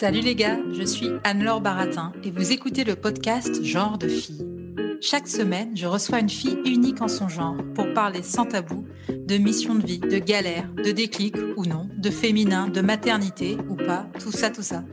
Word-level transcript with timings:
Salut 0.00 0.20
les 0.20 0.36
gars, 0.36 0.60
je 0.70 0.84
suis 0.84 1.10
Anne-Laure 1.24 1.60
Baratin 1.60 2.12
et 2.22 2.30
vous 2.30 2.52
écoutez 2.52 2.84
le 2.84 2.94
podcast 2.94 3.64
Genre 3.64 3.98
de 3.98 4.06
fille. 4.06 4.46
Chaque 5.00 5.26
semaine, 5.26 5.76
je 5.76 5.88
reçois 5.88 6.20
une 6.20 6.28
fille 6.28 6.56
unique 6.64 7.02
en 7.02 7.08
son 7.08 7.28
genre 7.28 7.56
pour 7.74 7.92
parler 7.94 8.22
sans 8.22 8.44
tabou 8.44 8.86
de 9.08 9.38
mission 9.38 9.74
de 9.74 9.84
vie, 9.84 9.98
de 9.98 10.18
galère, 10.18 10.68
de 10.72 10.92
déclic 10.92 11.34
ou 11.56 11.64
non, 11.66 11.88
de 11.96 12.10
féminin, 12.10 12.68
de 12.68 12.80
maternité 12.80 13.56
ou 13.68 13.74
pas, 13.74 14.06
tout 14.20 14.30
ça, 14.30 14.50
tout 14.50 14.62
ça. 14.62 14.84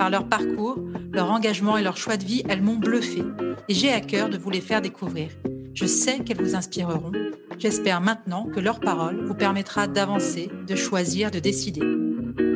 Par 0.00 0.10
leur 0.10 0.28
parcours, 0.28 0.80
leur 1.12 1.30
engagement 1.30 1.76
et 1.76 1.84
leur 1.84 1.96
choix 1.96 2.16
de 2.16 2.24
vie, 2.24 2.42
elles 2.48 2.60
m'ont 2.60 2.74
bluffé 2.74 3.22
et 3.68 3.74
j'ai 3.74 3.92
à 3.92 4.00
cœur 4.00 4.30
de 4.30 4.36
vous 4.36 4.50
les 4.50 4.60
faire 4.60 4.82
découvrir. 4.82 5.28
Je 5.74 5.86
sais 5.86 6.18
qu'elles 6.18 6.42
vous 6.42 6.56
inspireront. 6.56 7.12
J'espère 7.60 8.00
maintenant 8.00 8.48
que 8.52 8.58
leur 8.58 8.80
parole 8.80 9.24
vous 9.26 9.34
permettra 9.34 9.86
d'avancer, 9.86 10.50
de 10.66 10.74
choisir, 10.74 11.30
de 11.30 11.38
décider. 11.38 12.03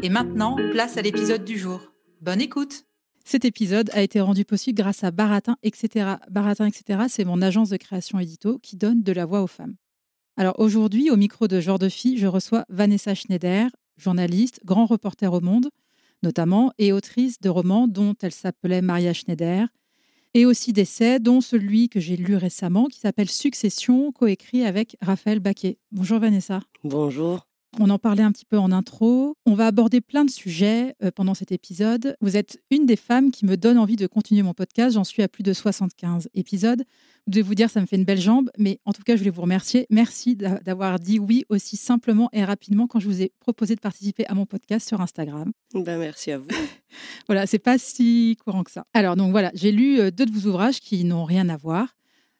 Et 0.03 0.09
maintenant, 0.09 0.57
place 0.73 0.97
à 0.97 1.03
l'épisode 1.03 1.45
du 1.45 1.59
jour. 1.59 1.81
Bonne 2.21 2.41
écoute 2.41 2.85
Cet 3.25 3.45
épisode 3.45 3.91
a 3.93 4.03
été 4.03 4.21
rendu 4.21 4.45
possible 4.45 4.77
grâce 4.77 5.05
à 5.05 5.11
Baratin, 5.11 5.57
etc. 5.63 6.17
Baratin, 6.31 6.67
etc., 6.67 7.05
c'est 7.09 7.25
mon 7.25 7.43
agence 7.43 7.71
de 7.71 7.77
création 7.77 8.19
édito 8.19 8.59
qui 8.59 8.77
donne 8.77 9.03
de 9.03 9.13
la 9.13 9.27
voix 9.27 9.43
aux 9.43 9.47
femmes. 9.49 9.77
Alors 10.37 10.59
aujourd'hui, 10.59 11.11
au 11.11 11.17
micro 11.17 11.49
de 11.49 11.61
Genre 11.61 11.79
de 11.79 11.89
Fille, 11.89 12.19
je 12.19 12.27
reçois 12.27 12.65
Vanessa 12.69 13.15
Schneider, 13.15 13.71
journaliste, 13.97 14.61
grand 14.65 14.87
reporter 14.87 15.33
au 15.33 15.41
Monde, 15.41 15.71
notamment, 16.23 16.73
et 16.79 16.93
autrice 16.93 17.41
de 17.41 17.49
romans 17.49 17.89
dont 17.89 18.15
elle 18.23 18.33
s'appelait 18.33 18.83
Maria 18.83 19.13
Schneider, 19.13 19.69
et 20.35 20.47
aussi 20.47 20.73
d'essais, 20.73 21.19
dont 21.19 21.41
celui 21.41 21.89
que 21.89 22.01
j'ai 22.01 22.17
lu 22.17 22.37
récemment 22.37 22.87
qui 22.87 23.01
s'appelle 23.01 23.29
Succession, 23.29 24.13
coécrit 24.13 24.65
avec 24.65 24.97
Raphaël 25.01 25.41
Baquet. 25.41 25.79
Bonjour 25.91 26.19
Vanessa. 26.19 26.61
Bonjour. 26.85 27.48
On 27.79 27.91
en 27.91 27.99
parlait 27.99 28.23
un 28.23 28.33
petit 28.33 28.47
peu 28.47 28.59
en 28.59 28.73
intro. 28.73 29.37
On 29.45 29.55
va 29.55 29.67
aborder 29.67 30.01
plein 30.01 30.25
de 30.25 30.31
sujets 30.31 30.95
euh, 31.03 31.11
pendant 31.15 31.35
cet 31.35 31.53
épisode. 31.53 32.17
Vous 32.21 32.37
êtes 32.37 32.61
une 32.71 32.87
des 32.87 32.97
femmes 32.97 33.31
qui 33.31 33.45
me 33.45 33.57
donne 33.57 33.79
envie 33.79 33.97
de 33.97 34.07
continuer 34.07 34.43
mon 34.43 34.55
podcast. 34.55 34.95
J'en 34.95 35.05
suis 35.05 35.23
à 35.23 35.29
plus 35.29 35.43
de 35.43 35.53
75 35.53 36.29
épisodes. 36.35 36.83
Vous 37.27 37.33
devez 37.33 37.43
vous 37.43 37.55
dire, 37.55 37.69
ça 37.69 37.81
me 37.81 37.87
fait 37.87 37.97
une 37.97 38.05
belle 38.05 38.21
jambe, 38.21 38.51
mais 38.57 38.81
en 38.87 38.93
tout 38.93 39.03
cas, 39.03 39.15
je 39.15 39.19
voulais 39.19 39.31
vous 39.31 39.43
remercier. 39.43 39.87
Merci 39.91 40.35
d'avoir 40.35 40.99
dit 40.99 41.19
oui 41.19 41.45
aussi 41.51 41.77
simplement 41.77 42.31
et 42.33 42.43
rapidement 42.43 42.87
quand 42.87 43.01
je 43.01 43.07
vous 43.07 43.21
ai 43.21 43.33
proposé 43.39 43.75
de 43.75 43.81
participer 43.81 44.27
à 44.29 44.35
mon 44.35 44.47
podcast 44.47 44.89
sur 44.89 45.01
Instagram. 45.03 45.53
Ben, 45.75 45.99
merci 45.99 46.33
à 46.33 46.39
vous. 46.39 46.49
voilà, 47.27 47.47
c'est 47.47 47.59
pas 47.59 47.77
si 47.77 48.39
courant 48.43 48.65
que 48.65 48.71
ça. 48.71 48.87
Alors, 48.95 49.15
donc 49.15 49.31
voilà, 49.31 49.51
j'ai 49.55 49.73
lu 49.73 50.01
euh, 50.01 50.11
deux 50.11 50.25
de 50.25 50.33
vos 50.33 50.49
ouvrages 50.49 50.81
qui 50.81 51.05
n'ont 51.05 51.25
rien 51.25 51.51
à 51.51 51.59
voir, 51.59 51.95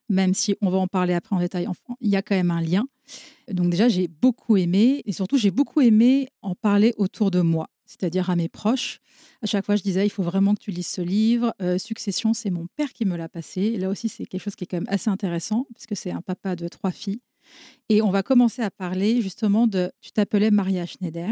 même 0.09 0.35
si 0.35 0.55
on 0.61 0.71
va 0.71 0.79
en 0.79 0.87
parler 0.87 1.15
après 1.15 1.35
en 1.37 1.41
détail. 1.41 1.67
Il 2.01 2.11
y 2.11 2.17
a 2.17 2.23
quand 2.23 2.35
même 2.35 2.51
un 2.51 2.61
lien. 2.61 2.87
Donc 3.51 3.71
déjà, 3.71 3.89
j'ai 3.89 4.09
beaucoup 4.09 4.57
aimé, 4.57 5.03
et 5.07 5.13
surtout, 5.13 5.39
j'ai 5.39 5.51
beaucoup 5.51 5.81
aimé 5.81 6.29
en 6.43 6.55
parler 6.55 6.95
autour 6.99 7.31
de 7.31 7.41
moi, 7.41 7.69
c'est-à-dire 7.87 8.29
à 8.29 8.37
mes 8.37 8.49
proches. 8.49 9.01
À 9.43 9.47
chaque 9.47 9.65
fois, 9.65 9.77
je 9.77 9.83
disais, 9.83 10.07
il 10.07 10.11
faut 10.11 10.23
vraiment 10.23 10.55
que 10.55 10.61
tu 10.61 10.71
lises 10.71 10.89
ce 10.89 11.01
livre. 11.01 11.55
Euh, 11.63 11.79
Succession, 11.79 12.35
c'est 12.35 12.51
mon 12.51 12.67
père 12.77 12.93
qui 12.93 13.05
me 13.05 13.17
l'a 13.17 13.29
passé. 13.29 13.63
Et 13.63 13.79
là 13.79 13.89
aussi, 13.89 14.09
c'est 14.09 14.27
quelque 14.27 14.43
chose 14.43 14.57
qui 14.57 14.65
est 14.65 14.67
quand 14.67 14.77
même 14.77 14.89
assez 14.89 15.09
intéressant, 15.09 15.67
puisque 15.75 15.97
c'est 15.97 16.11
un 16.11 16.21
papa 16.21 16.57
de 16.57 16.69
trois 16.69 16.91
filles. 16.91 17.21
Et 17.89 18.03
on 18.03 18.11
va 18.11 18.23
commencer 18.23 18.61
à 18.61 18.71
parler 18.71 19.23
justement 19.23 19.67
de, 19.67 19.91
tu 20.03 20.13
t'appelais 20.13 20.51
Maria 20.51 20.85
Schneider, 20.85 21.31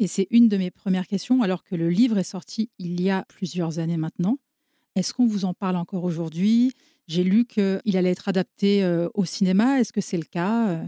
et 0.00 0.08
c'est 0.08 0.26
une 0.30 0.48
de 0.48 0.56
mes 0.56 0.72
premières 0.72 1.06
questions, 1.06 1.42
alors 1.42 1.62
que 1.62 1.76
le 1.76 1.88
livre 1.88 2.18
est 2.18 2.24
sorti 2.24 2.70
il 2.78 3.00
y 3.00 3.10
a 3.10 3.24
plusieurs 3.28 3.78
années 3.78 3.96
maintenant. 3.96 4.38
Est-ce 4.96 5.14
qu'on 5.14 5.26
vous 5.26 5.44
en 5.44 5.54
parle 5.54 5.76
encore 5.76 6.02
aujourd'hui? 6.02 6.72
J'ai 7.06 7.24
lu 7.24 7.44
qu'il 7.44 7.96
allait 7.96 8.10
être 8.10 8.28
adapté 8.28 8.86
au 9.14 9.24
cinéma. 9.24 9.80
Est-ce 9.80 9.92
que 9.92 10.00
c'est 10.00 10.16
le 10.16 10.24
cas 10.24 10.80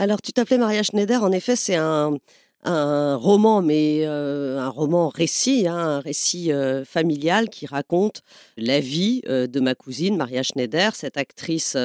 alors, 0.00 0.22
tu 0.22 0.32
t'appelais 0.32 0.56
Maria 0.56 0.82
Schneider. 0.82 1.22
En 1.22 1.30
effet, 1.30 1.56
c'est 1.56 1.76
un, 1.76 2.16
roman, 2.64 3.60
mais 3.60 4.06
un 4.06 4.70
roman 4.70 5.08
récit, 5.08 5.68
hein, 5.68 5.76
un 5.76 6.00
récit 6.00 6.50
familial 6.86 7.50
qui 7.50 7.66
raconte 7.66 8.22
la 8.56 8.80
vie 8.80 9.20
de 9.26 9.60
ma 9.60 9.74
cousine 9.74 10.16
Maria 10.16 10.42
Schneider, 10.42 10.94
cette 10.94 11.18
actrice 11.18 11.76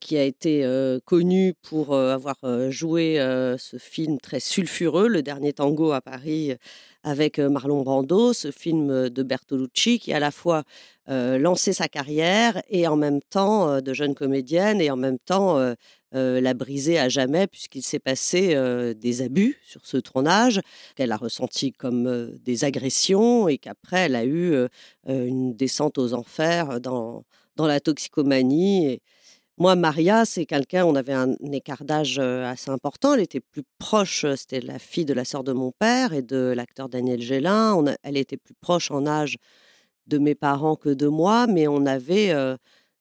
qui 0.00 0.16
a 0.16 0.22
été 0.22 0.64
connue 1.04 1.54
pour 1.62 1.96
avoir 1.96 2.36
joué 2.70 3.16
ce 3.58 3.76
film 3.78 4.18
très 4.20 4.40
sulfureux, 4.40 5.08
Le 5.08 5.22
Dernier 5.22 5.52
Tango 5.52 5.92
à 5.92 6.00
Paris, 6.00 6.54
avec 7.02 7.38
Marlon 7.38 7.82
Brando, 7.82 8.32
ce 8.32 8.50
film 8.50 9.08
de 9.08 9.22
Bertolucci 9.22 9.98
qui 9.98 10.12
à 10.12 10.20
la 10.20 10.30
fois 10.30 10.62
lancé 11.08 11.72
sa 11.72 11.88
carrière 11.88 12.62
et 12.68 12.86
en 12.86 12.96
même 12.96 13.20
temps 13.22 13.80
de 13.80 13.92
jeune 13.92 14.14
comédienne 14.14 14.80
et 14.80 14.90
en 14.90 14.96
même 14.96 15.18
temps 15.18 15.74
euh, 16.14 16.40
l'a 16.40 16.54
brisé 16.54 16.96
à 16.96 17.08
jamais 17.08 17.48
puisqu'il 17.48 17.82
s'est 17.82 17.98
passé 17.98 18.54
euh, 18.54 18.94
des 18.94 19.20
abus 19.20 19.58
sur 19.66 19.84
ce 19.84 19.96
tournage 19.96 20.60
qu'elle 20.94 21.10
a 21.10 21.16
ressenti 21.16 21.72
comme 21.72 22.06
euh, 22.06 22.30
des 22.44 22.64
agressions 22.64 23.48
et 23.48 23.58
qu'après 23.58 24.02
elle 24.02 24.14
a 24.14 24.24
eu 24.24 24.54
une 25.08 25.56
descente 25.56 25.98
aux 25.98 26.14
enfers 26.14 26.80
dans, 26.80 27.24
dans 27.56 27.66
la 27.66 27.80
toxicomanie. 27.80 29.00
Moi, 29.56 29.76
Maria, 29.76 30.24
c'est 30.24 30.46
quelqu'un, 30.46 30.84
on 30.84 30.96
avait 30.96 31.12
un 31.12 31.34
écart 31.52 31.84
d'âge 31.84 32.18
assez 32.18 32.70
important. 32.70 33.14
Elle 33.14 33.20
était 33.20 33.40
plus 33.40 33.62
proche, 33.78 34.26
c'était 34.36 34.60
la 34.60 34.80
fille 34.80 35.04
de 35.04 35.14
la 35.14 35.24
sœur 35.24 35.44
de 35.44 35.52
mon 35.52 35.70
père 35.70 36.12
et 36.12 36.22
de 36.22 36.52
l'acteur 36.56 36.88
Daniel 36.88 37.20
Gélin. 37.20 37.84
Elle 38.02 38.16
était 38.16 38.36
plus 38.36 38.54
proche 38.54 38.90
en 38.90 39.06
âge 39.06 39.36
de 40.08 40.18
mes 40.18 40.34
parents 40.34 40.74
que 40.74 40.88
de 40.88 41.06
moi, 41.06 41.46
mais 41.46 41.68
on 41.68 41.86
avait 41.86 42.34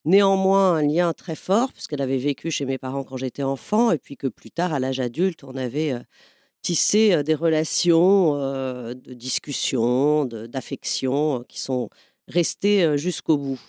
néanmoins 0.05 0.75
un 0.75 0.81
lien 0.83 1.13
très 1.13 1.35
fort, 1.35 1.73
puisqu'elle 1.73 2.01
avait 2.01 2.17
vécu 2.19 2.51
chez 2.51 2.65
mes 2.65 2.77
parents 2.77 3.03
quand 3.03 3.17
j'étais 3.17 3.43
enfant, 3.43 3.91
et 3.91 3.97
puis 3.97 4.15
que 4.15 4.27
plus 4.27 4.51
tard, 4.51 4.73
à 4.73 4.79
l'âge 4.79 4.99
adulte, 4.99 5.43
on 5.43 5.55
avait 5.55 5.95
tissé 6.61 7.23
des 7.23 7.35
relations 7.35 8.35
de 8.93 9.13
discussion, 9.13 10.25
d'affection, 10.25 11.43
qui 11.49 11.59
sont 11.59 11.89
restées 12.27 12.95
jusqu'au 12.97 13.37
bout. 13.37 13.59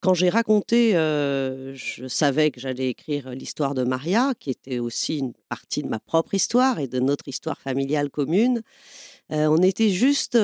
Quand 0.00 0.14
j'ai 0.14 0.28
raconté, 0.28 0.92
je 0.92 2.06
savais 2.06 2.52
que 2.52 2.60
j'allais 2.60 2.88
écrire 2.88 3.30
l'histoire 3.30 3.74
de 3.74 3.82
Maria, 3.82 4.32
qui 4.38 4.50
était 4.50 4.78
aussi 4.78 5.18
une 5.18 5.32
partie 5.48 5.82
de 5.82 5.88
ma 5.88 5.98
propre 5.98 6.34
histoire 6.34 6.78
et 6.78 6.86
de 6.86 7.00
notre 7.00 7.26
histoire 7.26 7.58
familiale 7.58 8.08
commune. 8.08 8.62
on 9.30 9.60
était 9.60 9.90
juste 9.90 10.38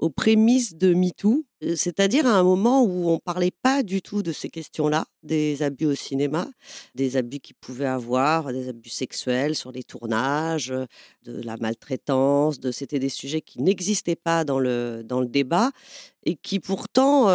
aux 0.00 0.10
prémices 0.10 0.74
de 0.76 0.94
MeToo, 0.94 1.44
c'est-à-dire 1.76 2.26
à 2.26 2.30
un 2.30 2.42
moment 2.42 2.82
où 2.82 3.10
on 3.10 3.18
parlait 3.18 3.52
pas 3.62 3.82
du 3.82 4.00
tout 4.00 4.22
de 4.22 4.32
ces 4.32 4.48
questions-là, 4.48 5.04
des 5.22 5.62
abus 5.62 5.84
au 5.84 5.94
cinéma, 5.94 6.48
des 6.94 7.18
abus 7.18 7.40
qu'il 7.40 7.56
pouvait 7.56 7.86
avoir, 7.86 8.50
des 8.50 8.68
abus 8.70 8.88
sexuels 8.88 9.54
sur 9.54 9.70
les 9.70 9.84
tournages, 9.84 10.72
de 11.22 11.42
la 11.42 11.58
maltraitance, 11.58 12.58
c'était 12.72 12.98
des 12.98 13.10
sujets 13.10 13.42
qui 13.42 13.60
n'existaient 13.60 14.16
pas 14.16 14.44
dans 14.44 14.58
le 14.58 15.02
dans 15.04 15.20
le 15.20 15.26
débat 15.26 15.70
et 16.24 16.34
qui 16.36 16.60
pourtant 16.60 17.28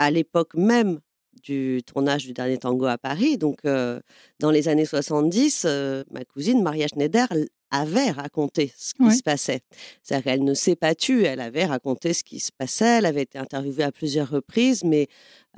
à 0.00 0.10
l'époque 0.10 0.54
même 0.54 0.98
du 1.44 1.82
tournage 1.86 2.24
du 2.26 2.32
dernier 2.32 2.58
tango 2.58 2.86
à 2.86 2.98
Paris, 2.98 3.38
donc 3.38 3.58
dans 3.64 4.50
les 4.50 4.68
années 4.68 4.86
70, 4.86 5.66
ma 6.10 6.24
cousine 6.24 6.62
Maria 6.62 6.88
Schneider 6.88 7.26
avait 7.70 8.10
raconté 8.10 8.72
ce 8.76 8.94
qui 8.94 9.10
se 9.16 9.22
passait. 9.22 9.60
C'est-à-dire 10.02 10.24
qu'elle 10.24 10.44
ne 10.44 10.54
s'est 10.54 10.76
pas 10.76 10.94
tue, 10.94 11.24
elle 11.24 11.40
avait 11.40 11.64
raconté 11.64 12.12
ce 12.12 12.24
qui 12.24 12.40
se 12.40 12.50
passait, 12.52 12.98
elle 12.98 13.06
avait 13.06 13.22
été 13.22 13.38
interviewée 13.38 13.84
à 13.84 13.92
plusieurs 13.92 14.30
reprises, 14.30 14.84
mais 14.84 15.08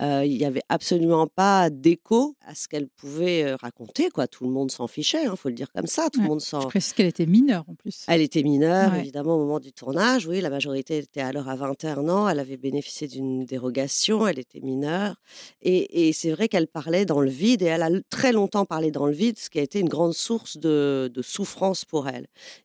euh, 0.01 0.25
il 0.25 0.39
n'y 0.39 0.45
avait 0.45 0.63
absolument 0.71 1.27
pas 1.27 1.69
d'écho 1.69 2.35
à 2.47 2.55
ce 2.55 2.67
qu'elle 2.67 2.89
pouvait 2.89 3.55
raconter. 3.55 4.09
Quoi. 4.09 4.27
Tout 4.27 4.45
le 4.45 4.51
monde 4.51 4.71
s'en 4.71 4.87
fichait, 4.87 5.25
il 5.25 5.27
hein, 5.27 5.37
faut 5.37 5.49
le 5.49 5.55
dire 5.55 5.71
comme 5.71 5.87
ça. 5.87 6.09
Tout 6.11 6.23
le 6.23 6.29
monde 6.29 6.41
s'en... 6.41 6.63
Je 6.63 6.69
précise 6.69 6.95
qu'elle 6.95 7.07
était 7.07 7.27
mineure 7.27 7.65
en 7.69 7.75
plus. 7.75 8.05
Elle 8.09 8.23
était 8.23 8.43
mineure, 8.43 8.95
évidemment, 8.95 9.37
au 9.37 9.39
moment 9.39 9.61
du 9.61 9.73
tournage. 9.73 10.27
Oui, 10.27 10.41
la 10.41 10.51
majorité 10.51 10.99
était 10.99 11.21
alors 11.21 11.49
à 11.49 11.57
21 11.57 12.09
ans. 12.09 12.29
Elle 12.29 12.39
avait 12.39 12.57
bénéficié 12.57 13.07
d'une 13.07 13.45
dérogation, 13.45 14.27
elle 14.27 14.39
était 14.39 14.61
mineure. 14.61 15.17
Et, 15.61 16.09
et 16.09 16.13
c'est 16.13 16.31
vrai 16.31 16.49
qu'elle 16.49 16.69
parlait 16.69 17.05
dans 17.05 17.21
le 17.21 17.31
vide, 17.31 17.63
et 17.63 17.67
elle 17.67 17.83
a 17.83 17.91
très 18.09 18.33
longtemps 18.33 18.65
parlé 18.65 18.91
dans 18.91 19.07
le 19.07 19.13
vide, 19.13 19.39
ce 19.39 19.51
qui 19.51 19.59
a 19.59 19.63
été 19.63 19.79
une 19.81 19.89
grande 19.89 20.15
source 20.15 20.57
de, 20.57 21.11
de 21.13 21.23
souffrance 21.23 21.85
pour 21.85 22.02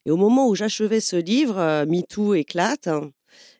Et 0.05 0.11
au 0.11 0.17
moment 0.17 0.47
où 0.47 0.55
j'achevais 0.55 0.99
ce 0.99 1.15
livre, 1.15 1.57
euh, 1.57 1.85
MeToo 1.85 2.33
éclate. 2.35 2.87
Hein, 2.87 3.11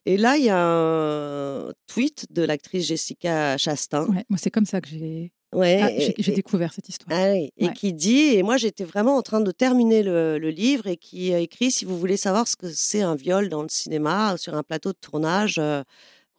et 0.06 0.18
là, 0.18 0.38
il 0.38 0.46
y 0.46 0.50
a 0.50 0.58
un 0.60 1.72
tweet 1.88 2.26
de 2.32 2.44
l'actrice 2.44 2.86
Jessica 2.88 3.58
Chastain. 3.58 4.08
moi, 4.08 4.38
c'est 4.38 4.52
comme 4.52 4.66
ça 4.66 4.82
que 4.82 4.88
j'ai 4.90 5.32
Ouais, 5.56 5.80
Ah, 5.82 6.14
J'ai 6.18 6.34
découvert 6.34 6.74
cette 6.74 6.90
histoire. 6.90 7.18
Ah 7.18 7.32
oui, 7.32 7.52
et 7.56 7.68
Ouais. 7.68 7.74
qui 7.74 7.94
dit, 7.94 8.36
et 8.36 8.44
moi 8.44 8.58
j'étais 8.58 8.84
vraiment 8.84 9.16
en 9.16 9.22
train 9.22 9.40
de 9.40 9.52
terminer 9.52 10.04
le, 10.04 10.38
le 10.38 10.50
livre, 10.50 10.88
et 10.88 10.98
qui 10.98 11.34
a 11.34 11.40
écrit, 11.40 11.72
si 11.72 11.86
vous 11.86 11.98
voulez 11.98 12.18
savoir 12.18 12.50
ce 12.50 12.58
que 12.58 12.70
c'est 12.70 13.02
un 13.02 13.16
viol 13.16 13.48
dans 13.48 13.62
le 13.64 13.70
cinéma, 13.70 14.36
sur 14.38 14.56
un 14.56 14.64
plateau 14.64 14.90
de 14.92 14.98
tournage, 15.00 15.58
euh, 15.58 15.84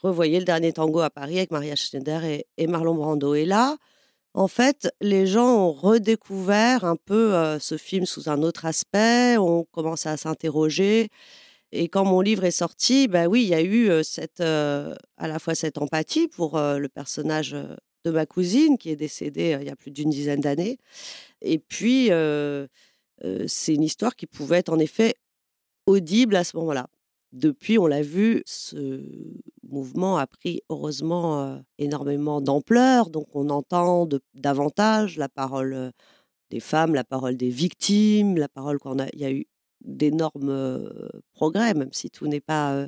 revoyez 0.02 0.38
le 0.38 0.44
dernier 0.44 0.74
tango 0.74 1.00
à 1.00 1.08
Paris 1.08 1.38
avec 1.38 1.50
Maria 1.50 1.74
Schneider 1.74 2.22
et, 2.22 2.46
et 2.58 2.66
Marlon 2.66 2.94
Brando. 2.94 3.34
Et 3.34 3.46
là, 3.46 3.78
en 4.34 4.48
fait, 4.48 4.88
les 5.00 5.26
gens 5.26 5.68
ont 5.68 5.72
redécouvert 5.72 6.84
un 6.84 6.96
peu 6.96 7.34
euh, 7.34 7.58
ce 7.58 7.76
film 7.76 8.06
sous 8.06 8.28
un 8.28 8.42
autre 8.42 8.66
aspect, 8.66 9.36
ont 9.38 9.64
commencé 9.64 10.08
à 10.08 10.16
s'interroger. 10.16 11.08
Et 11.72 11.88
quand 11.88 12.04
mon 12.04 12.20
livre 12.20 12.44
est 12.44 12.50
sorti, 12.50 13.08
bah 13.08 13.26
oui, 13.26 13.42
il 13.42 13.48
y 13.48 13.54
a 13.54 13.62
eu 13.62 13.90
euh, 13.90 14.02
cette, 14.02 14.40
euh, 14.40 14.94
à 15.16 15.28
la 15.28 15.38
fois 15.38 15.54
cette 15.54 15.78
empathie 15.78 16.28
pour 16.28 16.58
le 16.58 16.88
personnage 16.88 17.56
de 18.04 18.10
ma 18.10 18.26
cousine 18.26 18.78
qui 18.78 18.90
est 18.90 18.96
décédée 18.96 19.56
il 19.60 19.66
y 19.66 19.70
a 19.70 19.76
plus 19.76 19.90
d'une 19.90 20.10
dizaine 20.10 20.40
d'années. 20.40 20.78
Et 21.42 21.58
puis, 21.58 22.10
c'est 23.46 23.74
une 23.74 23.82
histoire 23.82 24.16
qui 24.16 24.26
pouvait 24.26 24.58
être 24.58 24.72
en 24.72 24.78
effet 24.78 25.14
audible 25.86 26.36
à 26.36 26.44
ce 26.44 26.56
moment-là. 26.58 26.88
Depuis, 27.32 27.78
on 27.78 27.86
l'a 27.86 28.02
vu, 28.02 28.42
ce 28.46 29.02
mouvement 29.68 30.18
a 30.18 30.26
pris 30.26 30.62
heureusement 30.68 31.40
euh, 31.42 31.58
énormément 31.78 32.40
d'ampleur. 32.40 33.10
Donc, 33.10 33.26
on 33.34 33.50
entend 33.50 34.08
davantage 34.34 35.16
la 35.16 35.28
parole 35.28 35.72
euh, 35.74 35.90
des 36.50 36.60
femmes, 36.60 36.94
la 36.94 37.04
parole 37.04 37.36
des 37.36 37.50
victimes, 37.50 38.36
la 38.36 38.48
parole 38.48 38.78
qu'on 38.78 38.98
a. 38.98 39.06
Il 39.12 39.20
y 39.20 39.24
a 39.24 39.32
eu 39.32 39.46
d'énormes 39.80 40.48
euh, 40.50 40.88
progrès, 41.34 41.74
même 41.74 41.92
si 41.92 42.10
tout 42.10 42.26
n'est 42.26 42.40
pas 42.40 42.86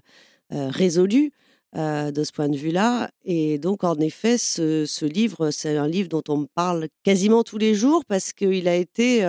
résolu 0.50 1.32
de 1.74 2.24
ce 2.24 2.32
point 2.32 2.48
de 2.48 2.56
vue-là. 2.56 3.10
Et 3.24 3.58
donc, 3.58 3.84
en 3.84 3.94
effet, 4.00 4.36
ce, 4.38 4.84
ce 4.84 5.04
livre, 5.04 5.52
c'est 5.52 5.76
un 5.76 5.86
livre 5.86 6.08
dont 6.08 6.24
on 6.28 6.38
me 6.38 6.46
parle 6.46 6.88
quasiment 7.04 7.44
tous 7.44 7.58
les 7.58 7.76
jours 7.76 8.04
parce 8.04 8.32
qu'il 8.32 8.66
a 8.66 8.74
été, 8.74 9.22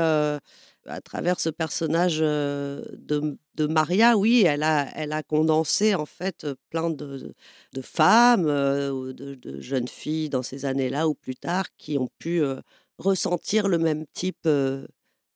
à 0.85 1.01
travers 1.01 1.39
ce 1.39 1.49
personnage 1.49 2.19
de, 2.19 3.37
Maria, 3.59 4.17
oui, 4.17 4.43
elle 4.45 4.63
a, 4.63 4.89
elle 4.95 5.11
a 5.13 5.23
condensé 5.23 5.95
en 5.95 6.05
fait 6.05 6.47
plein 6.69 6.89
de, 6.89 7.33
femmes, 7.81 8.45
de, 8.45 9.35
de 9.35 9.61
jeunes 9.61 9.87
filles 9.87 10.29
dans 10.29 10.43
ces 10.43 10.65
années-là 10.65 11.07
ou 11.07 11.13
plus 11.13 11.35
tard 11.35 11.65
qui 11.77 11.97
ont 11.97 12.09
pu 12.17 12.41
ressentir 12.97 13.67
le 13.67 13.77
même 13.77 14.05
type 14.13 14.47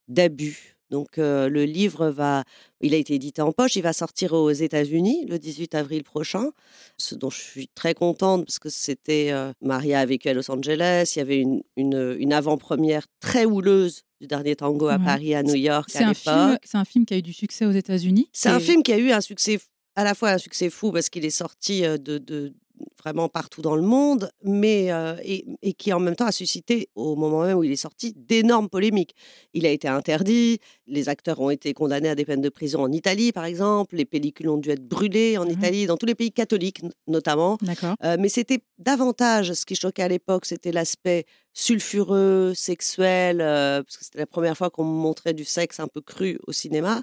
d'abus. 0.07 0.75
Donc 0.91 1.17
le 1.17 1.65
livre 1.65 2.09
va, 2.09 2.43
il 2.79 2.93
a 2.93 2.97
été 2.97 3.15
édité 3.15 3.41
en 3.41 3.51
poche, 3.51 3.75
il 3.75 3.81
va 3.81 3.93
sortir 3.93 4.33
aux 4.33 4.51
États-Unis 4.51 5.25
le 5.27 5.39
18 5.39 5.75
avril 5.75 6.03
prochain, 6.03 6.51
ce 6.97 7.15
dont 7.15 7.29
je 7.29 7.41
suis 7.41 7.67
très 7.69 7.93
contente 7.93 8.45
parce 8.45 8.59
que 8.59 8.69
c'était 8.69 9.31
Maria 9.61 9.99
a 9.99 10.05
vécu 10.05 10.29
à 10.29 10.33
Los 10.33 10.49
Angeles, 10.49 11.13
il 11.15 11.19
y 11.19 11.21
avait 11.21 11.41
une, 11.41 11.63
une 11.75 12.33
avant-première 12.33 13.07
très 13.19 13.45
houleuse 13.45 14.04
du 14.21 14.27
dernier 14.27 14.55
tango 14.55 14.87
à 14.87 14.97
Ouais. 14.97 15.03
Paris, 15.05 15.35
à 15.35 15.43
New 15.43 15.55
York 15.55 15.89
C'est 15.91 16.03
à 16.03 16.09
un, 16.09 16.13
film, 16.13 16.35
l'époque. 16.47 16.61
c'est 16.65 16.77
un 16.77 16.85
film 16.85 17.05
qui 17.05 17.13
a 17.13 17.17
eu 17.17 17.21
du 17.21 17.33
succès 17.33 17.65
aux 17.65 17.71
États-Unis. 17.71 18.29
C'est 18.31 18.49
un 18.49 18.59
film 18.59 18.81
qui 18.83 18.93
a 18.93 18.97
eu 18.97 19.11
un 19.11 19.21
succès, 19.21 19.59
à 19.95 20.03
la 20.03 20.15
fois 20.15 20.31
un 20.31 20.37
succès 20.37 20.69
fou 20.69 20.91
parce 20.91 21.09
qu'il 21.09 21.25
est 21.25 21.29
sorti 21.29 21.85
euh, 21.85 21.97
de, 21.97 22.17
de- 22.17 22.53
vraiment 22.99 23.29
partout 23.29 23.61
dans 23.61 23.75
le 23.75 23.81
monde, 23.81 24.29
mais 24.43 24.91
euh, 24.91 25.15
et, 25.23 25.45
et 25.61 25.73
qui 25.73 25.93
en 25.93 25.99
même 25.99 26.15
temps 26.15 26.25
a 26.25 26.31
suscité, 26.31 26.89
au 26.95 27.15
moment 27.15 27.43
même 27.43 27.57
où 27.57 27.63
il 27.63 27.71
est 27.71 27.75
sorti, 27.75 28.13
d'énormes 28.15 28.69
polémiques. 28.69 29.15
Il 29.53 29.65
a 29.65 29.69
été 29.69 29.87
interdit, 29.87 30.59
les 30.87 31.07
acteurs 31.09 31.39
ont 31.39 31.49
été 31.49 31.73
condamnés 31.73 32.09
à 32.09 32.15
des 32.15 32.25
peines 32.25 32.41
de 32.41 32.49
prison 32.49 32.81
en 32.81 32.91
Italie, 32.91 33.31
par 33.31 33.45
exemple, 33.45 33.95
les 33.95 34.05
pellicules 34.05 34.49
ont 34.49 34.57
dû 34.57 34.69
être 34.71 34.87
brûlées 34.87 35.37
en 35.37 35.45
Mhm. 35.45 35.51
Italie, 35.51 35.85
dans 35.85 35.97
tous 35.97 36.05
les 36.07 36.15
pays 36.15 36.31
catholiques 36.31 36.81
notamment. 37.07 37.57
Euh, 38.03 38.17
mais 38.19 38.29
c'était 38.29 38.59
davantage, 38.79 39.53
ce 39.53 39.65
qui 39.65 39.75
choquait 39.75 40.03
à 40.03 40.07
l'époque, 40.07 40.45
c'était 40.45 40.71
l'aspect 40.71 41.25
sulfureux, 41.53 42.53
sexuel, 42.55 43.41
euh, 43.41 43.81
parce 43.83 43.97
que 43.97 44.03
c'était 44.05 44.19
la 44.19 44.25
première 44.27 44.57
fois 44.57 44.69
qu'on 44.69 44.83
montrait 44.83 45.33
du 45.33 45.43
sexe 45.45 45.79
un 45.79 45.87
peu 45.87 46.01
cru 46.01 46.37
au 46.47 46.51
cinéma, 46.51 47.01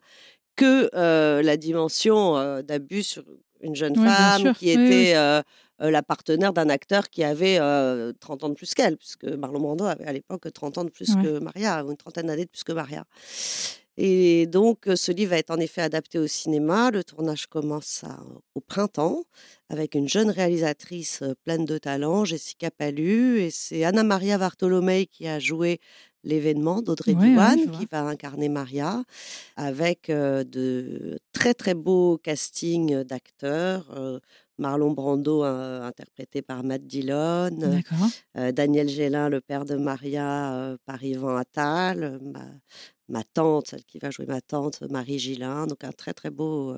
que 0.56 0.90
euh, 0.94 1.42
la 1.42 1.56
dimension 1.56 2.36
euh, 2.36 2.62
d'abus 2.62 3.02
sur 3.02 3.24
une 3.62 3.74
jeune 3.74 3.96
Oui, 3.96 4.04
femme 4.04 4.52
qui 4.54 4.70
était 4.70 4.78
oui. 4.78 5.14
euh, 5.14 5.42
euh, 5.82 5.90
la 5.90 6.02
partenaire 6.02 6.52
d'un 6.52 6.68
acteur 6.68 7.08
qui 7.08 7.24
avait 7.24 7.58
euh, 7.60 8.12
30 8.20 8.44
ans 8.44 8.48
de 8.50 8.54
plus 8.54 8.74
qu'elle, 8.74 8.96
puisque 8.96 9.24
Marlon 9.24 9.60
Brando 9.60 9.84
avait 9.84 10.04
à 10.06 10.12
l'époque 10.12 10.52
30 10.52 10.78
ans 10.78 10.84
de 10.84 10.90
plus 10.90 11.14
que 11.14 11.38
Maria, 11.38 11.84
ou 11.84 11.90
une 11.90 11.96
trentaine 11.96 12.26
d'années 12.26 12.44
de 12.44 12.50
plus 12.50 12.64
que 12.64 12.72
Maria. 12.72 13.04
Et 13.98 14.46
donc, 14.46 14.88
ce 14.94 15.12
livre 15.12 15.30
va 15.32 15.38
être 15.38 15.50
en 15.50 15.58
effet 15.58 15.82
adapté 15.82 16.18
au 16.18 16.26
cinéma. 16.26 16.90
Le 16.90 17.04
tournage 17.04 17.46
commence 17.46 18.04
à- 18.04 18.20
au 18.54 18.60
printemps 18.60 19.24
avec 19.68 19.94
une 19.94 20.08
jeune 20.08 20.30
réalisatrice 20.30 21.20
euh, 21.22 21.34
pleine 21.44 21.64
de 21.66 21.76
talent, 21.78 22.24
Jessica 22.24 22.70
Palu. 22.70 23.40
Et 23.40 23.50
c'est 23.50 23.84
Anna 23.84 24.02
Maria 24.02 24.38
Bartolomei 24.38 25.06
qui 25.06 25.26
a 25.28 25.38
joué 25.38 25.78
l'événement 26.24 26.80
d'Audrey 26.82 27.14
Ouais, 27.14 27.30
Diwan, 27.30 27.58
qui 27.78 27.86
va 27.90 28.02
incarner 28.04 28.48
Maria, 28.48 29.02
avec 29.56 30.08
euh, 30.08 30.44
de 30.44 31.18
très 31.32 31.52
très 31.52 31.74
beaux 31.74 32.16
castings 32.22 33.02
d'acteurs. 33.04 33.90
euh, 33.96 34.20
Marlon 34.58 34.92
Brando, 34.92 35.42
euh, 35.44 35.82
interprété 35.82 36.40
par 36.42 36.62
Matt 36.62 36.86
Dillon, 36.86 37.50
Daniel 38.34 38.88
Gélin, 38.88 39.28
le 39.28 39.40
père 39.40 39.64
de 39.64 39.74
Maria, 39.76 40.76
par 40.86 41.02
Yvan 41.02 41.36
Attal, 41.36 42.18
ma, 42.22 42.44
ma 43.08 43.24
tante, 43.24 43.68
celle 43.68 43.84
qui 43.84 43.98
va 43.98 44.10
jouer 44.10 44.26
ma 44.26 44.40
tante, 44.40 44.82
Marie 44.90 45.18
Gillin. 45.18 45.66
Donc 45.66 45.84
un 45.84 45.92
très 45.92 46.14
très 46.14 46.30
beau 46.30 46.74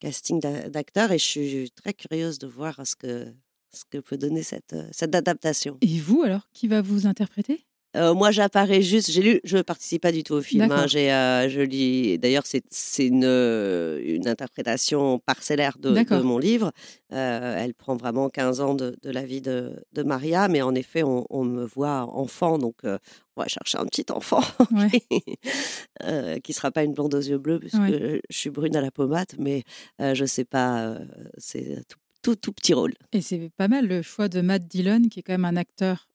casting 0.00 0.40
d'a- 0.40 0.68
d'acteurs 0.68 1.12
et 1.12 1.18
je 1.18 1.24
suis 1.24 1.70
très 1.72 1.94
curieuse 1.94 2.38
de 2.38 2.46
voir 2.46 2.80
ce 2.86 2.96
que, 2.96 3.32
ce 3.74 3.84
que 3.90 3.98
peut 3.98 4.18
donner 4.18 4.42
cette, 4.42 4.76
cette 4.92 5.14
adaptation. 5.14 5.78
Et 5.80 5.98
vous, 5.98 6.22
alors, 6.22 6.48
qui 6.52 6.68
va 6.68 6.82
vous 6.82 7.06
interpréter? 7.06 7.66
Euh, 7.96 8.14
moi, 8.14 8.30
j'apparais 8.30 8.80
juste. 8.82 9.10
J'ai 9.10 9.22
lu. 9.22 9.40
Je 9.44 9.58
ne 9.58 9.62
participe 9.62 10.02
pas 10.02 10.12
du 10.12 10.22
tout 10.24 10.34
au 10.34 10.40
film. 10.42 10.70
hein, 10.70 10.86
j'ai, 10.86 11.12
euh, 11.12 11.48
je 11.48 11.60
lis. 11.60 12.18
D'ailleurs, 12.18 12.46
c'est, 12.46 12.62
c'est 12.70 13.06
une, 13.06 13.24
euh, 13.24 14.00
une 14.04 14.26
interprétation 14.28 15.18
parcellaire 15.18 15.76
de, 15.78 15.90
mon 16.22 16.38
livre. 16.38 16.72
Euh, 17.12 17.56
elle 17.58 17.74
prend 17.74 17.94
vraiment 17.96 18.28
15 18.30 18.60
ans 18.60 18.74
de, 18.74 18.96
de 19.02 19.10
la 19.10 19.24
vie 19.24 19.40
de, 19.42 19.84
de 19.92 20.02
Maria, 20.02 20.48
mais 20.48 20.62
en 20.62 20.74
effet, 20.74 21.02
on, 21.02 21.26
on 21.28 21.44
me 21.44 21.64
voit 21.64 22.02
enfant, 22.14 22.56
donc 22.58 22.76
on 22.84 23.40
va 23.42 23.48
chercher 23.48 23.76
un 23.78 23.84
petit 23.86 24.06
enfant 24.10 24.40
Ouais. 24.72 26.40
qui 26.42 26.52
sera 26.52 26.70
pas 26.70 26.82
une 26.84 26.94
blonde 26.94 27.14
aux 27.14 27.20
yeux 27.20 27.38
bleus, 27.38 27.58
puisque 27.58 27.76
Ouais. 27.78 28.20
je 28.28 28.36
suis 28.36 28.50
brune 28.50 28.76
à 28.76 28.80
la 28.80 28.90
pommade, 28.90 29.32
mais 29.38 29.64
je 29.98 30.24
sais 30.24 30.44
pas. 30.44 30.96
c'est 31.38 31.82
tout, 31.88 31.98
tout, 32.22 32.36
tout 32.36 32.52
petit 32.52 32.72
rôle. 32.74 32.94
Et 33.12 33.20
c'est 33.20 33.50
pas 33.56 33.68
mal 33.68 33.86
le 33.86 34.00
choix 34.02 34.28
de 34.28 34.40
Matt 34.40 34.66
Dillon, 34.66 35.02
qui 35.10 35.20
est 35.20 35.22
quand 35.22 35.32
même 35.34 35.44
un 35.44 35.56
acteur 35.56 36.08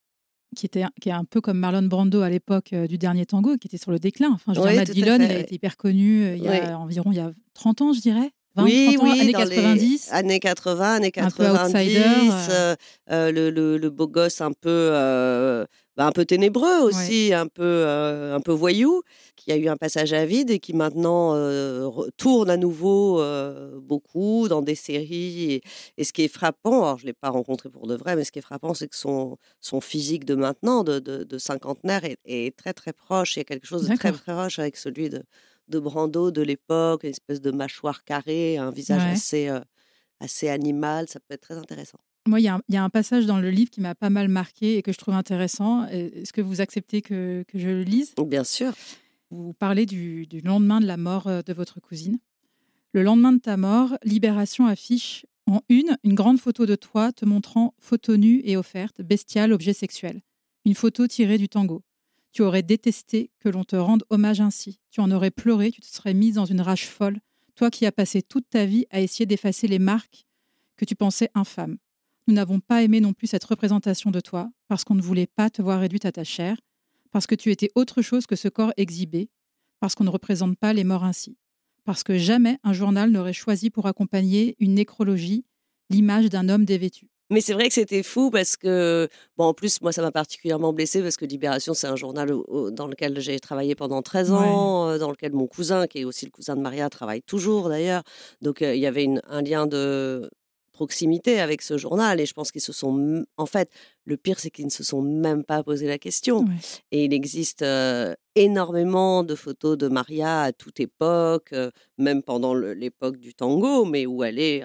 qui, 0.56 0.66
était, 0.66 0.84
qui 1.02 1.10
est 1.10 1.14
un 1.14 1.26
peu 1.26 1.42
comme 1.42 1.58
Marlon 1.58 1.84
Brando 1.84 2.22
à 2.22 2.30
l'époque 2.30 2.74
euh, 2.74 2.88
du 2.88 2.98
dernier 2.98 3.26
tango, 3.26 3.58
qui 3.58 3.68
était 3.68 3.78
sur 3.78 3.92
le 3.92 4.00
déclin. 4.00 4.30
Enfin, 4.34 4.54
je 4.54 4.60
Oui, 4.60 4.68
dire, 4.70 4.76
Matt 4.76 4.92
Dillon, 4.92 5.16
il 5.20 5.32
a 5.32 5.40
été 5.40 5.56
hyper 5.56 5.78
connu 5.78 6.24
euh, 6.24 6.36
il 6.36 6.44
y 6.44 6.48
a 6.48 6.52
Oui. 6.52 6.74
environ 6.74 7.12
il 7.12 7.18
y 7.18 7.20
a 7.20 7.32
30 7.54 7.82
ans, 7.82 7.94
je 7.94 8.00
dirais. 8.02 8.32
20, 8.56 8.64
oui, 8.64 8.96
30 8.96 8.98
ans, 9.08 9.12
oui, 9.12 9.20
années 9.22 9.32
dans 9.34 9.44
les 9.44 9.56
90. 9.56 10.10
années 10.14 10.40
80, 10.40 10.94
années 10.96 11.12
Un 11.18 11.30
peu 11.30 11.44
90, 11.44 11.76
outsider, 11.76 12.30
euh, 13.12 13.32
le, 13.32 13.50
le- 13.52 13.78
le 13.78 13.90
beau 13.92 14.08
gosse 14.08 14.42
un 14.42 14.52
peu, 14.52 14.70
bah, 15.98 16.06
un 16.08 16.12
peu 16.12 16.26
ténébreux 16.26 16.80
aussi, 16.82 17.34
un 17.34 17.48
peu, 17.48 17.64
euh, 17.64 18.36
un 18.36 18.40
peu 18.42 18.52
voyou, 18.54 19.02
qui 19.36 19.52
a 19.52 19.58
eu 19.58 19.68
un 19.68 19.78
passage 19.78 20.14
à 20.14 20.26
vide 20.26 20.52
et 20.52 20.60
qui 20.60 20.74
maintenant 20.74 21.34
euh, 21.36 21.90
tourne 22.18 22.50
à 22.52 22.58
nouveau 22.58 23.20
euh, 23.22 23.80
beaucoup 23.82 24.48
dans 24.48 24.62
des 24.62 24.76
séries. 24.76 25.54
Et, 25.54 25.62
et 25.98 26.04
ce 26.04 26.14
qui 26.14 26.24
est 26.24 26.28
frappant, 26.28 26.84
alors 26.84 27.00
je 27.00 27.06
l'ai 27.08 27.14
pas 27.14 27.30
rencontré 27.30 27.70
pour 27.70 27.88
de 27.88 27.96
vrai, 27.96 28.16
mais 28.16 28.24
ce 28.24 28.32
qui 28.32 28.40
est 28.40 28.42
frappant, 28.44 28.74
c'est 28.74 28.88
que 28.88 28.96
son, 28.96 29.38
son 29.60 29.82
physique 29.82 30.24
de 30.26 30.36
maintenant, 30.36 30.84
de, 30.84 31.00
de, 31.00 31.24
de 31.24 31.38
cinquantenaire, 31.38 32.04
est, 32.06 32.18
est 32.26 32.56
très 32.56 32.74
très 32.74 32.94
proche. 32.94 33.36
Il 33.36 33.40
y 33.40 33.42
a 33.42 33.46
quelque 33.46 33.68
chose 33.68 33.84
de 33.84 33.90
très 33.90 34.12
très 34.12 34.12
proche 34.12 34.60
avec 34.60 34.78
celui 34.78 35.10
de, 35.10 35.24
de 35.68 35.80
Brando 35.80 36.32
de 36.32 36.42
l'époque, 36.42 37.04
une 37.04 37.10
espèce 37.12 37.42
de 37.42 37.52
mâchoire 37.52 38.04
carrée, 38.04 38.58
un 38.58 38.72
visage 38.72 39.06
Ouais. 39.06 39.12
assez, 39.14 39.50
assez 40.20 40.50
animal. 40.50 41.08
Ça 41.10 41.20
peut 41.20 41.34
être 41.36 41.42
très 41.42 41.58
intéressant. 41.58 42.00
Moi, 42.28 42.40
il 42.40 42.44
y, 42.44 42.48
a 42.48 42.56
un- 42.56 42.62
il 42.68 42.76
y 42.76 42.78
a 42.78 42.84
un 42.84 42.90
passage 42.90 43.26
dans 43.26 43.40
le 43.40 43.50
livre 43.50 43.70
qui 43.70 43.82
m'a 43.82 43.96
pas 43.96 44.10
mal 44.10 44.28
marqué 44.28 44.78
et 44.78 44.82
que 44.82 44.92
je 44.92 44.98
trouve 44.98 45.14
intéressant. 45.14 45.86
Est-ce 45.88 46.34
que 46.34 46.42
vous 46.42 46.62
acceptez 46.62 47.02
que, 47.02 47.44
que 47.48 47.58
je 47.60 47.68
le 47.70 47.84
lise? 47.84 48.14
Bien 48.26 48.44
sûr. 48.44 48.74
Vous 49.30 49.54
parlez 49.54 49.86
du, 49.86 50.26
du 50.28 50.42
lendemain 50.42 50.80
de 50.80 50.86
la 50.86 50.98
mort 50.98 51.28
euh, 51.28 51.42
de 51.42 51.54
votre 51.54 51.80
cousine. 51.80 52.20
Le 52.94 53.04
lendemain 53.04 53.34
de 53.34 53.40
ta 53.40 53.58
mort, 53.58 53.98
Libération 54.04 54.66
affiche 54.68 55.26
en 55.46 55.62
une 55.70 55.98
une 56.04 56.14
grande 56.16 56.40
photo 56.40 56.66
de 56.66 56.76
toi 56.76 57.12
te 57.14 57.26
montrant 57.26 57.74
photo 57.80 58.18
nue 58.18 58.42
et 58.44 58.58
offerte, 58.58 59.02
bestial 59.02 59.52
objet 59.54 59.74
sexuel. 59.74 60.22
Une 60.66 60.76
photo 60.76 61.08
tirée 61.08 61.38
du 61.38 61.48
tango. 61.50 61.84
Tu 62.34 62.42
aurais 62.42 62.64
détesté 62.64 63.32
que 63.40 63.50
l'on 63.50 63.64
te 63.64 63.76
rende 63.76 64.04
hommage 64.10 64.42
ainsi. 64.42 64.80
Tu 64.92 65.00
en 65.02 65.10
aurais 65.12 65.32
pleuré, 65.32 65.72
tu 65.72 65.82
te 65.82 65.88
serais 65.88 66.14
mise 66.14 66.36
dans 66.36 66.46
une 66.46 66.62
rage 66.62 66.86
folle, 66.88 67.20
toi 67.56 67.70
qui 67.70 67.86
as 67.86 67.92
passé 67.92 68.22
toute 68.22 68.50
ta 68.50 68.66
vie 68.66 68.86
à 68.92 69.00
essayer 69.02 69.26
d'effacer 69.26 69.68
les 69.68 69.80
marques 69.80 70.26
que 70.76 70.86
tu 70.86 70.96
pensais 70.96 71.30
infâmes. 71.36 71.78
Nous 72.28 72.34
n'avons 72.34 72.60
pas 72.60 72.84
aimé 72.84 73.00
non 73.00 73.14
plus 73.14 73.28
cette 73.28 73.46
représentation 73.46 74.12
de 74.12 74.20
toi, 74.20 74.50
parce 74.68 74.84
qu'on 74.84 74.96
ne 74.96 75.02
voulait 75.02 75.28
pas 75.28 75.50
te 75.50 75.62
voir 75.62 75.80
réduite 75.80 76.04
à 76.04 76.12
ta 76.12 76.26
chair, 76.26 76.58
parce 77.12 77.26
que 77.26 77.36
tu 77.36 77.52
étais 77.52 77.70
autre 77.74 78.02
chose 78.02 78.26
que 78.26 78.36
ce 78.36 78.50
corps 78.50 78.74
exhibé, 78.76 79.30
parce 79.80 79.96
qu'on 79.96 80.04
ne 80.04 80.10
représente 80.10 80.58
pas 80.58 80.74
les 80.74 80.84
morts 80.84 81.06
ainsi, 81.06 81.38
parce 81.86 82.04
que 82.04 82.18
jamais 82.18 82.58
un 82.66 82.74
journal 82.74 83.12
n'aurait 83.12 83.32
choisi 83.32 83.70
pour 83.70 83.86
accompagner 83.86 84.58
une 84.60 84.74
nécrologie 84.74 85.46
l'image 85.90 86.30
d'un 86.30 86.50
homme 86.50 86.66
dévêtu. 86.66 87.08
Mais 87.30 87.42
c'est 87.42 87.54
vrai 87.54 87.68
que 87.68 87.74
c'était 87.74 88.04
fou 88.04 88.30
parce 88.30 88.56
que, 88.56 89.10
bon, 89.36 89.46
en 89.46 89.54
plus, 89.54 89.82
moi, 89.82 89.92
ça 89.92 90.02
m'a 90.02 90.12
particulièrement 90.12 90.72
blessée 90.72 91.02
parce 91.02 91.18
que 91.18 91.26
Libération, 91.26 91.74
c'est 91.74 91.88
un 91.88 91.98
journal 91.98 92.30
dans 92.72 92.88
lequel 92.88 93.20
j'ai 93.20 93.38
travaillé 93.40 93.76
pendant 93.76 94.02
13 94.02 94.32
ans, 94.32 94.88
euh, 94.88 94.98
dans 94.98 95.12
lequel 95.12 95.34
mon 95.34 95.46
cousin, 95.46 95.88
qui 95.88 96.00
est 96.00 96.04
aussi 96.06 96.26
le 96.26 96.32
cousin 96.32 96.56
de 96.56 96.62
Maria, 96.62 96.90
travaille 96.90 97.22
toujours 97.22 97.68
d'ailleurs. 97.68 98.04
Donc, 98.42 98.62
euh, 98.62 98.76
il 98.76 98.82
y 98.82 98.86
avait 98.86 99.08
un 99.28 99.42
lien 99.42 99.68
de 99.68 100.30
proximité 100.78 101.40
avec 101.40 101.64
ce 101.64 101.76
journal 101.78 102.22
et 102.22 102.28
je 102.28 102.34
pense 102.34 102.52
qu'ils 102.52 102.62
se 102.62 102.72
sont, 102.72 103.26
en 103.36 103.46
fait, 103.48 103.70
le 104.06 104.16
pire, 104.16 104.40
c'est 104.40 104.52
qu'ils 104.52 104.68
ne 104.68 104.72
se 104.72 104.84
sont 104.84 105.02
même 105.02 105.44
pas 105.44 105.64
posé 105.64 105.88
la 105.88 105.98
question. 105.98 106.46
Et 106.92 107.06
il 107.06 107.14
existe 107.14 107.64
euh, 107.64 108.14
énormément 108.36 109.24
de 109.24 109.34
photos 109.34 109.76
de 109.76 109.88
Maria 109.88 110.44
à 110.44 110.52
toute 110.54 110.80
époque, 110.80 111.54
même 111.98 112.22
pendant 112.22 112.54
l'époque 112.54 113.18
du 113.18 113.34
tango, 113.34 113.86
mais 113.86 114.06
où 114.06 114.24
elle 114.24 114.40
est 114.40 114.64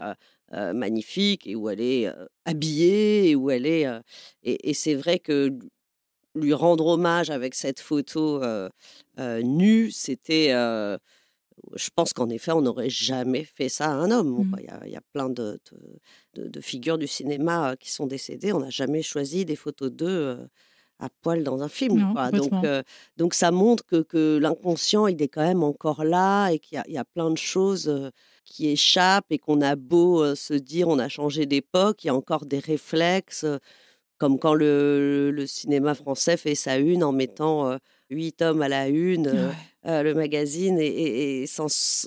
euh, 0.52 0.72
magnifique 0.74 1.46
et 1.46 1.56
où 1.56 1.70
elle 1.70 1.80
est 1.80 2.12
habillée 2.44 3.30
et 3.30 3.34
où 3.34 3.50
elle 3.50 3.66
est. 3.66 3.86
Et, 4.42 4.74
c'est 4.74 4.94
vrai 4.94 5.18
que 5.18 5.50
lui 6.34 6.52
rendre 6.52 6.86
hommage 6.86 7.30
avec 7.30 7.54
cette 7.54 7.80
photo 7.80 8.42
nue, 9.18 9.90
c'était. 9.90 10.52
Je 11.74 11.88
pense 11.94 12.12
qu'en 12.12 12.28
effet, 12.28 12.52
on 12.52 12.62
n'aurait 12.62 12.90
jamais 12.90 13.44
fait 13.44 13.68
ça 13.68 13.86
à 13.86 13.94
un 13.94 14.10
homme. 14.10 14.44
Mmh. 14.44 14.56
Il 14.84 14.90
y, 14.90 14.96
a 14.96 15.00
plein 15.12 15.28
de, 15.28 15.60
de, 16.34 16.60
figures 16.60 16.98
du 16.98 17.06
cinéma 17.06 17.76
qui 17.78 17.90
sont 17.90 18.06
décédées. 18.06 18.52
On 18.52 18.60
n'a 18.60 18.70
jamais 18.70 19.02
choisi 19.02 19.44
des 19.44 19.56
photos 19.56 19.90
d'eux 19.90 20.38
à 20.98 21.08
poil 21.22 21.42
dans 21.42 21.62
un 21.62 21.68
film. 21.68 22.14
donc, 22.32 22.52
donc 23.16 23.34
ça 23.34 23.50
montre 23.50 23.84
que, 23.84 24.02
que 24.02 24.38
l'inconscient, 24.40 25.06
il 25.06 25.20
est 25.20 25.28
quand 25.28 25.42
même 25.42 25.62
encore 25.62 26.04
là 26.04 26.50
et 26.50 26.58
qu'il 26.58 26.82
y, 26.86 26.92
y, 26.92 26.98
a 26.98 27.04
plein 27.04 27.30
de 27.30 27.38
choses 27.38 28.10
qui 28.44 28.68
échappent 28.68 29.30
et 29.30 29.38
qu'on 29.38 29.60
a 29.60 29.76
beau 29.76 30.34
se 30.34 30.54
dire 30.54 30.88
on 30.88 30.98
a 30.98 31.08
changé 31.08 31.46
d'époque, 31.46 32.04
il 32.04 32.08
y 32.08 32.10
a 32.10 32.14
encore 32.14 32.46
des 32.46 32.58
réflexes, 32.58 33.46
comme 34.18 34.38
quand 34.38 34.54
le, 34.54 35.44
cinéma 35.46 35.94
français 35.94 36.36
fait 36.36 36.54
sa 36.54 36.78
une 36.78 37.02
en 37.02 37.12
mettant 37.12 37.76
huit 38.12 38.40
hommes 38.42 38.62
à 38.62 38.68
la 38.68 38.88
une, 38.88 39.52
le 39.84 40.12
magazine, 40.14 40.78
et, 40.78 41.42
et 41.42 41.46
sans, 41.46 42.06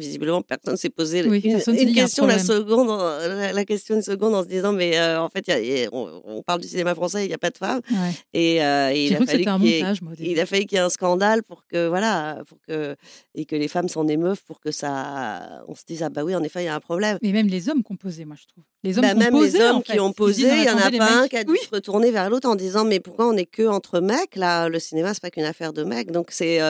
visiblement 0.00 0.42
personne 0.42 0.76
s'est 0.76 0.90
posé 0.90 1.20
une, 1.20 1.40
question 1.94 2.26
la 2.26 2.38
seconde 2.38 2.88
la, 3.54 3.64
question 3.64 3.96
une 3.96 4.02
seconde 4.02 4.34
en 4.34 4.42
se 4.42 4.48
disant 4.48 4.72
mais 4.72 4.98
euh, 4.98 5.20
en 5.20 5.28
fait 5.28 5.44
on, 5.92 6.42
parle 6.42 6.60
du 6.60 6.68
cinéma 6.68 6.94
français 6.94 7.24
il 7.24 7.28
n'y 7.28 7.34
a 7.34 7.38
pas 7.38 7.50
de 7.50 7.58
femmes 7.58 7.80
et, 8.32 8.62
euh, 8.62 8.92
il, 8.92 9.14
a 9.14 9.24
fallu 9.24 9.44
il 10.18 10.40
a 10.40 10.46
fallu 10.46 10.64
qu'il 10.64 10.76
y 10.76 10.80
ait 10.80 10.84
un 10.84 10.90
scandale 10.90 11.42
pour 11.42 11.66
que 11.66 11.88
voilà 11.88 12.42
pour 12.46 12.58
que 12.66 12.96
et 13.34 13.44
que 13.44 13.56
les 13.56 13.68
femmes 13.68 13.88
s'en 13.88 14.08
émeuvent 14.08 14.42
pour 14.44 14.60
que 14.60 14.70
ça 14.70 15.62
on 15.68 15.74
se 15.74 15.84
dise 15.86 16.02
ah 16.02 16.08
bah 16.08 16.24
oui 16.24 16.34
en 16.34 16.42
effet 16.42 16.62
il 16.62 16.66
y 16.66 16.68
a 16.68 16.74
un 16.74 16.80
problème. 16.80 17.18
Mais 17.22 17.32
même 17.32 17.48
les 17.48 17.68
hommes 17.68 17.82
composaient 17.82 18.24
moi 18.24 18.36
je 18.40 18.46
trouve 18.46 18.64
les 18.82 18.98
hommes 18.98 19.04
bah, 19.04 19.14
même 19.14 19.40
les 19.42 19.60
hommes 19.60 19.82
qui 19.82 20.00
ont 20.00 20.12
posé 20.12 20.48
il 20.48 20.64
y 20.64 20.70
en 20.70 20.78
a 20.78 20.90
pas 20.90 21.22
un 21.22 21.28
qui 21.28 21.36
a 21.36 21.44
dû 21.44 21.56
se 21.56 21.70
retourner 21.70 22.10
vers 22.10 22.30
l'autre 22.30 22.48
en 22.48 22.56
disant 22.56 22.84
mais 22.84 23.00
pourquoi 23.00 23.28
on 23.28 23.36
est 23.36 23.46
que 23.46 23.66
entre 23.66 24.00
mecs 24.00 24.36
là 24.36 24.68
le 24.68 24.78
cinéma 24.78 25.14
c'est 25.14 25.22
pas 25.22 25.30
qu'une 25.30 25.44
affaire 25.44 25.72
de 25.72 25.84
mecs. 25.84 26.10
Donc 26.10 26.28
c'est 26.30 26.60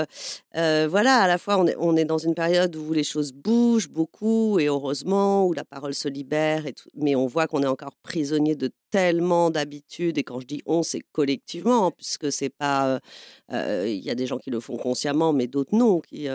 euh, 0.57 0.89
voilà 0.91 1.17
à 1.17 1.29
la 1.29 1.39
fois 1.39 1.59
on 1.59 1.67
est 1.67 1.77
on 1.79 1.97
est 1.97 2.05
dans 2.05 2.19
une 2.19 2.35
période 2.35 2.75
où 2.77 2.93
les 2.93 3.05
choses 3.05 3.33
bouge 3.33 3.89
beaucoup 3.89 4.59
et 4.59 4.67
heureusement, 4.67 5.47
où 5.47 5.53
la 5.53 5.65
parole 5.65 5.95
se 5.95 6.09
libère, 6.09 6.67
et 6.67 6.75
mais 6.95 7.15
on 7.15 7.27
voit 7.27 7.47
qu'on 7.47 7.63
est 7.63 7.67
encore 7.67 7.95
prisonnier 8.03 8.57
de 8.57 8.71
tellement 8.91 9.51
d'habitudes. 9.51 10.19
Et 10.19 10.25
quand 10.25 10.41
je 10.41 10.47
dis 10.47 10.63
on, 10.67 10.83
c'est 10.83 11.03
collectivement, 11.13 11.87
hein, 11.87 11.93
puisque 11.97 12.31
c'est 12.33 12.51
pas. 12.51 13.01
Il 13.51 14.01
y 14.05 14.11
a 14.11 14.15
des 14.15 14.27
gens 14.27 14.39
qui 14.39 14.51
le 14.51 14.61
font 14.61 14.77
consciemment, 14.77 15.33
mais 15.33 15.47
d'autres 15.47 15.75
non. 15.75 16.01
Qui, 16.01 16.29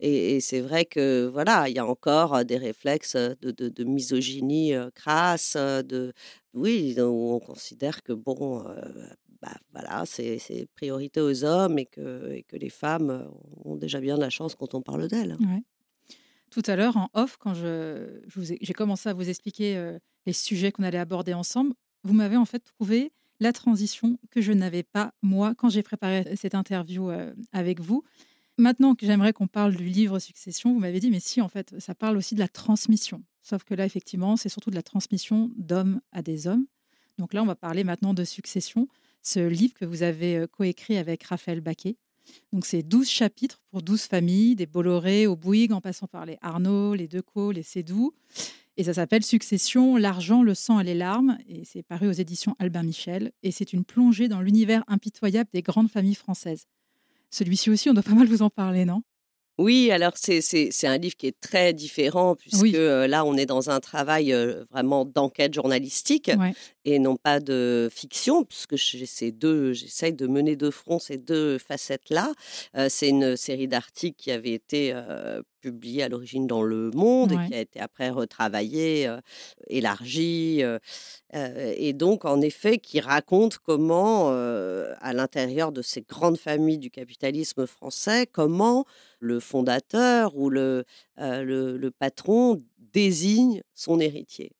et, 0.00 0.40
c'est 0.40 0.60
vrai 0.60 0.84
que 0.84 1.28
voilà, 1.32 1.68
il 1.68 1.76
y 1.76 1.78
a 1.78 1.86
encore 1.86 2.44
des 2.44 2.56
réflexes 2.56 3.16
de, 3.16 3.84
misogynie 3.84 4.72
crasse, 4.94 5.56
de 5.56 6.12
oui, 6.54 6.94
où 6.98 7.32
on 7.32 7.40
considère 7.40 8.02
que 8.02 8.12
bon, 8.12 8.64
bah, 9.42 9.56
voilà, 9.72 10.04
c'est 10.06 10.68
priorité 10.74 11.20
aux 11.20 11.44
hommes 11.44 11.78
et 11.78 11.86
que, 11.86 12.42
que 12.46 12.56
les 12.56 12.70
femmes 12.70 13.30
ont 13.64 13.76
déjà 13.76 14.00
bien 14.00 14.16
de 14.16 14.20
la 14.20 14.30
chance 14.30 14.54
quand 14.54 14.74
on 14.74 14.82
parle 14.82 15.08
d'elles. 15.08 15.36
Tout 16.50 16.62
à 16.66 16.74
l'heure 16.76 16.96
en 16.96 17.08
off, 17.14 17.36
quand 17.38 17.54
je, 17.54 18.20
j'ai 18.60 18.72
commencé 18.74 19.08
à 19.08 19.14
vous 19.14 19.28
expliquer 19.28 19.98
les 20.26 20.32
sujets 20.32 20.72
qu'on 20.72 20.82
allait 20.82 20.98
aborder 20.98 21.34
ensemble, 21.34 21.74
vous 22.04 22.14
m'avez 22.14 22.36
en 22.36 22.44
fait 22.44 22.60
trouvé 22.60 23.12
la 23.40 23.52
transition 23.52 24.18
que 24.30 24.40
je 24.40 24.52
n'avais 24.52 24.82
pas 24.82 25.14
moi 25.22 25.54
quand 25.54 25.68
j'ai 25.68 25.82
préparé 25.82 26.36
cette 26.36 26.54
interview 26.54 27.10
euh, 27.10 27.32
avec 27.52 27.80
vous. 27.80 28.04
Maintenant 28.58 28.94
que 28.94 29.06
j'aimerais 29.06 29.32
qu'on 29.32 29.46
parle 29.46 29.74
du 29.74 29.84
livre 29.84 30.18
Succession, 30.18 30.72
vous 30.72 30.80
m'avez 30.80 31.00
dit 31.00 31.10
mais 31.10 31.20
si 31.20 31.40
en 31.40 31.48
fait 31.48 31.74
ça 31.78 31.94
parle 31.94 32.16
aussi 32.16 32.34
de 32.34 32.40
la 32.40 32.48
transmission. 32.48 33.22
Sauf 33.42 33.64
que 33.64 33.74
là 33.74 33.86
effectivement 33.86 34.36
c'est 34.36 34.50
surtout 34.50 34.70
de 34.70 34.76
la 34.76 34.82
transmission 34.82 35.50
d'hommes 35.56 36.00
à 36.12 36.22
des 36.22 36.46
hommes. 36.46 36.66
Donc 37.18 37.32
là 37.32 37.42
on 37.42 37.46
va 37.46 37.54
parler 37.54 37.84
maintenant 37.84 38.12
de 38.12 38.24
Succession, 38.24 38.88
ce 39.22 39.40
livre 39.40 39.74
que 39.74 39.84
vous 39.84 40.02
avez 40.02 40.36
euh, 40.36 40.46
coécrit 40.46 40.98
avec 40.98 41.24
Raphaël 41.24 41.60
Baquet. 41.60 41.96
Donc, 42.52 42.66
c'est 42.66 42.82
12 42.82 43.08
chapitres 43.08 43.60
pour 43.70 43.82
12 43.82 44.02
familles, 44.02 44.56
des 44.56 44.66
Bolloré 44.66 45.26
au 45.26 45.36
Bouygues, 45.36 45.72
en 45.72 45.80
passant 45.80 46.06
par 46.06 46.26
les 46.26 46.38
Arnaud, 46.40 46.94
les 46.94 47.08
Decaux, 47.08 47.52
les 47.52 47.62
Sédou. 47.62 48.12
Et 48.80 48.84
ça 48.84 48.94
s'appelle 48.94 49.22
Succession, 49.22 49.98
l'argent, 49.98 50.42
le 50.42 50.54
sang 50.54 50.80
et 50.80 50.84
les 50.84 50.94
larmes. 50.94 51.36
Et 51.46 51.66
c'est 51.66 51.82
paru 51.82 52.08
aux 52.08 52.12
éditions 52.12 52.56
Albin 52.58 52.82
Michel. 52.82 53.30
Et 53.42 53.50
c'est 53.50 53.74
une 53.74 53.84
plongée 53.84 54.26
dans 54.26 54.40
l'univers 54.40 54.84
impitoyable 54.88 55.50
des 55.52 55.60
grandes 55.60 55.90
familles 55.90 56.14
françaises. 56.14 56.64
Celui-ci 57.28 57.68
aussi, 57.68 57.90
on 57.90 57.92
doit 57.92 58.02
pas 58.02 58.14
mal 58.14 58.26
vous 58.26 58.40
en 58.40 58.48
parler, 58.48 58.86
non? 58.86 59.02
Oui, 59.58 59.90
alors 59.90 60.12
c'est 60.16 60.72
un 60.84 60.96
livre 60.96 61.14
qui 61.16 61.26
est 61.26 61.38
très 61.38 61.74
différent 61.74 62.36
puisque 62.36 62.74
là, 62.74 63.26
on 63.26 63.36
est 63.36 63.44
dans 63.44 63.68
un 63.68 63.80
travail 63.80 64.34
vraiment 64.70 65.04
d'enquête 65.04 65.52
journalistique 65.52 66.30
et 66.84 66.98
non 66.98 67.16
pas 67.16 67.40
de 67.40 67.88
fiction 67.92 68.44
puisque 68.44 68.76
j'essaie 68.76 69.32
de 69.32 70.26
mener 70.26 70.56
de 70.56 70.70
front 70.70 70.98
ces 70.98 71.16
deux 71.16 71.58
facettes-là. 71.58 72.32
c'est 72.88 73.08
une 73.08 73.36
série 73.36 73.68
d'articles 73.68 74.16
qui 74.16 74.30
avait 74.30 74.52
été 74.52 74.94
publié 75.60 76.02
à 76.02 76.08
l'origine 76.08 76.46
dans 76.46 76.62
Le 76.62 76.90
Monde 76.90 77.32
et 77.32 77.48
qui 77.48 77.54
a 77.54 77.60
été 77.60 77.80
après 77.80 78.10
retravaillé, 78.10 79.14
élargi. 79.66 80.62
et 81.32 81.92
donc, 81.92 82.24
en 82.24 82.40
effet, 82.40 82.78
qui 82.78 83.00
raconte 83.00 83.58
comment, 83.58 84.30
à 84.30 85.12
l'intérieur 85.12 85.72
de 85.72 85.82
ces 85.82 86.02
grandes 86.02 86.38
familles 86.38 86.78
du 86.78 86.90
capitalisme 86.90 87.66
français, 87.66 88.26
comment 88.26 88.86
le 89.18 89.38
fondateur 89.40 90.36
ou 90.36 90.50
le, 90.50 90.84
le, 91.16 91.90
patron 91.90 92.62
désigne 92.92 93.62
son 93.74 94.00
héritier. 94.00 94.52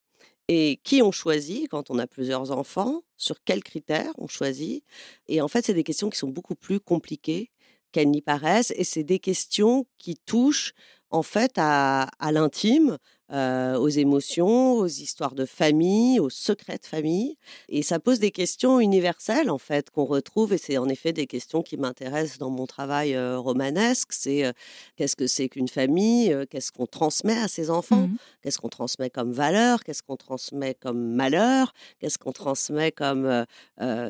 Et 0.53 0.81
qui 0.85 1.01
on 1.03 1.13
choisit 1.13 1.69
quand 1.69 1.91
on 1.91 1.99
a 1.99 2.07
plusieurs 2.09 2.51
enfants 2.51 3.03
Sur 3.17 3.43
quels 3.45 3.63
critères 3.63 4.13
on 4.19 4.27
choisit? 4.29 4.85
Et 5.29 5.41
en 5.41 5.49
fait, 5.49 5.65
c'est 5.65 5.75
des 5.75 5.85
questions 5.85 6.11
qui 6.11 6.19
sont 6.19 6.29
beaucoup 6.29 6.57
plus 6.57 6.81
compliquées 6.81 7.51
qu'elles 7.93 8.11
n'y 8.11 8.23
paraissent. 8.23 8.73
Et 8.77 8.83
c'est 8.85 9.05
des 9.05 9.21
questions 9.21 9.87
qui 9.99 10.17
touchent 10.27 10.73
en 11.11 11.23
fait 11.23 11.53
à, 11.57 12.09
à 12.19 12.33
l'intime, 12.33 12.99
euh, 13.33 13.77
aux 13.77 13.89
émotions, 13.89 14.73
aux 14.73 14.89
histoires 14.89 15.37
de 15.37 15.45
famille, 15.45 16.19
aux 16.19 16.31
secrets 16.31 16.79
de 16.79 16.87
famille. 16.87 17.37
Et 17.69 17.83
ça 17.83 18.01
pose 18.01 18.19
des 18.19 18.33
questions 18.33 18.81
universelles, 18.81 19.51
en 19.51 19.59
fait, 19.59 19.89
qu'on 19.91 20.05
retrouve. 20.05 20.53
Et 20.53 20.59
c'est 20.59 20.79
en 20.79 20.89
effet 20.89 21.13
des 21.13 21.29
questions 21.29 21.63
qui 21.63 21.77
m'intéressent 21.77 22.39
dans 22.39 22.51
mon 22.51 22.67
travail 22.67 23.15
euh, 23.15 23.39
romanesque. 23.39 24.13
C'est 24.13 24.45
euh, 24.45 24.53
qu'est-ce 24.97 25.15
que 25.15 25.29
c'est 25.29 25.49
qu'une 25.49 25.69
famille 25.69 26.37
Qu'est-ce 26.51 26.73
qu'on 26.73 26.87
transmet 26.87 27.39
à 27.39 27.47
ses 27.47 27.71
enfants? 27.71 28.09
Mmh 28.09 28.17
Qu'est-ce 28.43 28.59
qu'on 28.59 28.69
transmet 28.69 29.11
comme 29.11 29.31
valeur? 29.31 29.85
Qu'est-ce 29.85 30.03
qu'on 30.03 30.17
transmet 30.17 30.75
comme 30.75 31.15
malheur? 31.15 31.73
Qu'est-ce 32.01 32.19
qu'on 32.19 32.33
transmet 32.33 32.91
comme 32.91 33.45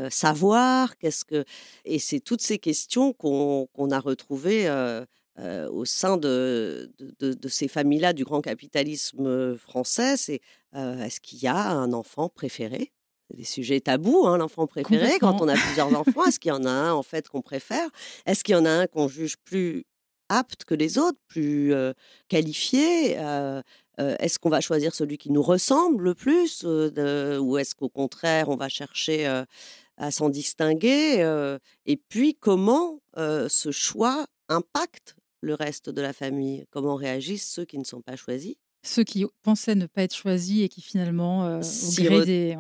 savoir? 0.09 0.97
Qu'est-ce 0.99 1.25
que 1.25 1.45
Et 1.85 1.99
c'est 1.99 2.21
toutes 2.21 2.41
ces 2.41 2.59
questions 2.59 3.13
qu'on 3.13 3.91
a 3.91 3.99
retrouvées 3.99 4.69
euh, 5.39 5.71
au 5.71 5.85
sein 5.85 6.17
de, 6.17 6.93
de, 7.21 7.49
ces 7.49 7.69
familles-là 7.69 8.13
du 8.13 8.25
grand 8.25 8.41
capitalisme 8.41 9.57
français, 9.57 10.17
c'est 10.17 10.41
euh, 10.75 11.03
est-ce 11.03 11.21
qu'il 11.21 11.39
y 11.39 11.47
a 11.47 11.71
un 11.71 11.93
enfant 11.93 12.29
préféré? 12.29 12.93
C'est 13.29 13.37
des 13.37 13.45
sujets 13.45 13.81
tabous, 13.81 14.27
hein, 14.27 14.39
l'enfant 14.39 14.67
préféré. 14.67 15.19
Quand 15.21 15.41
on 15.41 15.49
a 15.49 15.55
plusieurs 15.67 15.95
enfants, 15.95 16.25
est-ce 16.27 16.41
qu'il 16.41 16.51
y 16.51 16.53
en 16.53 16.65
a 16.65 16.71
un 16.71 16.93
en 16.93 17.05
fait 17.05 17.29
qu'on 17.29 17.43
préfère? 17.43 17.89
Est-ce 18.27 18.43
qu'il 18.43 18.55
y 18.55 18.59
en 18.59 18.65
a 18.65 18.71
un 18.71 18.87
qu'on 18.87 19.07
juge 19.07 19.37
plus 19.45 19.85
apte 20.29 20.65
que 20.65 20.75
les 20.75 20.99
autres, 20.99 21.19
plus 21.29 21.73
euh, 21.73 21.93
qualifié 22.29 23.13
Est-ce 23.99 24.39
qu'on 24.41 24.51
va 24.51 24.61
choisir 24.61 24.95
celui 24.95 25.17
qui 25.17 25.31
nous 25.31 25.43
ressemble 25.43 26.05
le 26.05 26.15
plus 26.15 26.65
Ou 26.65 27.59
est-ce 27.59 27.75
qu'au 27.75 27.89
contraire, 27.89 28.49
on 28.49 28.57
va 28.57 28.69
chercher 28.69 29.27
à 29.97 30.11
s'en 30.11 30.29
distinguer 30.29 31.25
Et 31.87 31.97
puis, 31.97 32.35
comment 32.35 33.01
ce 33.17 33.71
choix 33.71 34.27
impacte 34.49 35.15
le 35.41 35.55
reste 35.55 35.91
de 35.91 36.01
la 36.01 36.13
famille? 36.13 36.65
Comment 36.71 36.97
réagissent 36.97 37.51
ceux 37.51 37.65
qui 37.65 37.79
ne 37.79 37.85
sont 37.85 38.03
pas 38.03 38.17
choisis? 38.17 38.57
Ceux 38.83 39.05
qui 39.05 39.27
pensaient 39.43 39.75
ne 39.75 39.87
pas 39.87 40.03
être 40.03 40.15
choisis 40.15 40.63
et 40.63 40.69
qui 40.69 40.81
finalement, 40.81 41.47
euh, 41.47 41.61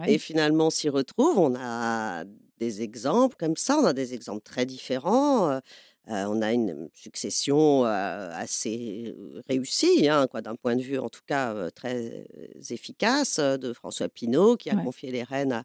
Et 0.06 0.18
finalement 0.18 0.68
s'y 0.68 0.90
retrouvent. 0.90 1.38
On 1.38 1.54
a 1.56 2.24
des 2.58 2.82
exemples 2.82 3.36
comme 3.38 3.56
ça, 3.56 3.78
on 3.78 3.86
a 3.86 3.94
des 3.94 4.12
exemples 4.12 4.42
très 4.42 4.66
différents. 4.66 5.60
on 6.06 6.42
a 6.42 6.52
une 6.52 6.90
succession 6.92 7.84
assez 7.84 9.16
réussie, 9.48 10.10
hein, 10.10 10.26
quoi, 10.26 10.42
d'un 10.42 10.56
point 10.56 10.76
de 10.76 10.82
vue 10.82 10.98
en 10.98 11.08
tout 11.08 11.22
cas 11.26 11.70
très 11.70 12.26
efficace, 12.68 13.40
de 13.40 13.72
François 13.72 14.10
Pinault, 14.10 14.56
qui 14.56 14.68
a 14.68 14.76
confié 14.76 15.10
les 15.10 15.22
rênes 15.22 15.64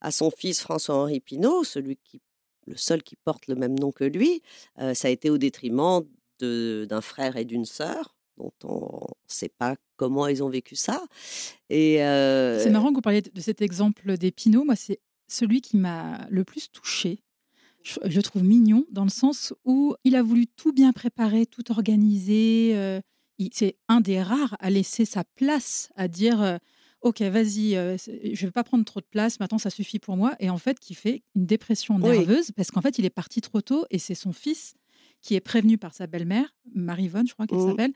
à, 0.00 0.10
son 0.12 0.30
fils 0.30 0.60
François-Henri 0.60 1.18
Pinault, 1.18 1.64
celui 1.64 1.96
qui, 1.96 2.20
le 2.68 2.76
seul 2.76 3.02
qui 3.02 3.16
porte 3.16 3.48
le 3.48 3.56
même 3.56 3.76
nom 3.76 3.90
que 3.90 4.04
lui. 4.04 4.40
ça 4.94 5.08
a 5.08 5.10
été 5.10 5.30
au 5.30 5.38
détriment 5.38 6.04
d'un 6.40 7.00
frère 7.00 7.36
et 7.36 7.44
d'une 7.44 7.64
sœur 7.64 8.16
dont 8.36 8.52
on 8.64 9.00
ne 9.00 9.14
sait 9.28 9.48
pas 9.48 9.76
comment 9.96 10.26
ils 10.26 10.42
ont 10.42 10.50
vécu 10.50 10.76
ça. 10.76 11.02
Et 11.70 11.96
C'est 11.96 12.70
marrant 12.70 12.90
que 12.90 12.96
vous 12.96 13.00
parliez 13.00 13.22
de 13.22 13.40
cet 13.40 13.62
exemple 13.62 14.16
des. 14.18 14.32
Moi, 14.64 14.76
c'est 14.76 15.00
celui 15.28 15.60
qui 15.60 15.76
m'a 15.76 16.26
le 16.30 16.44
plus 16.44 16.70
touché 16.70 17.22
je 18.04 18.20
trouve 18.20 18.42
mignon 18.42 18.84
dans 18.90 19.04
le 19.04 19.10
sens 19.10 19.54
où 19.64 19.94
il 20.04 20.16
a 20.16 20.22
voulu 20.22 20.46
tout 20.46 20.72
bien 20.72 20.92
préparer, 20.92 21.46
tout 21.46 21.70
organiser. 21.70 22.72
Euh, 22.74 23.00
c'est 23.52 23.76
un 23.88 24.00
des 24.00 24.22
rares 24.22 24.56
à 24.60 24.70
laisser 24.70 25.04
sa 25.04 25.24
place, 25.24 25.90
à 25.96 26.08
dire 26.08 26.42
euh, 26.42 26.58
Ok, 27.02 27.20
vas-y, 27.20 27.72
je 27.74 28.10
ne 28.10 28.36
vais 28.36 28.50
pas 28.50 28.64
prendre 28.64 28.84
trop 28.84 29.00
de 29.00 29.06
place, 29.06 29.38
maintenant 29.38 29.58
ça 29.58 29.70
suffit 29.70 29.98
pour 29.98 30.16
moi. 30.16 30.34
Et 30.40 30.50
en 30.50 30.58
fait, 30.58 30.80
qui 30.80 30.94
fait 30.94 31.22
une 31.36 31.46
dépression 31.46 31.98
nerveuse 31.98 32.50
parce 32.52 32.70
qu'en 32.70 32.80
fait, 32.80 32.98
il 32.98 33.04
est 33.04 33.10
parti 33.10 33.40
trop 33.40 33.60
tôt 33.60 33.84
et 33.90 33.98
c'est 33.98 34.14
son 34.14 34.32
fils 34.32 34.74
qui 35.26 35.34
est 35.34 35.40
prévenu 35.40 35.76
par 35.76 35.92
sa 35.92 36.06
belle-mère, 36.06 36.54
Marivonne, 36.72 37.26
je 37.26 37.32
crois 37.32 37.48
qu'elle 37.48 37.58
mmh. 37.58 37.68
s'appelle, 37.68 37.92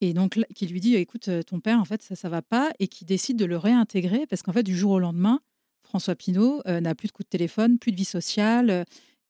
et 0.00 0.12
donc 0.12 0.40
qui 0.56 0.66
lui 0.66 0.80
dit 0.80 0.96
Écoute, 0.96 1.30
ton 1.46 1.60
père, 1.60 1.78
en 1.78 1.84
fait, 1.84 2.02
ça, 2.02 2.16
ça 2.16 2.28
va 2.28 2.42
pas, 2.42 2.72
et 2.80 2.88
qui 2.88 3.04
décide 3.04 3.36
de 3.36 3.44
le 3.44 3.56
réintégrer 3.56 4.26
parce 4.26 4.42
qu'en 4.42 4.52
fait, 4.52 4.64
du 4.64 4.76
jour 4.76 4.90
au 4.90 4.98
lendemain, 4.98 5.40
François 5.84 6.16
Pinault 6.16 6.62
n'a 6.66 6.94
plus 6.96 7.06
de 7.06 7.12
coup 7.12 7.22
de 7.22 7.28
téléphone, 7.28 7.78
plus 7.78 7.92
de 7.92 7.96
vie 7.96 8.04
sociale. 8.04 8.84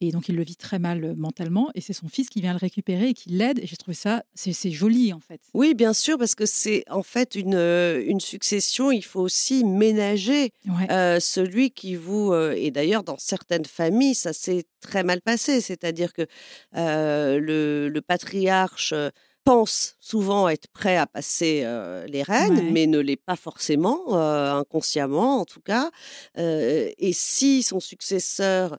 Et 0.08 0.12
donc, 0.12 0.28
il 0.28 0.36
le 0.36 0.42
vit 0.42 0.56
très 0.56 0.78
mal 0.78 1.04
euh, 1.04 1.14
mentalement. 1.16 1.70
Et 1.74 1.80
c'est 1.80 1.92
son 1.92 2.08
fils 2.08 2.28
qui 2.28 2.40
vient 2.40 2.52
le 2.52 2.58
récupérer 2.58 3.08
et 3.08 3.14
qui 3.14 3.30
l'aide. 3.30 3.58
Et 3.58 3.66
j'ai 3.66 3.76
trouvé 3.76 3.94
ça, 3.94 4.24
c'est 4.34 4.70
joli, 4.70 5.12
en 5.12 5.20
fait. 5.20 5.40
Oui, 5.54 5.74
bien 5.74 5.92
sûr, 5.92 6.18
parce 6.18 6.34
que 6.34 6.46
c'est 6.46 6.84
en 6.90 7.02
fait 7.02 7.34
une, 7.34 7.54
euh, 7.54 8.02
une 8.06 8.20
succession. 8.20 8.90
Il 8.90 9.04
faut 9.04 9.20
aussi 9.20 9.64
ménager 9.64 10.52
euh, 10.90 11.20
celui 11.20 11.70
qui 11.70 11.94
vous. 11.94 12.34
et 12.34 12.70
d'ailleurs, 12.70 13.02
dans 13.04 13.18
certaines 13.18 13.64
familles, 13.64 14.14
ça 14.14 14.32
s'est 14.32 14.64
très 14.80 15.02
mal 15.02 15.20
passé. 15.20 15.60
C'est-à-dire 15.60 16.12
que 16.12 16.26
le, 16.74 17.88
le, 17.88 18.00
patriarche 18.02 18.94
pense 19.44 19.96
souvent 20.00 20.48
être 20.48 20.68
prêt 20.68 20.96
à 20.96 21.06
passer 21.06 21.66
les 22.08 22.22
rênes, 22.22 22.72
mais 22.72 22.86
ne 22.86 22.98
l'est 22.98 23.16
pas 23.16 23.36
forcément, 23.36 24.14
inconsciemment 24.16 25.40
en 25.40 25.44
tout 25.44 25.60
cas. 25.60 25.90
et 26.36 27.12
si 27.12 27.62
son 27.62 27.80
successeur 27.80 28.78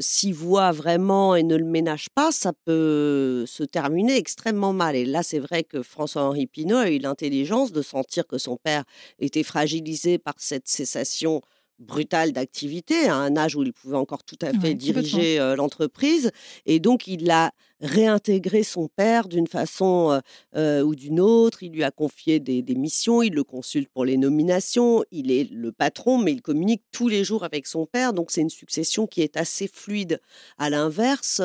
s'y 0.00 0.32
voit 0.32 0.72
vraiment 0.72 1.34
et 1.34 1.42
ne 1.42 1.56
le 1.56 1.64
ménage 1.64 2.08
pas, 2.14 2.30
ça 2.32 2.52
peut 2.64 3.44
se 3.46 3.64
terminer 3.64 4.16
extrêmement 4.16 4.72
mal. 4.72 4.96
Et 4.96 5.04
là, 5.04 5.22
c'est 5.22 5.40
vrai 5.40 5.64
que 5.64 5.82
François-Henri 5.82 6.46
Pinault 6.46 6.76
a 6.76 6.90
eu 6.90 6.98
l'intelligence 6.98 7.72
de 7.72 7.82
sentir 7.82 8.26
que 8.26 8.38
son 8.38 8.56
père 8.56 8.84
était 9.18 9.42
fragilisé 9.42 10.18
par 10.18 10.34
cette 10.38 10.68
cessation 10.68 11.42
brutale 11.78 12.32
d'activité, 12.32 13.06
à 13.06 13.16
un 13.16 13.36
âge 13.36 13.56
où 13.56 13.62
il 13.62 13.72
pouvait 13.72 13.96
encore 13.96 14.24
tout 14.24 14.38
à 14.42 14.52
fait 14.52 14.74
diriger 14.74 15.38
l'entreprise. 15.56 16.30
Et 16.66 16.80
donc, 16.80 17.06
il 17.06 17.30
a 17.30 17.52
réintégré 17.80 18.62
son 18.62 18.88
père 18.88 19.28
d'une 19.28 19.46
façon 19.46 20.20
ou 20.54 20.94
d'une 20.94 21.20
autre. 21.20 21.62
Il 21.62 21.72
lui 21.72 21.84
a 21.84 21.90
confié 21.90 22.40
des, 22.40 22.74
missions, 22.74 23.22
il 23.22 23.34
le 23.34 23.44
consulte 23.44 23.88
pour 23.88 24.04
les 24.04 24.16
nominations. 24.16 25.04
Il 25.10 25.30
est 25.30 25.50
le 25.50 25.72
patron, 25.72 26.18
mais 26.18 26.32
il 26.32 26.42
communique 26.42 26.82
tous 26.92 27.08
les 27.08 27.24
jours 27.24 27.44
avec 27.44 27.66
son 27.66 27.86
père. 27.86 28.12
Donc, 28.12 28.30
c'est 28.30 28.42
une 28.42 28.50
succession 28.50 29.06
qui 29.06 29.22
est 29.22 29.36
assez 29.36 29.68
fluide. 29.68 30.20
À 30.58 30.70
l'inverse, 30.70 31.42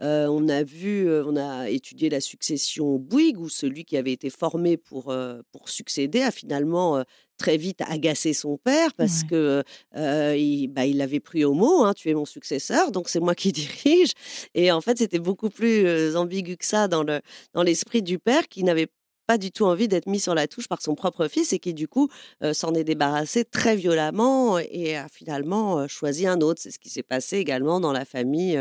on 0.00 0.48
a 0.48 0.62
vu, 0.62 1.08
on 1.22 1.36
a 1.36 1.70
étudié 1.70 2.10
la 2.10 2.20
succession 2.20 2.98
Bouygues, 2.98 3.38
où 3.38 3.48
celui 3.48 3.84
qui 3.84 3.96
avait 3.96 4.12
été 4.12 4.30
formé 4.30 4.76
pour, 4.76 5.14
pour 5.52 5.68
succéder 5.68 6.22
a 6.22 6.30
finalement 6.30 7.04
très 7.40 7.56
vite 7.56 7.80
agacé 7.88 8.32
son 8.32 8.56
père 8.56 8.94
parce 8.94 9.24
que 9.24 9.64
il, 9.96 10.68
bah, 10.68 10.86
il 10.86 10.98
l'avait 10.98 11.20
pris 11.20 11.44
au 11.44 11.54
mot, 11.54 11.82
hein, 11.82 11.94
tu 11.94 12.10
es 12.10 12.14
mon 12.14 12.26
successeur, 12.26 12.92
donc 12.92 13.08
c'est 13.08 13.20
moi 13.20 13.34
qui 13.34 13.50
dirige. 13.52 14.12
Et 14.54 14.70
en 14.70 14.80
fait, 14.80 14.98
c'était 14.98 15.18
beaucoup 15.18 15.50
plus 15.50 16.16
ambigu 16.16 16.56
que 16.56 16.66
ça 16.66 16.86
dans 16.86 17.02
le 17.02 17.20
dans 17.54 17.62
l'esprit 17.62 18.02
du 18.02 18.18
père 18.18 18.46
qui 18.48 18.62
n'avait 18.62 18.88
pas 19.26 19.38
du 19.38 19.52
tout 19.52 19.64
envie 19.64 19.88
d'être 19.88 20.06
mis 20.06 20.20
sur 20.20 20.34
la 20.34 20.48
touche 20.48 20.68
par 20.68 20.82
son 20.82 20.94
propre 20.94 21.28
fils 21.28 21.52
et 21.52 21.58
qui 21.58 21.72
du 21.72 21.88
coup 21.88 22.08
s'en 22.52 22.74
est 22.74 22.84
débarrassé 22.84 23.44
très 23.44 23.76
violemment 23.76 24.58
et 24.58 24.96
a 24.96 25.08
finalement 25.08 25.86
choisi 25.88 26.26
un 26.26 26.40
autre. 26.40 26.60
C'est 26.62 26.72
ce 26.72 26.78
qui 26.78 26.90
s'est 26.90 27.04
passé 27.04 27.38
également 27.38 27.80
dans 27.80 27.92
la 27.92 28.04
famille 28.04 28.58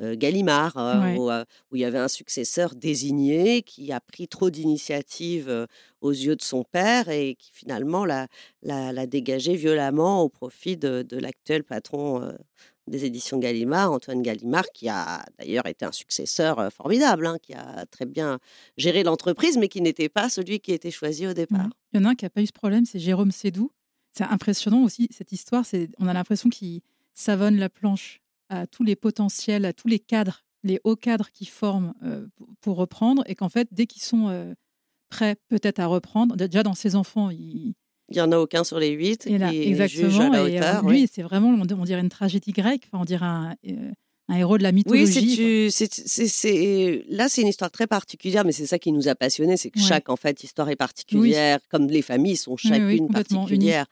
Gallimard, 0.00 0.76
où, 1.16 1.76
il 1.76 1.80
y 1.80 1.84
avait 1.84 1.98
un 1.98 2.08
successeur 2.08 2.74
désigné 2.74 3.62
qui 3.62 3.92
a 3.92 4.00
pris 4.00 4.26
trop 4.26 4.50
d'initiatives 4.50 5.66
aux 6.00 6.10
yeux 6.10 6.34
de 6.36 6.42
son 6.42 6.64
père 6.64 7.08
et 7.08 7.36
qui 7.36 7.50
finalement 7.52 8.04
l'a, 8.04 8.26
dégagé 9.06 9.54
violemment 9.54 10.22
au 10.22 10.28
profit 10.28 10.76
de, 10.76 11.06
l'actuel 11.12 11.62
patron 11.62 12.34
des 12.88 13.04
éditions 13.04 13.38
Gallimard, 13.38 13.92
Antoine 13.92 14.22
Gallimard, 14.22 14.66
qui 14.74 14.88
a 14.88 15.24
d'ailleurs 15.38 15.66
été 15.66 15.84
un 15.84 15.92
successeur 15.92 16.72
formidable, 16.72 17.26
hein, 17.26 17.36
qui 17.40 17.54
a 17.54 17.86
très 17.86 18.06
bien 18.06 18.38
géré 18.76 19.02
l'entreprise, 19.02 19.56
mais 19.56 19.68
qui 19.68 19.80
n'était 19.80 20.08
pas 20.08 20.28
celui 20.28 20.60
qui 20.60 20.72
était 20.72 20.90
choisi 20.90 21.26
au 21.26 21.32
départ. 21.32 21.68
Il 21.92 22.00
y 22.00 22.02
en 22.02 22.06
a 22.06 22.10
un 22.10 22.14
qui 22.14 22.24
n'a 22.24 22.30
pas 22.30 22.42
eu 22.42 22.46
ce 22.46 22.52
problème, 22.52 22.84
c'est 22.84 22.98
Jérôme 22.98 23.30
Sédou. 23.30 23.70
C'est 24.12 24.24
impressionnant 24.24 24.82
aussi, 24.84 25.08
cette 25.10 25.32
histoire. 25.32 25.64
C'est, 25.64 25.88
on 25.98 26.06
a 26.06 26.12
l'impression 26.12 26.50
qu'il 26.50 26.82
savonne 27.14 27.56
la 27.56 27.70
planche 27.70 28.20
à 28.52 28.66
tous 28.66 28.84
les 28.84 28.96
potentiels, 28.96 29.64
à 29.64 29.72
tous 29.72 29.88
les 29.88 29.98
cadres, 29.98 30.44
les 30.62 30.80
hauts 30.84 30.96
cadres 30.96 31.30
qui 31.32 31.46
forment 31.46 31.94
euh, 32.04 32.26
pour 32.60 32.76
reprendre, 32.76 33.22
et 33.26 33.34
qu'en 33.34 33.48
fait, 33.48 33.68
dès 33.72 33.86
qu'ils 33.86 34.02
sont 34.02 34.28
euh, 34.28 34.52
prêts 35.08 35.36
peut-être 35.48 35.80
à 35.80 35.86
reprendre, 35.86 36.36
déjà 36.36 36.62
dans 36.62 36.74
ses 36.74 36.94
enfants, 36.94 37.30
il 37.30 37.74
il 38.08 38.16
n'y 38.16 38.20
en 38.20 38.32
a 38.32 38.36
aucun 38.36 38.62
sur 38.62 38.78
les 38.78 38.90
huit 38.90 39.24
qui 39.24 39.34
exactement, 39.34 40.32
à 40.32 40.42
la 40.42 40.80
euh, 40.80 40.90
lui, 40.90 41.08
c'est 41.10 41.22
vraiment, 41.22 41.48
on 41.48 41.84
dirait 41.84 42.00
une 42.02 42.10
tragédie 42.10 42.52
grecque, 42.52 42.82
enfin, 42.92 43.00
on 43.00 43.06
dirait 43.06 43.24
un, 43.24 43.54
un 44.32 44.38
héros 44.38 44.58
de 44.58 44.62
la 44.62 44.72
mythologie. 44.72 45.38
Oui, 45.38 45.70
c'est, 45.70 47.04
là, 47.08 47.28
c'est 47.28 47.42
une 47.42 47.48
histoire 47.48 47.70
très 47.70 47.86
particulière, 47.86 48.44
mais 48.44 48.52
c'est 48.52 48.66
ça 48.66 48.78
qui 48.78 48.90
nous 48.92 49.08
a 49.08 49.14
passionnés, 49.14 49.56
c'est 49.56 49.70
que 49.70 49.78
chaque 49.78 50.08
en 50.08 50.16
fait 50.16 50.42
histoire 50.42 50.68
est 50.70 50.76
particulière, 50.76 51.58
comme 51.70 51.86
les 51.86 52.02
familles 52.02 52.36
sont 52.36 52.56
chacune 52.56 53.08
particulières. 53.08 53.86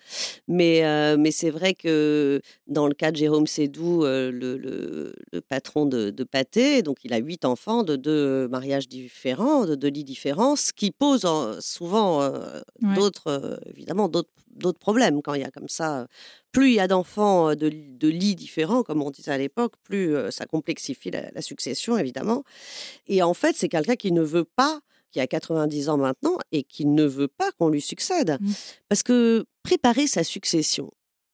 Mais, 0.48 0.84
euh, 0.84 1.16
mais 1.18 1.30
c'est 1.30 1.50
vrai 1.50 1.74
que 1.74 2.40
dans 2.66 2.86
le 2.86 2.94
cas 2.94 3.10
de 3.10 3.16
Jérôme 3.16 3.46
Sédou, 3.46 4.04
euh, 4.04 4.30
le, 4.32 4.56
le, 4.56 5.40
patron 5.42 5.84
de, 5.86 6.10
de 6.10 6.24
Pâté, 6.24 6.82
donc 6.82 6.98
il 7.04 7.12
a 7.12 7.18
huit 7.18 7.44
enfants 7.44 7.82
de 7.82 7.96
deux 7.96 8.48
mariages 8.48 8.88
différents, 8.88 9.66
de 9.66 9.74
deux 9.74 9.88
lits 9.88 10.04
différents, 10.04 10.56
ce 10.56 10.72
qui 10.72 10.90
pose 10.90 11.26
souvent 11.60 12.22
euh, 12.22 12.60
d'autres, 12.94 13.60
évidemment, 13.74 14.08
d'autres 14.08 14.30
d'autres 14.60 14.78
problèmes 14.78 15.22
quand 15.22 15.34
il 15.34 15.40
y 15.40 15.44
a 15.44 15.50
comme 15.50 15.68
ça. 15.68 16.06
Plus 16.52 16.70
il 16.70 16.74
y 16.74 16.80
a 16.80 16.88
d'enfants 16.88 17.54
de, 17.54 17.68
de, 17.68 18.08
lits 18.08 18.36
différents, 18.36 18.82
comme 18.82 19.02
on 19.02 19.10
disait 19.10 19.32
à 19.32 19.38
l'époque, 19.38 19.74
plus 19.82 20.14
ça 20.30 20.46
complexifie 20.46 21.10
la, 21.10 21.42
succession, 21.42 21.96
évidemment. 21.96 22.44
Et 23.08 23.22
en 23.22 23.34
fait, 23.34 23.56
c'est 23.56 23.68
quelqu'un 23.68 23.96
qui 23.96 24.12
ne 24.12 24.22
veut 24.22 24.44
pas, 24.44 24.80
qui 25.10 25.20
a 25.20 25.26
90 25.26 25.88
ans 25.88 25.96
maintenant, 25.96 26.38
et 26.52 26.62
qui 26.62 26.86
ne 26.86 27.04
veut 27.04 27.28
pas 27.28 27.50
qu'on 27.52 27.68
lui 27.68 27.80
succède. 27.80 28.38
Mmh. 28.40 28.50
Parce 28.88 29.02
que 29.02 29.44
préparer 29.62 30.06
sa 30.06 30.24
succession, 30.24 30.90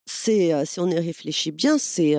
c'est, 0.07 0.53
si 0.65 0.81
on 0.81 0.89
y 0.89 0.99
réfléchit 0.99 1.53
bien, 1.53 1.79
c'est 1.79 2.17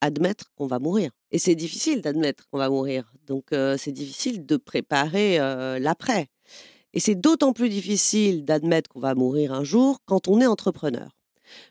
admettre 0.00 0.52
qu'on 0.56 0.66
va 0.66 0.78
mourir. 0.78 1.10
Et 1.30 1.38
c'est 1.38 1.54
difficile 1.54 2.02
d'admettre 2.02 2.48
qu'on 2.48 2.58
va 2.58 2.68
mourir. 2.68 3.12
Donc, 3.26 3.46
c'est 3.50 3.92
difficile 3.92 4.46
de 4.46 4.56
préparer 4.56 5.38
l'après. 5.80 6.28
Et 6.96 7.00
c'est 7.00 7.14
d'autant 7.14 7.52
plus 7.52 7.68
difficile 7.68 8.46
d'admettre 8.46 8.88
qu'on 8.88 9.00
va 9.00 9.14
mourir 9.14 9.52
un 9.52 9.64
jour 9.64 10.00
quand 10.06 10.28
on 10.28 10.40
est 10.40 10.46
entrepreneur. 10.46 11.10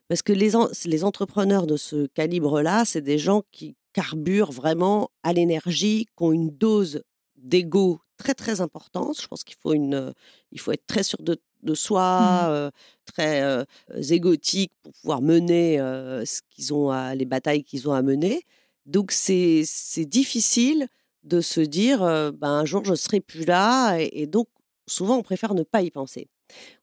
Parce 0.08 0.22
que 0.22 0.32
les, 0.32 0.52
les 0.86 1.04
entrepreneurs 1.04 1.66
de 1.66 1.78
ce 1.78 2.06
calibre-là, 2.06 2.86
c'est 2.86 3.02
des 3.02 3.18
gens 3.18 3.42
qui 3.52 3.76
carburent 3.92 4.52
vraiment 4.52 5.10
à 5.24 5.34
l'énergie, 5.34 6.06
qui 6.06 6.24
ont 6.24 6.32
une 6.32 6.52
dose 6.52 7.02
d'ego 7.38 8.02
très 8.18 8.36
très 8.36 8.62
importante. 8.62 9.20
Je 9.20 9.26
pense 9.26 9.44
qu'il 9.44 9.56
faut, 9.60 9.74
une, 9.74 10.14
il 10.52 10.60
faut 10.60 10.72
être 10.72 10.86
très 10.86 11.02
sûr 11.02 11.18
de, 11.20 11.42
de 11.64 11.74
soi, 11.74 12.44
mmh. 12.44 12.52
euh, 12.52 12.72
très 13.06 13.42
euh, 13.42 13.64
égotique 14.12 14.74
pour 14.84 14.94
pouvoir 14.94 15.24
mener 15.24 15.80
euh, 15.80 16.24
ce 16.24 16.42
qu'ils 16.52 16.72
ont 16.72 16.92
à, 16.92 17.16
les 17.16 17.26
batailles 17.26 17.64
qu'ils 17.64 17.90
ont 17.90 17.94
à 17.94 18.04
mener. 18.04 18.44
Donc 18.86 19.12
c'est 19.12 19.66
difficile 20.06 20.88
de 21.24 21.42
se 21.42 21.62
dire 21.62 22.02
ben, 22.02 22.50
un 22.50 22.66
jour 22.66 22.86
je 22.86 22.94
serai 22.94 23.20
plus 23.20 23.46
là 23.46 23.98
et 23.98 24.28
donc 24.28 24.48
souvent 24.88 25.18
on 25.18 25.24
préfère 25.24 25.54
ne 25.54 25.64
pas 25.64 25.82
y 25.82 25.92
penser. 25.92 26.30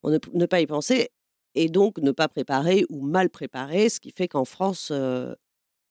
On 0.03 0.11
ne, 0.11 0.47
pas 0.47 0.61
y 0.61 0.67
penser 0.67 1.11
et 1.55 1.69
donc 1.69 1.99
ne 1.99 2.11
pas 2.11 2.29
préparer 2.29 2.85
ou 2.89 3.03
mal 3.03 3.31
préparer, 3.31 3.89
ce 3.89 4.01
qui 4.01 4.11
fait 4.11 4.29
qu'en 4.29 4.45
France, 4.45 4.91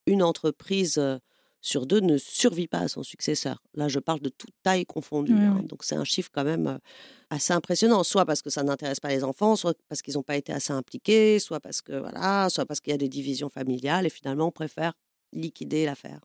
une 0.06 0.24
entreprise 0.24 1.02
sur 1.62 1.86
deux 1.86 2.00
ne 2.00 2.18
survit 2.18 2.68
pas 2.68 2.80
à 2.80 2.88
son 2.88 3.04
successeur. 3.04 3.64
Là, 3.76 3.88
je 3.88 4.00
parle 4.00 4.20
de 4.20 4.30
toute 4.30 4.54
taille 4.64 4.86
confondue. 4.86 5.34
Hein, 5.34 5.62
donc 5.64 5.84
c'est 5.84 5.96
un 5.96 6.04
chiffre 6.04 6.32
quand 6.34 6.44
même 6.44 6.80
assez 7.30 7.54
impressionnant, 7.54 8.04
soit 8.04 8.26
parce 8.26 8.42
que 8.42 8.50
ça 8.50 8.64
n'intéresse 8.64 9.00
pas 9.00 9.10
les 9.10 9.24
enfants, 9.24 9.56
soit 9.56 9.78
parce 9.88 10.02
qu'ils 10.02 10.16
n'ont 10.16 10.24
pas 10.24 10.38
été 10.38 10.52
assez 10.52 10.74
impliqués, 10.74 11.40
soit 11.40 11.60
parce 11.60 11.82
que 11.82 11.94
voilà, 11.94 12.50
soit 12.50 12.66
parce 12.66 12.80
qu'il 12.80 12.92
y 12.92 12.96
a 12.96 12.98
des 12.98 13.10
divisions 13.10 13.50
familiales 13.50 14.08
et 14.08 14.10
finalement 14.10 14.48
on 14.48 14.52
préfère 14.52 14.94
liquider 15.32 15.86
l'affaire. 15.86 16.20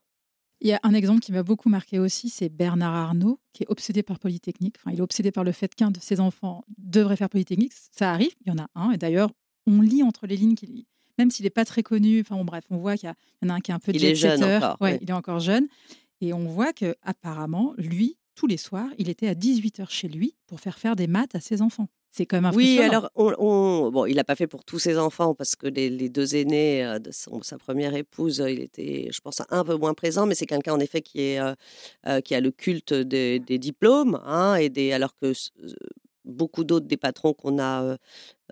Il 0.60 0.68
y 0.68 0.72
a 0.72 0.80
un 0.82 0.94
exemple 0.94 1.20
qui 1.20 1.32
m'a 1.32 1.42
beaucoup 1.42 1.68
marqué 1.68 1.98
aussi, 1.98 2.30
c'est 2.30 2.48
Bernard 2.48 2.94
Arnault, 2.94 3.40
qui 3.52 3.62
est 3.62 3.66
obsédé 3.68 4.02
par 4.02 4.18
Polytechnique. 4.18 4.76
Enfin, 4.78 4.90
il 4.92 4.98
est 4.98 5.02
obsédé 5.02 5.30
par 5.30 5.44
le 5.44 5.52
fait 5.52 5.74
qu'un 5.74 5.90
de 5.90 6.00
ses 6.00 6.18
enfants 6.18 6.64
devrait 6.78 7.16
faire 7.16 7.28
Polytechnique. 7.28 7.72
Ça 7.92 8.10
arrive, 8.10 8.32
il 8.40 8.48
y 8.48 8.50
en 8.50 8.58
a 8.58 8.68
un. 8.74 8.90
Et 8.92 8.96
d'ailleurs, 8.96 9.30
on 9.66 9.80
lit 9.80 10.02
entre 10.02 10.26
les 10.26 10.36
lignes 10.36 10.54
qu'il 10.54 10.84
même 11.18 11.30
s'il 11.30 11.44
n'est 11.44 11.50
pas 11.50 11.64
très 11.64 11.82
connu. 11.82 12.20
Enfin, 12.20 12.36
bon, 12.36 12.44
bref, 12.44 12.64
on 12.70 12.76
voit 12.76 12.96
qu'il 12.96 13.08
y, 13.08 13.46
en 13.46 13.48
a 13.48 13.54
un 13.54 13.60
qui 13.60 13.70
est 13.70 13.74
un 13.74 13.78
peu 13.78 13.92
il 13.94 14.04
est 14.04 14.14
jeune 14.14 14.42
encore, 14.44 14.76
ouais, 14.80 14.98
Il 15.02 15.10
est 15.10 15.14
encore 15.14 15.40
jeune. 15.40 15.66
Et 16.20 16.32
on 16.32 16.46
voit 16.46 16.72
que 16.72 16.94
apparemment, 17.02 17.74
lui, 17.76 18.16
tous 18.34 18.46
les 18.46 18.56
soirs, 18.56 18.88
il 18.98 19.08
était 19.08 19.28
à 19.28 19.34
18h 19.34 19.90
chez 19.90 20.08
lui 20.08 20.34
pour 20.46 20.60
faire 20.60 20.78
faire 20.78 20.96
des 20.96 21.06
maths 21.06 21.34
à 21.34 21.40
ses 21.40 21.62
enfants. 21.62 21.88
C'est 22.10 22.24
quand 22.24 22.40
même 22.40 22.52
Oui, 22.54 22.78
alors 22.80 23.10
on, 23.14 23.90
bon, 23.90 24.06
il 24.06 24.14
l'a 24.14 24.24
pas 24.24 24.36
fait 24.36 24.46
pour 24.46 24.64
tous 24.64 24.78
ses 24.78 24.98
enfants 24.98 25.34
parce 25.34 25.54
que 25.54 25.66
les, 25.66 26.08
deux 26.08 26.34
aînés 26.34 26.84
euh, 26.84 26.98
de 26.98 27.10
sa 27.10 27.58
première 27.58 27.94
épouse, 27.94 28.42
il 28.48 28.60
était, 28.60 29.08
je 29.12 29.20
pense, 29.20 29.42
un 29.50 29.64
peu 29.64 29.76
moins 29.76 29.94
présent, 29.94 30.26
mais 30.26 30.34
c'est 30.34 30.46
quelqu'un 30.46 30.72
en 30.72 30.80
effet 30.80 31.02
qui 31.02 31.20
est 31.20 31.40
euh, 31.40 31.54
euh, 32.06 32.20
qui 32.20 32.34
a 32.34 32.40
le 32.40 32.50
culte 32.50 32.94
des, 32.94 33.38
diplômes, 33.38 34.20
hein, 34.24 34.56
et 34.56 34.70
des, 34.70 34.92
alors 34.92 35.14
que 35.16 35.32
beaucoup 36.24 36.64
d'autres 36.64 36.86
des 36.86 36.96
patrons 36.96 37.34
qu'on 37.34 37.58
a 37.60 37.96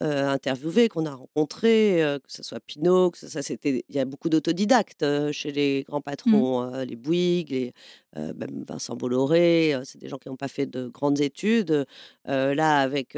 interviewés, 0.01 0.89
qu'on 0.89 1.07
a 1.07 1.15
rencontrés, 1.15 2.01
que 2.25 2.33
ce 2.33 2.43
soit 2.43 2.61
Pinot, 2.61 3.11
que 3.11 3.19
ça, 3.19 3.43
c'était, 3.43 3.85
il 3.89 3.95
y 3.95 3.99
a 3.99 4.05
beaucoup 4.05 4.29
d'autodidactes 4.29 5.05
chez 5.33 5.53
les 5.53 5.85
grands 5.85 6.01
mmh. 6.01 6.03
patrons, 6.03 6.85
les 6.85 6.97
Bouygues, 6.97 7.51
les, 7.51 7.75
même 8.17 8.65
Vincent 8.67 8.97
Bolloré, 8.97 9.77
c'est 9.85 9.99
des 9.99 10.09
gens 10.09 10.19
qui 10.19 10.29
n'ont 10.29 10.37
pas 10.37 10.49
fait 10.49 10.67
de 10.67 10.89
grandes 10.89 11.21
études. 11.21 11.87
là, 12.27 12.79
avec 12.81 13.17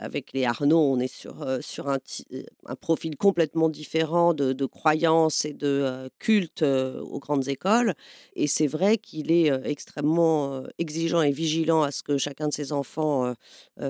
avec 0.00 0.32
les 0.32 0.44
Arnaud, 0.44 0.78
on 0.78 1.00
est 1.00 1.12
sur, 1.12 1.44
sur 1.60 1.88
un, 1.88 1.98
un, 2.66 2.76
profil 2.76 3.16
complètement 3.16 3.68
différent 3.68 4.32
de, 4.32 4.52
de 4.52 4.64
croyances 4.64 5.44
et 5.44 5.52
de 5.52 6.08
culte 6.20 6.62
aux 6.62 7.18
grandes 7.18 7.48
écoles. 7.48 7.94
Et 8.34 8.46
c'est 8.46 8.68
vrai 8.68 8.98
qu'il 8.98 9.32
est 9.32 9.50
extrêmement 9.64 10.62
exigeant 10.78 11.22
et 11.22 11.32
vigilant 11.32 11.82
à 11.82 11.90
ce 11.90 12.02
que 12.02 12.16
chacun 12.16 12.48
de 12.48 12.52
ses 12.52 12.72
enfants 12.72 13.34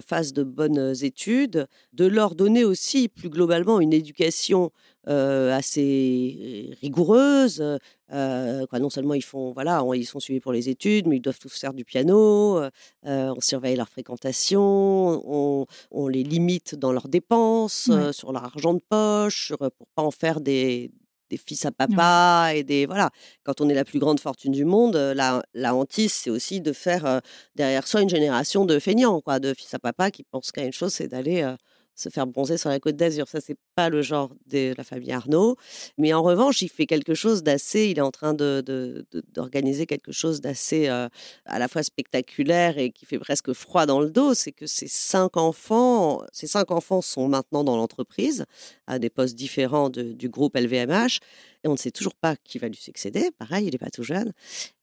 fasse 0.06 0.32
de 0.32 0.44
bonnes 0.44 0.94
études, 1.02 1.66
de 1.92 2.06
leur 2.08 2.34
donner 2.34 2.64
aussi 2.64 3.08
plus 3.08 3.30
globalement 3.30 3.80
une 3.80 3.92
éducation 3.92 4.70
assez 5.06 6.76
rigoureuse. 6.82 7.64
quoi, 8.10 8.78
non 8.78 8.90
seulement 8.90 9.14
ils 9.14 9.24
font, 9.24 9.52
voilà, 9.52 9.82
ils 9.94 10.04
sont 10.04 10.20
suivis 10.20 10.40
pour 10.40 10.52
les 10.52 10.68
études, 10.68 11.06
mais 11.06 11.16
ils 11.16 11.22
doivent 11.22 11.38
tous 11.38 11.58
faire 11.58 11.72
du 11.72 11.84
piano. 11.84 12.60
on 13.04 13.40
surveille 13.40 13.76
leur 13.76 13.88
fréquentation, 13.88 14.60
on, 14.60 15.66
on, 15.90 16.08
les 16.08 16.22
limite 16.22 16.74
dans 16.74 16.92
leurs 16.92 17.08
dépenses, 17.08 17.90
sur 18.12 18.32
leur 18.32 18.44
argent 18.44 18.74
de 18.74 18.82
poche, 18.86 19.52
pour 19.58 19.86
pas 19.94 20.02
en 20.02 20.10
faire 20.10 20.40
des, 20.40 20.90
des 21.30 21.36
fils 21.36 21.64
à 21.64 21.72
papa 21.72 22.50
et 22.54 22.62
des 22.62 22.86
voilà. 22.86 23.10
Quand 23.44 23.60
on 23.60 23.68
est 23.68 23.74
la 23.74 23.84
plus 23.84 23.98
grande 23.98 24.20
fortune 24.20 24.52
du 24.52 24.64
monde, 24.64 24.96
la, 24.96 25.42
la 25.54 25.74
hantise, 25.74 26.12
c'est 26.12 26.30
aussi 26.30 26.60
de 26.60 26.72
faire 26.72 27.20
derrière 27.54 27.86
soi 27.86 28.02
une 28.02 28.08
génération 28.08 28.64
de 28.64 28.78
feignants, 28.78 29.20
quoi, 29.20 29.38
de 29.38 29.54
fils 29.54 29.72
à 29.74 29.78
papa 29.78 30.10
qui 30.10 30.24
pensent 30.24 30.52
qu'à 30.52 30.64
une 30.64 30.72
chose, 30.72 30.92
c'est 30.92 31.08
d'aller 31.08 31.54
se 31.98 32.08
faire 32.08 32.26
bronzer 32.26 32.56
sur 32.58 32.70
la 32.70 32.78
côte 32.78 32.96
d'Azur. 32.96 33.28
Ça, 33.28 33.40
c'est 33.40 33.58
pas 33.74 33.88
le 33.88 34.02
genre 34.02 34.30
de 34.46 34.72
la 34.76 34.84
famille 34.84 35.12
Arnaud. 35.12 35.56
Mais 35.98 36.12
en 36.12 36.22
revanche, 36.22 36.62
il 36.62 36.68
fait 36.68 36.86
quelque 36.86 37.14
chose 37.14 37.42
d'assez. 37.42 37.86
Il 37.86 37.98
est 37.98 38.02
en 38.02 38.12
train 38.12 38.34
d'organiser 38.34 39.84
de, 39.84 39.88
quelque 39.88 40.12
chose 40.12 40.40
d'assez 40.40 40.88
euh, 40.88 41.08
à 41.44 41.58
la 41.58 41.66
fois 41.66 41.82
spectaculaire 41.82 42.78
et 42.78 42.90
qui 42.90 43.04
fait 43.04 43.18
presque 43.18 43.52
froid 43.52 43.84
dans 43.84 44.00
le 44.00 44.10
dos. 44.10 44.34
C'est 44.34 44.52
que 44.52 44.66
ces 44.66 44.86
cinq 44.86 45.36
enfants, 45.36 46.22
ces 46.32 46.46
cinq 46.46 46.70
enfants 46.70 47.02
sont 47.02 47.26
maintenant 47.26 47.64
dans 47.64 47.76
l'entreprise 47.76 48.44
à 48.86 48.98
des 48.98 49.10
postes 49.10 49.34
différents 49.34 49.90
du 49.90 50.28
groupe 50.28 50.56
LVMH. 50.56 51.18
Et 51.64 51.68
on 51.68 51.72
ne 51.72 51.76
sait 51.76 51.90
toujours 51.90 52.14
pas 52.14 52.36
qui 52.36 52.58
va 52.58 52.68
lui 52.68 52.76
succéder. 52.76 53.30
Pareil, 53.38 53.66
il 53.66 53.72
n'est 53.72 53.78
pas 53.78 53.90
tout 53.90 54.04
jeune. 54.04 54.32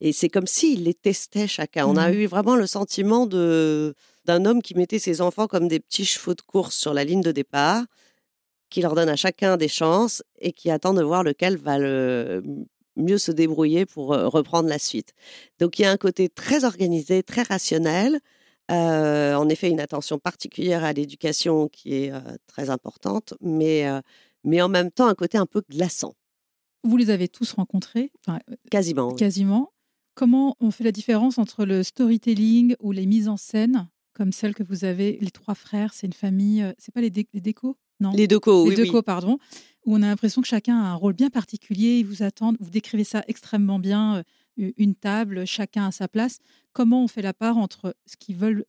Et 0.02 0.12
c'est 0.12 0.28
comme 0.28 0.48
s'il 0.48 0.84
les 0.84 0.94
testait 0.94 1.48
chacun. 1.48 1.86
On 1.88 1.96
a 1.96 2.10
mmh 2.10 2.14
eu 2.14 2.26
vraiment 2.26 2.58
le 2.58 2.68
sentiment 2.68 3.26
de 3.26 3.96
d'un 4.26 4.46
homme 4.46 4.62
qui 4.62 4.76
mettait 4.76 5.00
ses 5.00 5.22
enfants 5.22 5.48
comme 5.48 5.68
des 5.68 5.80
petits 5.80 6.06
chevaux 6.06 6.34
de 6.34 6.42
course 6.42 6.76
sur 6.76 6.94
la 6.94 7.04
ligne 7.04 7.22
de 7.22 7.32
départ, 7.32 7.84
qui 8.70 8.82
leur 8.82 8.96
donne 8.96 9.10
à 9.10 9.16
chacun 9.16 9.58
des 9.58 9.68
chances 9.68 10.24
et 10.40 10.52
qui 10.52 10.70
attend 10.70 10.94
de 10.94 11.04
voir 11.04 11.24
lequel 11.24 11.58
va 11.58 11.78
le 11.78 12.44
mieux 12.98 13.18
se 13.18 13.32
débrouiller 13.32 13.86
pour 13.86 14.08
reprendre 14.08 14.70
la 14.70 14.80
suite. 14.80 15.14
Donc 15.60 15.80
il 15.80 15.84
y 15.84 15.86
a 15.86 15.92
un 15.92 15.98
côté 15.98 16.30
très 16.30 16.64
organisé, 16.64 17.24
très 17.24 17.44
rationnel, 17.44 18.20
euh, 18.72 19.36
en 19.36 19.48
effet 19.50 19.70
une 19.70 19.80
attention 19.80 20.18
particulière 20.18 20.84
à 20.84 20.94
l'éducation 20.94 21.68
qui 21.68 21.94
est 21.94 22.12
euh, 22.12 22.20
très 22.48 22.70
importante, 22.70 23.34
mais, 23.42 23.86
mais 24.44 24.62
en 24.62 24.70
même 24.70 24.92
temps 24.92 25.08
un 25.08 25.16
côté 25.16 25.38
un 25.38 25.46
peu 25.46 25.62
glaçant. 25.70 26.16
Vous 26.86 26.98
les 26.98 27.10
avez 27.10 27.28
tous 27.28 27.52
rencontrés 27.54 28.12
Quasiment. 28.70 29.12
Quasiment. 29.16 29.74
Comment 30.14 30.56
on 30.60 30.70
fait 30.72 30.84
la 30.84 30.92
différence 30.92 31.40
entre 31.40 31.66
le 31.66 31.82
storytelling 31.82 32.76
ou 32.80 32.92
les 32.92 33.06
mises 33.08 33.28
en 33.28 33.38
scène? 33.38 33.90
Comme 34.16 34.32
celle 34.32 34.56
que 34.56 34.64
vous 34.64 34.86
avez, 34.86 35.20
les 35.22 35.30
trois 35.30 35.54
frères, 35.54 35.94
c'est 35.94 36.08
une 36.08 36.14
famille, 36.14 36.64
euh, 36.64 36.74
c'est 36.80 36.94
pas 36.94 37.02
les, 37.02 37.12
les 37.34 37.42
décos? 37.42 37.78
Non. 38.00 38.12
Les 38.14 38.28
décos, 38.28 38.64
oui. 38.64 38.76
Les 38.76 38.84
décos, 38.84 39.04
pardon, 39.04 39.38
où 39.86 39.96
on 39.96 40.02
a 40.02 40.08
l'impression 40.08 40.42
que 40.42 40.48
chacun 40.48 40.78
a 40.78 40.88
un 40.88 40.96
rôle 40.96 41.14
bien 41.14 41.30
particulier, 41.30 42.00
ils 42.00 42.06
vous 42.06 42.24
attendent, 42.24 42.58
vous 42.60 42.72
décrivez 42.72 43.04
ça 43.04 43.24
extrêmement 43.28 43.80
bien, 43.80 44.24
euh, 44.60 44.72
une 44.78 44.96
table, 44.96 45.46
chacun 45.46 45.86
à 45.88 45.92
sa 45.92 46.08
place. 46.08 46.40
Comment 46.74 47.04
on 47.04 47.08
fait 47.08 47.22
la 47.22 47.34
part 47.34 47.58
entre 47.58 47.96
ce 48.06 48.16
qu'ils 48.18 48.38
veulent, 48.38 48.66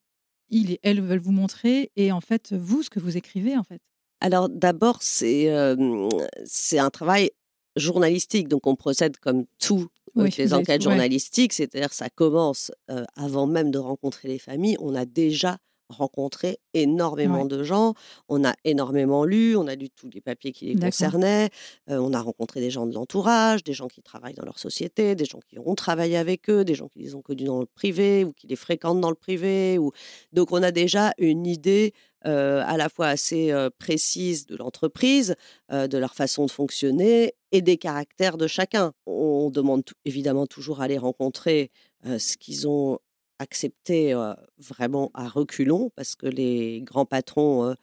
ils 0.50 0.72
et 0.72 0.80
elles 0.82 1.00
veulent 1.00 1.18
vous 1.18 1.32
montrer, 1.32 1.90
et 1.96 2.12
en 2.12 2.20
fait, 2.20 2.52
vous, 2.52 2.82
ce 2.82 2.90
que 2.90 3.00
vous 3.00 3.16
écrivez, 3.16 3.56
en 3.56 3.64
fait? 3.64 3.80
Alors 4.20 4.48
d'abord, 4.48 4.98
c'est 5.02 5.50
euh, 5.50 6.08
c'est 6.44 6.78
un 6.78 6.90
travail 6.90 7.30
journalistique, 7.76 8.48
donc 8.48 8.66
on 8.66 8.74
procède 8.74 9.18
comme 9.18 9.44
tout 9.58 9.88
les 10.16 10.54
enquêtes 10.54 10.82
journalistiques, 10.82 11.52
c'est-à-dire 11.52 11.92
ça 11.92 12.08
commence 12.10 12.72
avant 13.16 13.46
même 13.46 13.70
de 13.70 13.78
rencontrer 13.78 14.28
les 14.28 14.38
familles, 14.38 14.76
on 14.80 14.94
a 14.94 15.04
déjà 15.04 15.58
rencontré 15.88 16.58
énormément 16.74 17.44
de 17.44 17.62
gens, 17.62 17.94
on 18.28 18.44
a 18.44 18.54
énormément 18.64 19.24
lu, 19.24 19.56
on 19.56 19.68
a 19.68 19.76
lu 19.76 19.88
tous 19.88 20.10
les 20.12 20.20
papiers 20.20 20.50
qui 20.50 20.66
les 20.66 20.74
concernaient, 20.74 21.50
on 21.86 22.12
a 22.12 22.20
rencontré 22.20 22.58
des 22.58 22.70
gens 22.70 22.86
de 22.86 22.92
l'entourage, 22.92 23.62
des 23.62 23.72
gens 23.72 23.86
qui 23.86 24.02
travaillent 24.02 24.34
dans 24.34 24.44
leur 24.44 24.58
société, 24.58 25.14
des 25.14 25.26
gens 25.26 25.38
qui 25.48 25.60
ont 25.60 25.74
travaillé 25.76 26.16
avec 26.16 26.50
eux, 26.50 26.64
des 26.64 26.74
gens 26.74 26.88
qui 26.88 26.98
les 26.98 27.14
ont 27.14 27.22
connus 27.22 27.44
dans 27.44 27.60
le 27.60 27.66
privé 27.66 28.24
ou 28.24 28.32
qui 28.32 28.48
les 28.48 28.56
fréquentent 28.56 29.00
dans 29.00 29.10
le 29.10 29.14
privé. 29.14 29.78
Ou... 29.78 29.92
Donc 30.32 30.50
on 30.50 30.60
a 30.62 30.72
déjà 30.72 31.12
une 31.18 31.46
idée 31.46 31.94
à 32.26 32.76
la 32.76 32.88
fois 32.88 33.06
assez 33.06 33.52
précise 33.78 34.46
de 34.46 34.56
l'entreprise, 34.56 35.34
de 35.70 35.96
leur 35.96 36.14
façon 36.14 36.46
de 36.46 36.50
fonctionner 36.50 37.34
et 37.52 37.62
des 37.62 37.76
caractères 37.78 38.36
de 38.36 38.46
chacun. 38.46 38.92
On 39.06 39.50
demande 39.50 39.84
évidemment 40.04 40.46
toujours 40.46 40.80
à 40.82 40.88
les 40.88 40.98
rencontrer 40.98 41.70
ce 42.04 42.36
qu'ils 42.36 42.68
ont 42.68 42.98
accepté 43.38 44.14
vraiment 44.58 45.10
à 45.14 45.28
reculons, 45.28 45.90
parce 45.94 46.16
que 46.16 46.26
les 46.26 46.80
grands 46.82 47.06
patrons 47.06 47.74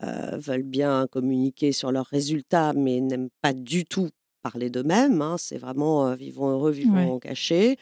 veulent 0.00 0.62
bien 0.62 1.06
communiquer 1.06 1.72
sur 1.72 1.92
leurs 1.92 2.06
résultats, 2.06 2.72
mais 2.72 3.00
n'aiment 3.00 3.30
pas 3.40 3.52
du 3.52 3.84
tout 3.84 4.08
parler 4.42 4.70
d'eux-mêmes. 4.70 5.22
Hein. 5.22 5.36
C'est 5.38 5.58
vraiment 5.58 6.14
vivons 6.14 6.50
heureux, 6.50 6.70
vivons 6.72 7.18
cachés. 7.18 7.76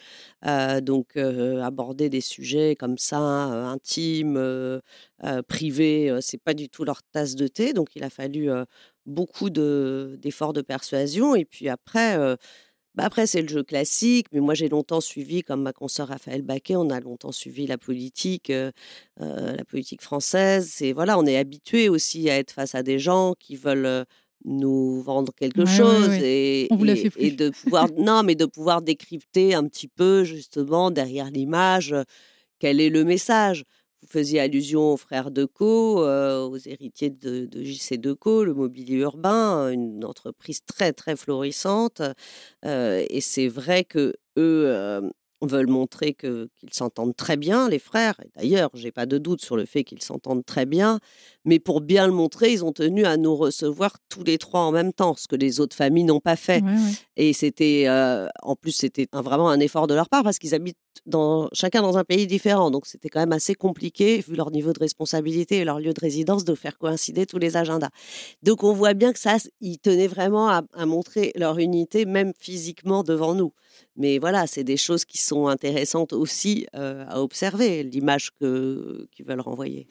donc 0.81 1.17
aborder 1.17 2.09
des 2.09 2.21
sujets 2.21 2.75
comme 2.75 2.97
ça, 2.97 3.19
intimes, 3.19 4.81
privés, 5.47 6.17
c'est 6.21 6.41
pas 6.41 6.53
du 6.53 6.69
tout 6.69 6.83
leur 6.83 7.01
tasse 7.03 7.35
de 7.35 7.47
thé. 7.47 7.73
Donc 7.73 7.89
il 7.95 8.03
a 8.03 8.09
fallu 8.09 8.49
beaucoup 9.05 9.49
d'efforts 9.49 10.53
de, 10.53 10.61
persuasion. 10.61 11.35
Et 11.35 11.45
puis 11.45 11.69
après, 11.69 12.17
bah 12.95 13.05
après 13.05 13.25
c'est 13.25 13.41
le 13.41 13.47
jeu 13.47 13.63
classique. 13.63 14.27
Mais 14.31 14.39
moi 14.39 14.53
j'ai 14.53 14.69
longtemps 14.69 15.01
suivi, 15.01 15.43
comme 15.43 15.61
ma 15.63 15.73
consoeur 15.73 16.09
Raphaël 16.09 16.41
Baquet, 16.41 16.75
on 16.75 16.89
a 16.89 16.99
longtemps 16.99 17.31
suivi 17.31 17.67
la 17.67 17.77
politique, 17.77 18.51
la 19.17 19.65
politique 19.67 20.01
française. 20.01 20.81
Et 20.81 20.93
voilà, 20.93 21.17
on 21.17 21.25
est 21.25 21.37
habitué 21.37 21.89
aussi 21.89 22.29
à 22.29 22.37
être 22.37 22.51
face 22.51 22.75
à 22.75 22.83
des 22.83 22.99
gens 22.99 23.33
qui 23.39 23.55
veulent 23.55 24.05
nous 24.45 25.01
vendre 25.01 25.33
quelque 25.35 25.65
chose 25.65 26.13
et, 26.13 26.67
et, 27.17 27.31
de 27.31 27.49
pouvoir 27.49 27.87
non 27.97 28.23
mais 28.23 28.35
de 28.35 28.45
pouvoir 28.45 28.81
décrypter 28.81 29.53
un 29.53 29.65
petit 29.67 29.87
peu 29.87 30.23
justement 30.23 30.91
derrière 30.91 31.29
l'image 31.29 31.95
quel 32.59 32.79
est 32.81 32.89
le 32.89 33.03
message 33.03 33.65
vous 34.01 34.07
faisiez 34.07 34.39
allusion 34.39 34.93
aux 34.93 34.97
frères 34.97 35.29
Decaux, 35.29 36.03
euh, 36.03 36.43
aux 36.47 36.57
héritiers 36.57 37.11
de, 37.11 37.45
de 37.45 37.63
JC 37.63 37.99
Decaux, 37.99 38.43
le 38.43 38.53
mobilier 38.55 38.95
urbain, 38.95 39.69
une 39.69 40.03
entreprise 40.03 40.61
très 40.65 40.91
très 40.91 41.15
florissante. 41.15 42.01
Euh, 42.65 43.05
et 43.09 43.21
c'est 43.21 43.47
vrai 43.47 43.83
que 43.83 44.15
eux 44.37 44.65
euh, 44.67 45.01
veulent 45.41 45.67
montrer 45.67 46.13
que 46.13 46.49
qu'ils 46.57 46.73
s'entendent 46.73 47.15
très 47.15 47.37
bien, 47.37 47.69
les 47.69 47.79
frères. 47.79 48.15
D'ailleurs, 48.35 48.69
j'ai 48.73 48.91
pas 48.91 49.05
de 49.05 49.17
doute 49.17 49.41
sur 49.41 49.57
le 49.57 49.65
fait 49.65 49.83
qu'ils 49.83 50.01
s'entendent 50.01 50.45
très 50.45 50.65
bien. 50.65 50.99
Mais 51.45 51.59
pour 51.59 51.81
bien 51.81 52.05
le 52.05 52.13
montrer, 52.13 52.51
ils 52.51 52.63
ont 52.63 52.71
tenu 52.71 53.05
à 53.05 53.17
nous 53.17 53.35
recevoir 53.35 53.97
tous 54.09 54.23
les 54.23 54.37
trois 54.37 54.61
en 54.61 54.71
même 54.71 54.93
temps, 54.93 55.15
ce 55.15 55.27
que 55.27 55.35
les 55.35 55.59
autres 55.59 55.75
familles 55.75 56.03
n'ont 56.03 56.19
pas 56.19 56.35
fait. 56.35 56.63
Et 57.15 57.33
c'était, 57.33 57.85
euh, 57.87 58.27
en 58.43 58.55
plus, 58.55 58.71
c'était 58.71 59.07
vraiment 59.13 59.49
un 59.49 59.59
effort 59.59 59.87
de 59.87 59.93
leur 59.93 60.09
part 60.09 60.23
parce 60.23 60.37
qu'ils 60.37 60.53
habitent 60.53 60.77
dans, 61.05 61.49
chacun 61.53 61.81
dans 61.81 61.97
un 61.97 62.03
pays 62.03 62.27
différent. 62.27 62.71
Donc, 62.71 62.85
c'était 62.85 63.09
quand 63.09 63.19
même 63.19 63.31
assez 63.31 63.55
compliqué, 63.55 64.23
vu 64.27 64.35
leur 64.35 64.51
niveau 64.51 64.73
de 64.73 64.79
responsabilité 64.79 65.57
et 65.57 65.65
leur 65.65 65.79
lieu 65.79 65.93
de 65.93 65.99
résidence, 65.99 66.45
de 66.45 66.55
faire 66.55 66.77
coïncider 66.77 67.25
tous 67.25 67.39
les 67.39 67.57
agendas. 67.57 67.89
Donc, 68.43 68.63
on 68.63 68.73
voit 68.73 68.93
bien 68.93 69.13
que 69.13 69.19
ça, 69.19 69.37
ils 69.61 69.79
tenaient 69.79 70.07
vraiment 70.07 70.49
à, 70.49 70.63
montrer 70.85 71.31
leur 71.35 71.57
unité, 71.59 72.05
même 72.05 72.33
physiquement 72.37 73.03
devant 73.03 73.33
nous. 73.33 73.53
Mais 73.97 74.19
voilà, 74.19 74.47
c'est 74.47 74.63
des 74.63 74.77
choses 74.77 75.05
qui 75.05 75.17
sont 75.17 75.47
intéressantes 75.47 76.13
aussi 76.13 76.65
à 76.73 77.21
observer, 77.21 77.83
l'image 77.83 78.31
qu'ils 78.39 79.25
veulent 79.25 79.41
renvoyer. 79.41 79.87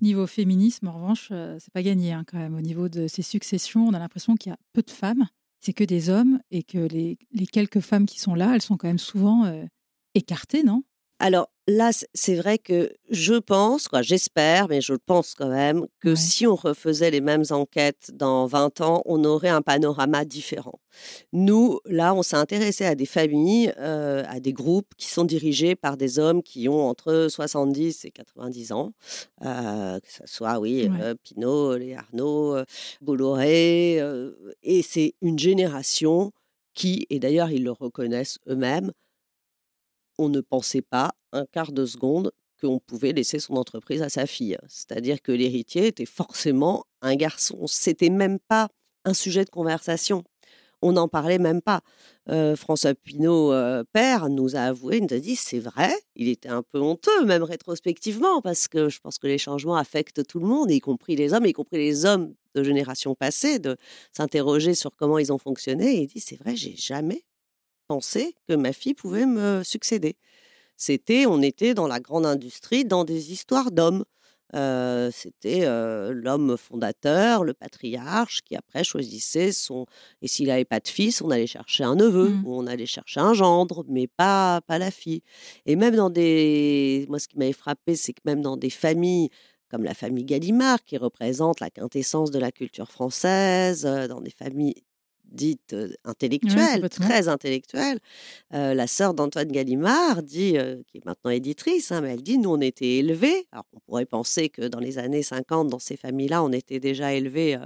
Niveau 0.00 0.26
féminisme, 0.26 0.88
en 0.88 0.94
revanche, 0.94 1.28
c'est 1.28 1.72
pas 1.72 1.82
gagné 1.82 2.12
hein, 2.12 2.24
quand 2.26 2.38
même. 2.38 2.56
Au 2.56 2.60
niveau 2.60 2.88
de 2.88 3.06
ces 3.06 3.22
successions, 3.22 3.86
on 3.86 3.94
a 3.94 3.98
l'impression 3.98 4.34
qu'il 4.34 4.50
y 4.50 4.52
a 4.52 4.58
peu 4.72 4.82
de 4.82 4.90
femmes, 4.90 5.28
c'est 5.60 5.72
que 5.72 5.84
des 5.84 6.10
hommes, 6.10 6.40
et 6.50 6.64
que 6.64 6.78
les, 6.78 7.16
les, 7.32 7.46
quelques 7.46 7.80
femmes 7.80 8.06
qui 8.06 8.18
sont 8.18 8.34
là, 8.34 8.54
elles 8.54 8.62
sont 8.62 8.76
quand 8.76 8.88
même 8.88 8.98
souvent 8.98 9.44
écartées, 10.14 10.64
non? 10.64 10.82
Alors 11.20 11.48
là, 11.66 11.90
c'est 12.12 12.34
vrai 12.34 12.58
que 12.58 12.92
je 13.10 13.34
pense, 13.34 13.88
quoi, 13.88 14.02
j'espère, 14.02 14.68
mais 14.68 14.80
je 14.80 14.94
pense 14.94 15.34
quand 15.34 15.48
même 15.48 15.86
que 16.00 16.14
si 16.14 16.46
on 16.46 16.54
refaisait 16.54 17.10
les 17.10 17.20
mêmes 17.20 17.44
enquêtes 17.50 18.10
dans 18.12 18.46
20 18.46 18.80
ans, 18.80 19.02
on 19.06 19.24
aurait 19.24 19.48
un 19.48 19.62
panorama 19.62 20.24
différent. 20.24 20.78
Nous, 21.32 21.80
là, 21.86 22.14
on 22.14 22.22
s'est 22.22 22.36
intéressé 22.36 22.84
à 22.84 22.94
des 22.94 23.06
familles, 23.06 23.72
euh, 23.78 24.24
à 24.28 24.40
des 24.40 24.52
groupes 24.52 24.94
qui 24.96 25.08
sont 25.08 25.24
dirigés 25.24 25.74
par 25.74 25.96
des 25.96 26.18
hommes 26.18 26.42
qui 26.42 26.68
ont 26.68 26.86
entre 26.88 27.28
70 27.30 28.04
et 28.04 28.10
90 28.10 28.72
ans, 28.72 28.92
euh, 29.44 29.98
que 30.00 30.12
ce 30.12 30.22
soit, 30.26 30.58
oui, 30.58 30.88
euh, 31.00 31.14
Pinault, 31.22 31.76
les 31.76 31.94
Arnaud, 31.94 32.56
Bolloré, 33.00 34.00
et 34.62 34.82
c'est 34.82 35.14
une 35.22 35.38
génération 35.38 36.32
qui, 36.74 37.06
et 37.08 37.18
d'ailleurs 37.20 37.50
ils 37.50 37.64
le 37.64 37.72
reconnaissent 37.72 38.38
eux-mêmes, 38.48 38.92
on 40.18 40.28
ne 40.28 40.40
pensait 40.40 40.82
pas 40.82 41.12
un 41.32 41.46
quart 41.46 41.72
de 41.72 41.86
seconde 41.86 42.32
qu'on 42.60 42.78
pouvait 42.78 43.12
laisser 43.12 43.38
son 43.38 43.56
entreprise 43.56 44.02
à 44.02 44.08
sa 44.08 44.26
fille. 44.26 44.56
C'est-à-dire 44.68 45.20
que 45.22 45.32
l'héritier 45.32 45.86
était 45.88 46.06
forcément 46.06 46.84
un 47.02 47.16
garçon. 47.16 47.66
C'était 47.66 48.10
même 48.10 48.38
pas 48.38 48.68
un 49.04 49.14
sujet 49.14 49.44
de 49.44 49.50
conversation. 49.50 50.24
On 50.82 50.92
n'en 50.92 51.08
parlait 51.08 51.38
même 51.38 51.62
pas. 51.62 51.80
Euh, 52.28 52.56
François 52.56 52.94
Pinault, 52.94 53.52
euh, 53.52 53.84
père, 53.92 54.28
nous 54.28 54.54
a 54.54 54.60
avoué, 54.60 55.00
nous 55.00 55.14
a 55.14 55.18
dit 55.18 55.34
c'est 55.34 55.58
vrai. 55.58 55.94
Il 56.14 56.28
était 56.28 56.50
un 56.50 56.62
peu 56.62 56.78
honteux, 56.78 57.24
même 57.24 57.42
rétrospectivement, 57.42 58.42
parce 58.42 58.68
que 58.68 58.90
je 58.90 59.00
pense 59.00 59.18
que 59.18 59.26
les 59.26 59.38
changements 59.38 59.76
affectent 59.76 60.26
tout 60.26 60.40
le 60.40 60.46
monde, 60.46 60.70
y 60.70 60.80
compris 60.80 61.16
les 61.16 61.32
hommes, 61.32 61.46
y 61.46 61.54
compris 61.54 61.78
les 61.78 62.04
hommes 62.04 62.34
de 62.54 62.62
générations 62.62 63.14
passées, 63.14 63.58
de 63.58 63.76
s'interroger 64.12 64.74
sur 64.74 64.94
comment 64.94 65.18
ils 65.18 65.32
ont 65.32 65.38
fonctionné. 65.38 65.96
Et 65.96 66.02
il 66.02 66.06
dit 66.06 66.20
c'est 66.20 66.36
vrai, 66.36 66.54
j'ai 66.54 66.76
jamais 66.76 67.24
pensé 67.88 68.34
que 68.48 68.54
ma 68.54 68.72
fille 68.72 68.94
pouvait 68.94 69.26
me 69.26 69.62
succéder. 69.62 70.16
C'était, 70.76 71.26
on 71.26 71.40
était 71.42 71.74
dans 71.74 71.86
la 71.86 72.00
grande 72.00 72.26
industrie, 72.26 72.84
dans 72.84 73.04
des 73.04 73.32
histoires 73.32 73.70
d'hommes. 73.70 74.04
Euh, 74.54 75.10
c'était 75.12 75.64
euh, 75.64 76.12
l'homme 76.12 76.56
fondateur, 76.56 77.42
le 77.42 77.54
patriarche, 77.54 78.42
qui 78.42 78.54
après 78.56 78.84
choisissait 78.84 79.52
son. 79.52 79.86
Et 80.22 80.28
s'il 80.28 80.48
n'avait 80.48 80.64
pas 80.64 80.80
de 80.80 80.88
fils, 80.88 81.22
on 81.22 81.30
allait 81.30 81.46
chercher 81.46 81.84
un 81.84 81.96
neveu 81.96 82.28
mmh. 82.28 82.46
ou 82.46 82.54
on 82.54 82.66
allait 82.66 82.86
chercher 82.86 83.20
un 83.20 83.34
gendre, 83.34 83.84
mais 83.88 84.06
pas, 84.06 84.60
pas 84.66 84.78
la 84.78 84.90
fille. 84.90 85.22
Et 85.66 85.76
même 85.76 85.96
dans 85.96 86.10
des. 86.10 87.06
Moi, 87.08 87.18
ce 87.18 87.26
qui 87.28 87.38
m'avait 87.38 87.52
frappé, 87.52 87.96
c'est 87.96 88.12
que 88.12 88.20
même 88.24 88.42
dans 88.42 88.56
des 88.56 88.70
familles 88.70 89.30
comme 89.70 89.82
la 89.82 89.94
famille 89.94 90.24
Gallimard, 90.24 90.84
qui 90.84 90.96
représente 90.98 91.58
la 91.58 91.68
quintessence 91.68 92.30
de 92.30 92.38
la 92.38 92.52
culture 92.52 92.92
française, 92.92 93.86
euh, 93.86 94.06
dans 94.06 94.20
des 94.20 94.30
familles 94.30 94.76
dite 95.34 95.74
intellectuelle, 96.04 96.88
très 96.88 97.28
intellectuelle. 97.28 97.98
la 98.50 98.86
sœur 98.86 99.14
d'Antoine 99.14 99.50
Gallimard 99.50 100.22
dit, 100.22 100.56
qui 100.86 100.98
est 100.98 101.04
maintenant 101.04 101.30
éditrice, 101.30 101.92
hein, 101.92 102.00
mais 102.00 102.14
elle 102.14 102.22
dit, 102.22 102.38
nous 102.38 102.50
on 102.50 102.60
était 102.60 102.96
élevés. 102.96 103.46
Alors 103.52 103.66
on 103.72 103.80
pourrait 103.80 104.06
penser 104.06 104.48
que 104.48 104.62
dans 104.62 104.80
les 104.80 104.98
années 104.98 105.22
50, 105.22 105.68
dans 105.68 105.78
ces 105.78 105.96
familles-là, 105.96 106.42
on 106.42 106.52
était 106.52 106.80
déjà 106.80 107.12
élevés 107.12 107.58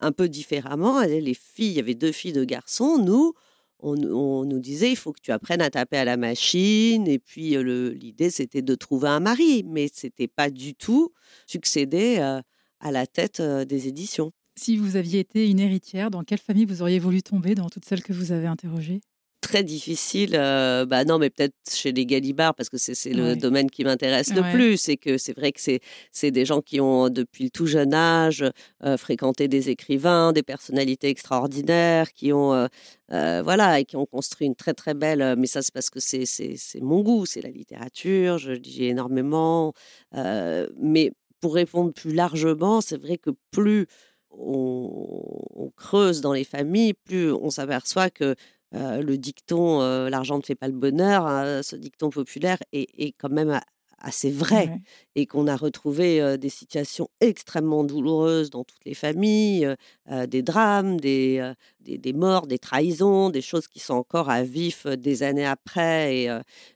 un 0.00 0.12
peu 0.12 0.28
différemment. 0.28 1.00
Les 1.02 1.34
filles, 1.34 1.70
il 1.70 1.76
y 1.76 1.80
avait 1.80 1.94
deux 1.94 2.12
filles, 2.12 2.32
deux 2.32 2.44
garçons. 2.44 2.98
Nous, 2.98 3.34
on, 3.80 4.44
nous 4.44 4.58
disait, 4.58 4.90
il 4.90 4.96
faut 4.96 5.12
que 5.12 5.20
tu 5.20 5.32
apprennes 5.32 5.62
à 5.62 5.70
taper 5.70 5.98
à 5.98 6.04
la 6.04 6.16
machine. 6.16 7.06
Et 7.06 7.18
puis 7.18 7.56
l'idée, 7.62 8.30
c'était 8.30 8.62
de 8.62 8.74
trouver 8.74 9.08
un 9.08 9.20
mari, 9.20 9.64
mais 9.66 9.88
c'était 9.92 10.28
pas 10.28 10.50
du 10.50 10.74
tout 10.74 11.12
succéder 11.46 12.18
à 12.80 12.92
la 12.92 13.06
tête 13.06 13.40
des 13.42 13.88
éditions. 13.88 14.32
Si 14.58 14.76
vous 14.76 14.96
aviez 14.96 15.20
été 15.20 15.48
une 15.48 15.60
héritière, 15.60 16.10
dans 16.10 16.24
quelle 16.24 16.40
famille 16.40 16.64
vous 16.64 16.82
auriez 16.82 16.98
voulu 16.98 17.22
tomber 17.22 17.54
dans 17.54 17.68
toutes 17.68 17.84
celles 17.84 18.02
que 18.02 18.12
vous 18.12 18.32
avez 18.32 18.48
interrogées? 18.48 19.00
Très 19.40 19.62
difficile. 19.62 20.34
Euh, 20.34 20.84
bah 20.84 21.04
non, 21.04 21.20
mais 21.20 21.30
peut-être 21.30 21.54
chez 21.72 21.92
les 21.92 22.04
Galibard, 22.04 22.56
parce 22.56 22.68
que 22.68 22.76
c'est 22.76 23.12
le 23.12 23.36
domaine 23.36 23.70
qui 23.70 23.84
m'intéresse 23.84 24.34
le 24.34 24.42
plus. 24.52 24.88
Et 24.88 24.96
que 24.96 25.16
c'est 25.16 25.32
vrai 25.32 25.52
que 25.52 25.60
c'est 26.10 26.30
des 26.32 26.44
gens 26.44 26.60
qui 26.60 26.80
ont, 26.80 27.08
depuis 27.08 27.44
le 27.44 27.50
tout 27.50 27.66
jeune 27.66 27.94
âge, 27.94 28.44
euh, 28.84 28.96
fréquenté 28.96 29.46
des 29.46 29.70
écrivains, 29.70 30.32
des 30.32 30.42
personnalités 30.42 31.08
extraordinaires, 31.08 32.12
qui 32.12 32.32
ont, 32.32 32.52
euh, 32.52 33.42
voilà, 33.44 33.78
et 33.78 33.84
qui 33.84 33.94
ont 33.94 34.06
construit 34.06 34.48
une 34.48 34.56
très, 34.56 34.74
très 34.74 34.94
belle. 34.94 35.36
mais 35.38 35.46
ça, 35.46 35.62
c'est 35.62 35.72
parce 35.72 35.88
que 35.88 36.00
c'est 36.00 36.26
mon 36.80 37.02
goût, 37.02 37.26
c'est 37.26 37.42
la 37.42 37.50
littérature, 37.50 38.38
je 38.38 38.50
lis 38.50 38.86
énormément. 38.86 39.72
mais 40.12 41.12
pour 41.40 41.54
répondre 41.54 41.92
plus 41.92 42.12
largement, 42.12 42.80
c'est 42.80 43.00
vrai 43.00 43.16
que 43.16 43.30
plus 43.52 43.86
on, 44.38 45.72
creuse 45.76 46.20
dans 46.20 46.32
les 46.32 46.44
familles, 46.44 46.94
plus 46.94 47.32
on 47.32 47.50
s'aperçoit 47.50 48.10
que 48.10 48.34
le 48.72 49.16
dicton 49.16 49.80
l'argent 50.08 50.38
ne 50.38 50.42
fait 50.42 50.54
pas 50.54 50.68
le 50.68 50.74
bonheur, 50.74 51.26
hein, 51.26 51.62
ce 51.62 51.76
dicton 51.76 52.10
populaire 52.10 52.58
est, 52.72 53.14
quand 53.18 53.30
même 53.30 53.60
assez 54.00 54.30
vrai 54.30 54.80
et 55.14 55.26
qu'on 55.26 55.46
a 55.46 55.56
retrouvé 55.56 56.38
des 56.38 56.48
situations 56.48 57.08
extrêmement 57.20 57.84
douloureuses 57.84 58.50
dans 58.50 58.64
toutes 58.64 58.84
les 58.84 58.94
familles, 58.94 59.74
des 60.28 60.42
drames, 60.42 61.00
des, 61.00 61.52
des, 61.80 62.12
morts, 62.12 62.46
des 62.46 62.58
trahisons, 62.58 63.30
des 63.30 63.42
choses 63.42 63.66
qui 63.66 63.80
sont 63.80 63.94
encore 63.94 64.30
à 64.30 64.42
vif 64.42 64.86
des 64.86 65.22
années 65.22 65.46
après. 65.46 66.16
Et, 66.16 66.30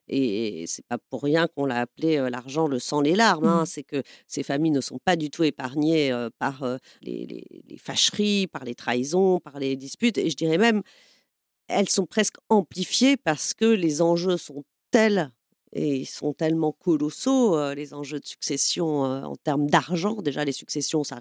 et 0.09 0.67
c'est 0.67 0.85
pas 0.87 0.99
pour 0.99 1.23
rien 1.23 1.47
qu'on 1.47 1.65
l'a 1.65 1.81
appelé 1.81 2.17
l'argent, 2.29 2.67
le 2.67 2.79
sang, 2.79 3.01
les 3.01 3.15
larmes. 3.15 3.47
Hein. 3.47 3.63
Mmh. 3.63 3.67
C'est 3.67 3.85
que 3.85 4.03
ces 4.27 4.43
familles 4.43 4.73
ne 4.73 4.81
sont 4.81 4.99
pas 5.05 5.17
du 5.17 5.31
tout 5.31 5.45
épargnées 5.45 6.13
par 6.39 6.65
les, 7.03 7.27
les 7.69 7.79
fâcheries, 7.79 8.49
par 8.49 8.65
les 8.65 8.75
trahisons, 8.75 9.39
par 9.39 9.59
les 9.59 9.77
disputes. 9.77 10.19
Et 10.19 10.29
je 10.29 10.37
dirais 10.37 10.59
même, 10.59 10.83
elles 11.69 11.89
sont 11.89 12.07
presque 12.07 12.37
amplifiées 12.49 13.17
parce 13.17 13.55
que 13.55 13.65
les 13.65 14.03
enjeux 14.03 14.37
sont 14.37 14.65
tels 14.91 15.31
et 15.73 15.97
ils 15.97 16.07
sont 16.07 16.33
tellement 16.33 16.73
colossaux, 16.73 17.73
les 17.75 17.95
enjeux 17.95 18.21
de 18.21 18.27
succession 18.27 19.03
en 19.03 19.37
termes 19.37 19.69
d'argent. 19.69 20.21
Déjà, 20.23 20.45
les 20.45 20.53
successions, 20.53 21.03
ça 21.03 21.21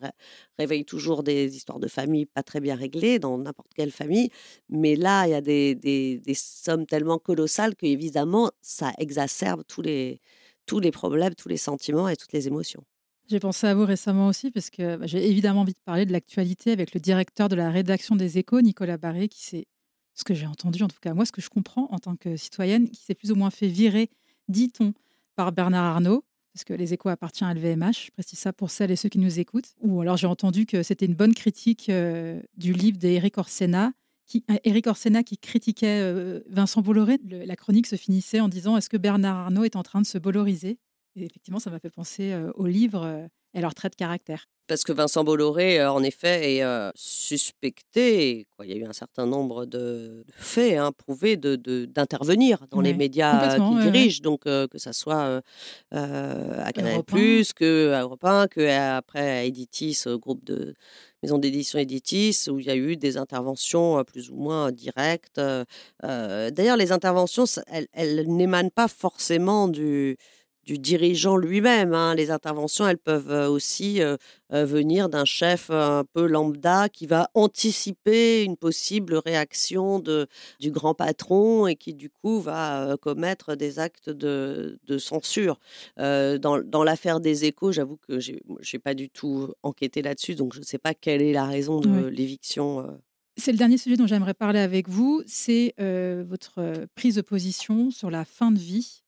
réveille 0.60 0.86
toujours 0.86 1.24
des 1.24 1.56
histoires 1.56 1.80
de 1.80 1.88
famille 1.88 2.26
pas 2.26 2.44
très 2.44 2.60
bien 2.60 2.76
réglées 2.76 3.20
dans 3.20 3.38
n'importe 3.38 3.72
quelle 3.74 3.92
famille. 3.92 4.30
Mais 4.70 4.96
là, 4.96 5.26
il 5.28 5.32
y 5.32 5.34
a 5.34 5.42
des, 5.42 6.22
sommes 6.36 6.86
tellement 6.86 7.18
colossales 7.18 7.76
qu'évidemment, 7.76 8.52
ça 8.62 8.92
exacerbe 8.98 9.64
tous 9.68 9.82
les, 9.82 10.20
tous 10.66 10.80
les 10.80 10.92
problèmes, 10.92 11.36
tous 11.36 11.50
les 11.50 11.58
sentiments 11.58 12.10
et 12.10 12.16
toutes 12.16 12.34
les 12.34 12.48
émotions. 12.48 12.84
J'ai 13.30 13.40
pensé 13.40 13.68
à 13.68 13.76
vous 13.76 13.86
récemment 13.86 14.28
aussi 14.28 14.52
parce 14.52 14.70
que 14.70 14.98
bah, 14.98 15.08
j'ai 15.08 15.30
évidemment 15.30 15.62
envie 15.62 15.74
de 15.74 15.80
parler 15.86 16.06
de 16.06 16.12
l'actualité 16.12 16.72
avec 16.72 16.94
le 16.94 17.00
directeur 17.00 17.48
de 17.48 17.56
la 17.56 17.72
rédaction 17.72 18.18
des 18.18 18.38
Échos, 18.38 18.62
Nicolas 18.62 18.98
Barré, 18.98 19.30
qui 19.30 19.42
s'est, 19.42 19.68
ce 20.16 20.26
que 20.26 20.34
j'ai 20.34 20.48
entendu 20.48 20.84
en 20.84 20.90
tout 20.90 21.00
cas, 21.02 21.14
moi, 21.14 21.26
ce 21.26 21.32
que 21.32 21.42
je 21.42 21.50
comprends 21.50 21.88
en 21.92 22.00
tant 22.00 22.18
que 22.18 22.36
citoyenne, 22.36 22.90
qui 22.90 23.02
s'est 23.02 23.16
plus 23.16 23.32
ou 23.32 23.36
moins 23.36 23.50
fait 23.50 23.68
virer 23.68 24.10
dit-on, 24.48 24.94
par 25.36 25.52
Bernard 25.52 25.96
Arnault, 25.96 26.24
parce 26.54 26.64
que 26.64 26.74
les 26.74 26.94
échos 26.94 27.10
appartiennent 27.10 27.50
à 27.50 27.54
LVMH, 27.54 28.06
je 28.08 28.12
précise 28.12 28.40
ça 28.40 28.54
pour 28.54 28.72
celles 28.72 28.92
et 28.92 28.96
ceux 28.96 29.10
qui 29.10 29.20
nous 29.20 29.40
écoutent. 29.40 29.74
Ou 29.82 30.02
alors 30.02 30.18
j'ai 30.18 30.28
entendu 30.28 30.66
que 30.66 30.84
c'était 30.84 31.06
une 31.06 31.16
bonne 31.16 31.34
critique 31.34 31.90
euh, 31.90 32.42
du 32.58 32.74
livre 32.74 32.98
d'Éric 32.98 33.38
Orsena, 33.38 33.94
qui, 34.26 34.44
euh, 34.50 34.82
Orsena 34.86 35.24
qui 35.24 35.38
critiquait 35.38 36.02
euh, 36.02 36.42
Vincent 36.50 36.82
Bolloré. 36.82 37.20
la 37.24 37.56
chronique 37.56 37.88
se 37.88 37.96
finissait 37.96 38.40
en 38.40 38.50
disant 38.50 38.78
Est-ce 38.78 38.90
que 38.90 38.98
Bernard 38.98 39.38
Arnault 39.38 39.64
est 39.64 39.76
en 39.76 39.84
train 39.84 40.02
de 40.02 40.06
se 40.06 40.18
bolloriser? 40.18 40.78
Et 41.16 41.26
effectivement, 41.26 41.60
ça 41.60 41.70
m'a 41.70 41.80
fait 41.80 41.90
penser 41.90 42.34
au 42.56 42.66
livre 42.66 43.28
et 43.54 43.60
à 43.60 43.62
leur 43.62 43.74
trait 43.74 43.90
de 43.90 43.96
caractère. 43.96 44.48
Parce 44.72 44.86
que 44.86 44.94
Vincent 44.94 45.26
Bolloré, 45.26 45.82
euh, 45.82 45.92
en 45.92 46.02
effet, 46.02 46.56
est 46.56 46.64
euh, 46.64 46.92
suspecté, 46.96 48.48
quoi, 48.56 48.66
il 48.66 48.72
y 48.72 48.74
a 48.74 48.78
eu 48.78 48.86
un 48.86 48.94
certain 48.94 49.26
nombre 49.26 49.66
de 49.66 50.24
faits 50.34 50.78
hein, 50.78 50.94
prouvés 50.94 51.36
d'intervenir 51.36 52.66
dans 52.72 52.80
les 52.80 52.94
médias 52.94 53.58
qu'il 53.58 53.82
dirige, 53.82 54.22
donc 54.22 54.48
euh, 54.48 54.70
que 54.70 54.78
ça 54.78 54.94
soit 54.94 55.42
à 55.92 56.72
Canal+, 56.72 57.04
que 57.54 57.92
à 57.92 58.04
Europe 58.04 58.24
1, 58.24 58.48
que 58.48 58.62
après 58.96 59.30
à 59.40 59.44
Editis, 59.44 60.04
groupe 60.08 60.46
de 60.46 60.74
maison 61.22 61.38
d'édition 61.38 61.78
Editis, 61.78 62.46
où 62.50 62.60
il 62.60 62.66
y 62.66 62.70
a 62.70 62.76
eu 62.78 62.96
des 62.96 63.18
interventions 63.18 64.02
plus 64.06 64.30
ou 64.30 64.36
moins 64.36 64.72
directes. 64.72 65.42
D'ailleurs, 66.02 66.78
les 66.78 66.94
interventions, 66.94 67.44
elles 67.68 68.26
n'émanent 68.26 68.72
pas 68.74 68.88
forcément 68.88 69.68
du 69.68 70.18
du 70.66 70.78
dirigeant 70.78 71.38
lui-même. 71.38 71.94
Hein. 71.94 72.16
Les 72.16 72.32
interventions, 72.32 72.88
elles 72.88 72.98
peuvent 72.98 73.50
aussi 73.50 74.02
euh, 74.02 74.18
venir 74.52 75.10
d'un 75.10 75.26
chef 75.26 75.70
un 75.70 76.04
peu 76.14 76.28
lambda 76.28 76.90
qui 76.90 77.08
va 77.08 77.30
anticiper 77.34 78.44
une 78.44 78.58
possible 78.58 79.16
réaction 79.16 80.00
de, 80.00 80.28
du 80.60 80.72
grand 80.72 80.94
patron 80.94 81.68
et 81.68 81.76
qui 81.76 81.94
du 81.94 82.10
coup 82.10 82.40
va 82.40 82.96
commettre 83.02 83.56
des 83.56 83.80
actes 83.80 84.10
de, 84.10 84.78
censure. 84.98 85.60
dans, 85.98 86.84
l'affaire 86.84 87.20
des 87.20 87.46
échos, 87.46 87.72
j'avoue 87.72 87.98
que 87.98 88.20
je 88.20 88.34
n'ai 88.34 88.80
pas 88.80 88.94
du 88.94 89.10
tout 89.10 89.54
enquêté 89.64 90.02
là-dessus, 90.02 90.36
donc 90.36 90.54
je 90.54 90.60
ne 90.60 90.66
sais 90.66 90.78
pas 90.78 90.94
quelle 90.94 91.22
est 91.22 91.34
la 91.34 91.46
raison 91.46 91.80
de 91.80 92.08
l'éviction 92.08 92.86
C'est 93.38 93.52
le 93.52 93.58
dernier 93.58 93.78
sujet 93.78 93.98
dont 93.98 94.08
j'aimerais 94.08 94.34
parler 94.34 94.60
avec 94.60 94.90
vous, 94.90 95.24
c'est 95.26 95.74
euh, 95.80 96.24
votre 96.28 96.86
prise 96.96 97.16
de 97.16 97.22
position 97.22 97.92
sur 97.92 98.10
la 98.10 98.26
fin 98.26 98.52
de 98.52 98.60
vie, 98.60 99.01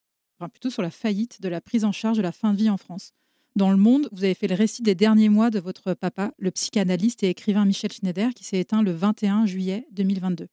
plutôt 0.48 0.70
sur 0.70 0.82
la 0.82 0.90
faillite 0.90 1.40
de 1.40 1.48
la 1.48 1.60
prise 1.60 1.84
en 1.84 1.92
charge 1.92 2.16
de 2.16 2.22
la 2.22 2.32
fin 2.32 2.52
de 2.52 2.58
vie 2.58 2.70
en 2.70 2.76
France. 2.76 3.12
Dans 3.56 3.70
le 3.70 3.76
monde, 3.76 4.08
vous 4.10 4.24
avez 4.24 4.34
fait 4.34 4.48
le 4.48 4.56
récit 4.56 4.82
des 4.82 4.96
derniers 4.96 5.28
mois 5.28 5.50
de 5.50 5.60
votre 5.60 5.94
papa, 5.94 6.32
le 6.38 6.50
psychanalyste 6.50 7.22
et 7.22 7.28
écrivain 7.28 7.64
Michel 7.64 7.92
Schneider, 7.92 8.34
qui 8.34 8.42
s'est 8.42 8.58
éteint 8.58 8.82
le 8.82 8.90
21 8.90 9.46
juillet 9.46 9.86
2022. 9.92 10.48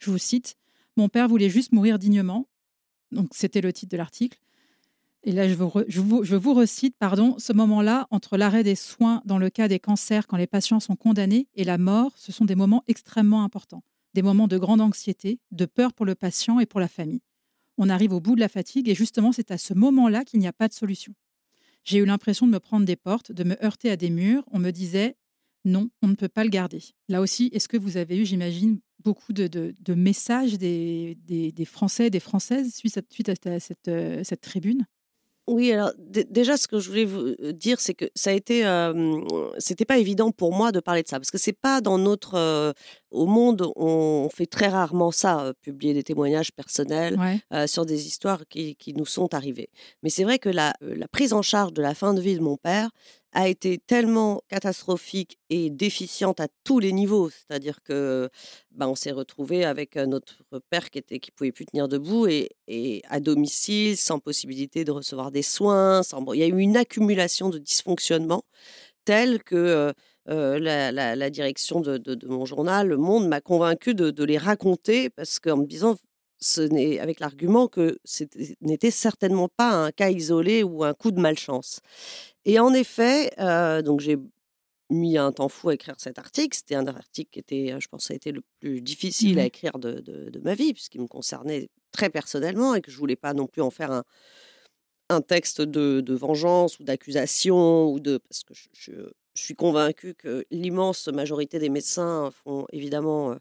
Je 0.00 0.10
vous 0.10 0.18
cite 0.18 0.56
Mon 0.96 1.08
père 1.08 1.28
voulait 1.28 1.50
juste 1.50 1.72
mourir 1.72 2.00
dignement. 2.00 2.48
Donc, 3.12 3.28
c'était 3.32 3.60
le 3.60 3.72
titre 3.72 3.92
de 3.92 3.96
l'article. 3.96 4.40
Et 5.22 5.32
là, 5.32 5.48
je 5.48 5.54
vous, 5.54 5.70
je 5.86 6.00
vous, 6.00 6.24
je 6.24 6.34
vous 6.34 6.54
recite, 6.54 6.96
pardon, 6.98 7.36
ce 7.38 7.52
moment-là, 7.52 8.08
entre 8.10 8.36
l'arrêt 8.36 8.64
des 8.64 8.74
soins 8.74 9.22
dans 9.24 9.38
le 9.38 9.48
cas 9.48 9.68
des 9.68 9.78
cancers 9.78 10.26
quand 10.26 10.36
les 10.36 10.46
patients 10.48 10.80
sont 10.80 10.96
condamnés 10.96 11.46
et 11.54 11.64
la 11.64 11.78
mort, 11.78 12.12
ce 12.16 12.32
sont 12.32 12.44
des 12.44 12.54
moments 12.56 12.82
extrêmement 12.88 13.44
importants. 13.44 13.82
Des 14.14 14.22
moments 14.22 14.48
de 14.48 14.58
grande 14.58 14.80
anxiété, 14.80 15.38
de 15.52 15.64
peur 15.64 15.92
pour 15.92 16.06
le 16.06 16.14
patient 16.16 16.58
et 16.58 16.66
pour 16.66 16.80
la 16.80 16.88
famille. 16.88 17.22
On 17.78 17.88
arrive 17.88 18.12
au 18.12 18.20
bout 18.20 18.34
de 18.34 18.40
la 18.40 18.48
fatigue 18.48 18.88
et 18.88 18.94
justement, 18.94 19.32
c'est 19.32 19.50
à 19.50 19.58
ce 19.58 19.74
moment-là 19.74 20.24
qu'il 20.24 20.40
n'y 20.40 20.46
a 20.46 20.52
pas 20.52 20.68
de 20.68 20.72
solution. 20.72 21.14
J'ai 21.84 21.98
eu 21.98 22.04
l'impression 22.04 22.46
de 22.46 22.52
me 22.52 22.60
prendre 22.60 22.84
des 22.84 22.96
portes, 22.96 23.32
de 23.32 23.44
me 23.44 23.62
heurter 23.64 23.90
à 23.90 23.96
des 23.96 24.10
murs. 24.10 24.44
On 24.50 24.58
me 24.58 24.70
disait 24.70 25.16
non, 25.64 25.90
on 26.00 26.08
ne 26.08 26.14
peut 26.14 26.28
pas 26.28 26.44
le 26.44 26.50
garder. 26.50 26.82
Là 27.08 27.20
aussi, 27.20 27.50
est-ce 27.52 27.68
que 27.68 27.76
vous 27.76 27.96
avez 27.96 28.16
eu, 28.16 28.24
j'imagine, 28.24 28.78
beaucoup 29.02 29.32
de, 29.32 29.74
messages 29.94 30.58
des, 30.58 31.16
Français, 31.66 32.08
des 32.08 32.20
Françaises 32.20 32.72
suite 32.74 33.28
à, 33.28 33.60
cette, 33.60 33.88
euh, 33.88 34.22
cette 34.24 34.40
tribune? 34.40 34.86
Oui, 35.48 35.72
alors 35.72 35.92
déjà, 35.98 36.56
ce 36.56 36.66
que 36.66 36.80
je 36.80 36.88
voulais 36.88 37.04
vous 37.04 37.34
euh, 37.40 37.52
dire, 37.52 37.80
c'est 37.80 37.94
que 37.94 38.06
ça 38.14 38.30
a 38.30 38.32
été, 38.32 38.64
c'était 39.58 39.84
pas 39.84 39.98
évident 39.98 40.32
pour 40.32 40.52
moi 40.52 40.72
de 40.72 40.80
parler 40.80 41.02
de 41.02 41.08
ça, 41.08 41.18
parce 41.18 41.30
que 41.30 41.38
c'est 41.38 41.52
pas 41.52 41.80
dans 41.80 41.98
notre, 41.98 42.74
au 43.10 43.26
monde, 43.26 43.70
on 43.76 44.28
fait 44.34 44.46
très 44.46 44.68
rarement 44.68 45.10
ça, 45.10 45.52
publier 45.62 45.94
des 45.94 46.02
témoignages 46.02 46.52
personnels 46.52 47.18
sur 47.66 47.86
des 47.86 48.06
histoires 48.06 48.42
qui, 48.48 48.76
qui, 48.76 48.92
nous 48.92 49.06
sont 49.06 49.34
arrivées. 49.34 49.70
Mais 50.02 50.10
c'est 50.10 50.24
vrai 50.24 50.38
que 50.38 50.48
la, 50.48 50.74
la 50.80 51.08
prise 51.08 51.32
en 51.32 51.42
charge 51.42 51.72
de 51.72 51.82
la 51.82 51.94
fin 51.94 52.14
de 52.14 52.20
vie 52.20 52.36
de 52.36 52.42
mon 52.42 52.56
père, 52.56 52.90
a 53.32 53.48
été 53.48 53.78
tellement 53.78 54.40
catastrophique 54.48 55.38
et 55.50 55.70
déficiente 55.70 56.40
à 56.40 56.48
tous 56.64 56.78
les 56.78 56.92
niveaux. 56.92 57.30
C'est-à-dire 57.30 57.82
que 57.82 58.30
bah, 58.70 58.88
on 58.88 58.94
s'est 58.94 59.12
retrouvé 59.12 59.64
avec 59.64 59.96
notre 59.96 60.42
père 60.70 60.90
qui 60.90 60.98
était 60.98 61.20
pouvait 61.34 61.52
plus 61.52 61.66
tenir 61.66 61.88
debout 61.88 62.26
et, 62.26 63.02
à 63.08 63.20
domicile, 63.20 63.96
sans 63.96 64.18
possibilité 64.20 64.84
de 64.84 64.92
recevoir 64.92 65.30
des 65.30 65.42
soins. 65.42 66.02
Sans... 66.02 66.32
Il 66.32 66.40
y 66.40 66.44
a 66.44 66.46
eu 66.46 66.58
une 66.58 66.76
accumulation 66.76 67.50
de 67.50 67.58
dysfonctionnements 67.58 68.44
tels 69.04 69.42
que 69.42 69.92
la, 70.26 71.30
direction 71.30 71.80
de, 71.80 72.26
mon 72.26 72.44
journal, 72.44 72.88
Le 72.88 72.96
Monde, 72.96 73.28
m'a 73.28 73.40
convaincu 73.40 73.94
de, 73.94 74.24
les 74.24 74.38
raconter 74.38 75.10
parce 75.10 75.38
qu'en 75.38 75.58
me 75.58 75.66
disant 75.66 75.96
ce 76.38 76.60
n'est 76.60 76.98
avec 76.98 77.20
l'argument 77.20 77.68
que 77.68 77.98
ce 78.04 78.24
n'était 78.60 78.90
certainement 78.90 79.48
pas 79.48 79.70
un 79.70 79.90
cas 79.90 80.10
isolé 80.10 80.62
ou 80.62 80.84
un 80.84 80.94
coup 80.94 81.10
de 81.10 81.20
malchance. 81.20 81.80
Et 82.44 82.58
en 82.58 82.72
effet, 82.74 83.32
euh, 83.40 83.82
donc 83.82 84.00
j'ai 84.00 84.18
mis 84.90 85.18
un 85.18 85.32
temps 85.32 85.48
fou 85.48 85.70
à 85.70 85.74
écrire 85.74 85.96
cet 85.98 86.18
article. 86.18 86.56
C'était 86.56 86.76
un 86.76 86.86
article 86.86 87.30
qui 87.30 87.38
était, 87.40 87.74
je 87.80 87.88
pense, 87.88 88.10
a 88.10 88.14
été 88.14 88.32
le 88.32 88.42
plus 88.60 88.80
difficile 88.80 89.38
à 89.38 89.42
mmh 89.42 89.46
écrire 89.46 89.78
de, 89.78 90.40
ma 90.44 90.54
vie, 90.54 90.72
puisqu'il 90.72 91.00
me 91.00 91.08
concernait 91.08 91.68
très 91.90 92.10
personnellement 92.10 92.74
et 92.74 92.80
que 92.80 92.90
je 92.90 92.98
voulais 92.98 93.16
pas 93.16 93.34
non 93.34 93.46
plus 93.46 93.62
en 93.62 93.70
faire 93.70 93.90
un, 93.90 94.04
un 95.08 95.20
texte 95.20 95.60
de, 95.60 96.14
vengeance 96.14 96.78
ou 96.78 96.84
d'accusation 96.84 97.90
ou 97.90 98.00
de 98.00 98.18
parce 98.18 98.44
que 98.44 98.54
je, 98.54 98.92
suis 99.34 99.54
convaincue 99.54 100.14
que 100.14 100.46
l'immense 100.50 101.08
majorité 101.08 101.58
des 101.58 101.68
médecins 101.68 102.30
font 102.30 102.66
évidemment 102.72 103.32
euh, 103.32 103.36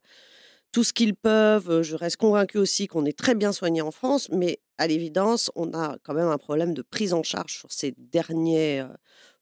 tout 0.75 0.83
ce 0.83 0.91
qu'ils 0.91 1.15
peuvent. 1.15 1.83
Je 1.83 1.95
reste 1.95 2.17
convaincue 2.17 2.57
aussi 2.57 2.87
qu'on 2.87 3.05
est 3.05 3.17
très 3.17 3.33
bien 3.33 3.53
soigné 3.53 3.81
en 3.81 3.91
France, 3.91 4.27
mais 4.29 4.59
à 4.77 4.87
l'évidence, 4.87 5.49
on 5.55 5.73
a 5.73 5.95
quand 6.03 6.13
même 6.13 6.27
un 6.27 6.37
problème 6.37 6.73
de 6.73 6.81
prise 6.81 7.13
en 7.13 7.23
charge 7.23 7.53
sur 7.53 7.71
ces 7.71 7.93
derniers 7.97 8.83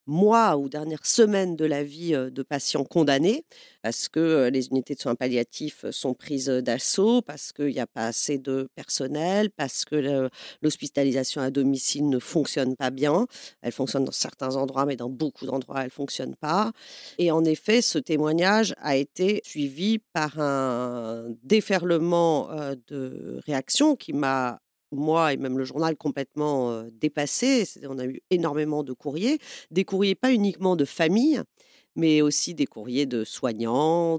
mois 0.05 0.57
ou 0.57 0.69
dernières 0.69 1.05
semaines 1.05 1.55
de 1.55 1.65
la 1.65 1.83
vie 1.83 2.11
de 2.11 2.43
patients 2.43 2.83
condamnés, 2.83 3.45
parce 3.81 4.07
que 4.09 4.49
les 4.51 4.67
unités 4.67 4.95
de 4.95 4.99
soins 4.99 5.15
palliatifs 5.15 5.85
sont 5.91 6.13
prises 6.13 6.47
d'assaut, 6.47 7.21
parce 7.21 7.51
qu'il 7.51 7.67
n'y 7.67 7.79
a 7.79 7.87
pas 7.87 8.07
assez 8.07 8.37
de 8.37 8.69
personnel, 8.75 9.49
parce 9.51 9.85
que 9.85 10.29
l'hospitalisation 10.61 11.41
à 11.41 11.51
domicile 11.51 12.09
ne 12.09 12.19
fonctionne 12.19 12.75
pas 12.75 12.89
bien. 12.89 13.27
Elle 13.61 13.71
fonctionne 13.71 14.05
dans 14.05 14.11
certains 14.11 14.55
endroits, 14.55 14.85
mais 14.85 14.95
dans 14.95 15.09
beaucoup 15.09 15.45
d'endroits, 15.45 15.79
elle 15.79 15.85
ne 15.85 15.91
fonctionne 15.91 16.35
pas. 16.35 16.71
Et 17.17 17.31
en 17.31 17.43
effet, 17.45 17.81
ce 17.81 17.99
témoignage 17.99 18.73
a 18.81 18.95
été 18.95 19.41
suivi 19.45 19.99
par 19.99 20.39
un 20.39 21.25
déferlement 21.43 22.49
de 22.87 23.41
réactions 23.45 23.95
qui 23.95 24.13
m'a 24.13 24.59
moi 24.99 25.34
et 25.34 25.38
même 25.38 25.58
le 25.58 25.63
journal 25.63 25.95
complètement 25.95 26.84
dépassé. 26.99 27.67
On 27.88 27.99
a 27.99 28.06
eu 28.06 28.21
énormément 28.29 28.84
de 28.84 28.93
courriers, 28.93 29.39
des 29.71 29.86
courriers 29.86 30.15
pas 30.15 30.32
uniquement 30.32 30.75
de 30.75 30.86
famille, 30.86 31.41
mais 31.95 32.21
aussi 32.21 32.53
des 32.56 32.65
courriers 32.65 33.06
de 33.06 33.23
soignants, 33.23 34.17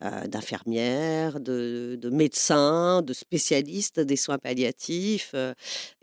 d'infirmières, 0.00 1.40
de, 1.40 2.10
médecins, 2.10 3.02
de 3.02 3.12
spécialistes 3.12 4.00
des 4.00 4.16
soins 4.16 4.38
palliatifs, 4.38 5.34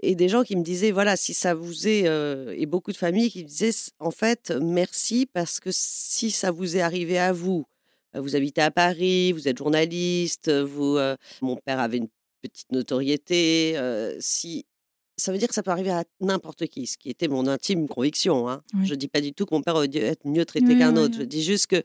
et 0.02 0.16
des 0.16 0.30
gens 0.30 0.44
qui 0.44 0.56
me 0.56 0.64
disaient, 0.64 0.92
voilà, 0.92 1.18
si 1.18 1.34
ça 1.34 1.54
vous 1.54 1.88
est, 1.88 2.06
et 2.58 2.66
beaucoup 2.66 2.92
de 2.92 2.98
familles 2.98 3.32
qui 3.32 3.44
disaient, 3.44 3.92
en 4.00 4.12
fait, 4.12 4.54
merci, 4.62 5.26
parce 5.26 5.60
que 5.60 5.70
si 5.72 6.32
ça 6.32 6.52
vous 6.52 6.78
est 6.78 6.82
arrivé 6.82 7.18
à 7.20 7.34
vous, 7.34 7.66
vous 8.14 8.36
habitez 8.36 8.62
à 8.62 8.72
Paris, 8.72 9.32
vous 9.32 9.48
êtes 9.48 9.58
journaliste, 9.58 10.50
vous, 10.52 10.98
mon 11.42 11.58
père 11.58 11.80
avait 11.80 11.98
une 11.98 12.10
petite 12.42 12.72
notoriété, 12.72 13.78
si 14.20 14.66
ça 15.22 15.32
veut 15.32 15.38
dire 15.38 15.48
que 15.48 15.54
ça 15.54 15.64
peut 15.64 15.72
arriver 15.72 15.92
à 15.92 16.04
n'importe 16.20 16.68
qui, 16.68 16.88
ce 16.88 16.98
qui 16.98 17.10
était 17.10 17.28
mon 17.28 17.48
intime 17.48 17.88
conviction. 17.88 18.50
Hein. 18.50 18.64
Je 18.84 18.92
ne 18.92 18.96
dis 18.96 19.08
pas 19.08 19.22
du 19.22 19.34
tout 19.34 19.46
que 19.46 19.54
mon 19.54 19.62
père 19.62 19.76
aurait 19.76 19.88
dû 19.88 20.00
être 20.00 20.26
mieux 20.26 20.46
traité 20.46 20.78
qu'un 20.78 20.98
autre. 20.98 21.16
Je 21.18 21.24
dis 21.24 21.44
juste 21.44 21.68
que 21.68 21.84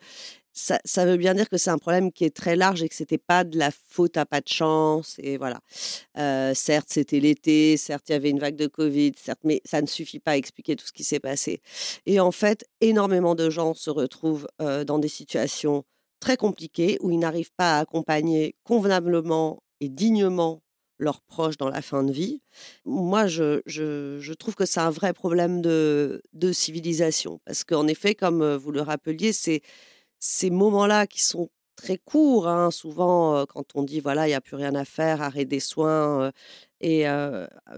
ça, 0.53 0.81
ça, 0.87 1.05
veut 1.05 1.19
bien 1.19 1.35
dire 1.35 1.51
que 1.51 1.59
c'est 1.59 1.69
un 1.69 1.77
problème 1.77 2.11
qui 2.11 2.25
est 2.25 2.35
très 2.35 2.57
large 2.57 2.83
et 2.83 2.89
que 2.89 2.95
c'était 2.95 3.19
pas 3.19 3.45
de 3.45 3.59
la 3.59 3.71
faute 3.71 4.17
à 4.17 4.25
pas 4.25 4.41
de 4.41 4.49
chance. 4.49 5.17
Et 5.19 5.37
voilà. 5.37 5.61
certes, 6.55 6.89
c'était 6.89 7.21
l'été, 7.21 7.77
certes, 7.77 8.09
il 8.09 8.13
y 8.13 8.15
avait 8.15 8.31
une 8.31 8.39
vague 8.39 8.57
de 8.57 8.67
Covid, 8.67 9.13
certes, 9.17 9.41
mais 9.45 9.61
ça 9.67 9.83
ne 9.83 9.87
suffit 9.87 10.19
pas 10.19 10.33
à 10.33 10.37
expliquer 10.37 10.75
tout 10.75 10.87
ce 10.87 10.93
qui 10.93 11.05
s'est 11.05 11.21
passé. 11.21 11.61
Et 12.07 12.21
en 12.21 12.33
fait, 12.33 12.65
énormément 12.81 13.35
de 13.35 13.51
gens 13.51 13.75
se 13.75 13.91
retrouvent 13.91 14.49
dans 14.59 14.99
des 14.99 15.09
situations 15.09 15.85
très 16.21 16.39
compliquées 16.39 16.97
où 17.03 17.11
ils 17.11 17.19
n'arrivent 17.19 17.53
pas 17.55 17.77
à 17.77 17.81
accompagner 17.81 18.57
convenablement 18.65 19.63
et 19.81 19.89
dignement 19.89 20.63
leurs 20.99 21.21
proches 21.21 21.59
dans 21.59 21.69
la 21.69 21.83
fin 21.83 22.03
de 22.03 22.13
vie. 22.13 22.41
Moi, 22.85 23.27
je, 23.27 23.61
je, 23.67 24.33
trouve 24.33 24.55
que 24.55 24.65
c'est 24.65 24.81
un 24.81 24.91
vrai 24.91 25.13
problème 25.13 25.61
de, 25.61 26.23
de 26.33 26.53
civilisation. 26.53 27.41
Parce 27.45 27.65
qu'en 27.65 27.87
effet, 27.87 28.15
comme 28.15 28.55
vous 28.57 28.73
le 28.73 28.81
rappeliez, 28.81 29.33
c'est 29.33 29.61
ces 30.19 30.51
moments-là 30.51 31.07
qui 31.07 31.23
sont 31.23 31.51
très 31.77 31.99
courts. 31.99 32.49
Hein, 32.49 32.71
souvent, 32.71 33.45
quand 33.47 33.67
on 33.75 33.83
dit, 33.83 34.01
voilà, 34.01 34.27
il 34.27 34.31
n'y 34.31 34.35
a 34.35 34.41
plus 34.41 34.57
rien 34.57 34.75
à 34.75 34.85
faire, 34.87 35.21
arrêt 35.21 35.45
des 35.45 35.61
soins 35.61 36.33
et 36.81 37.07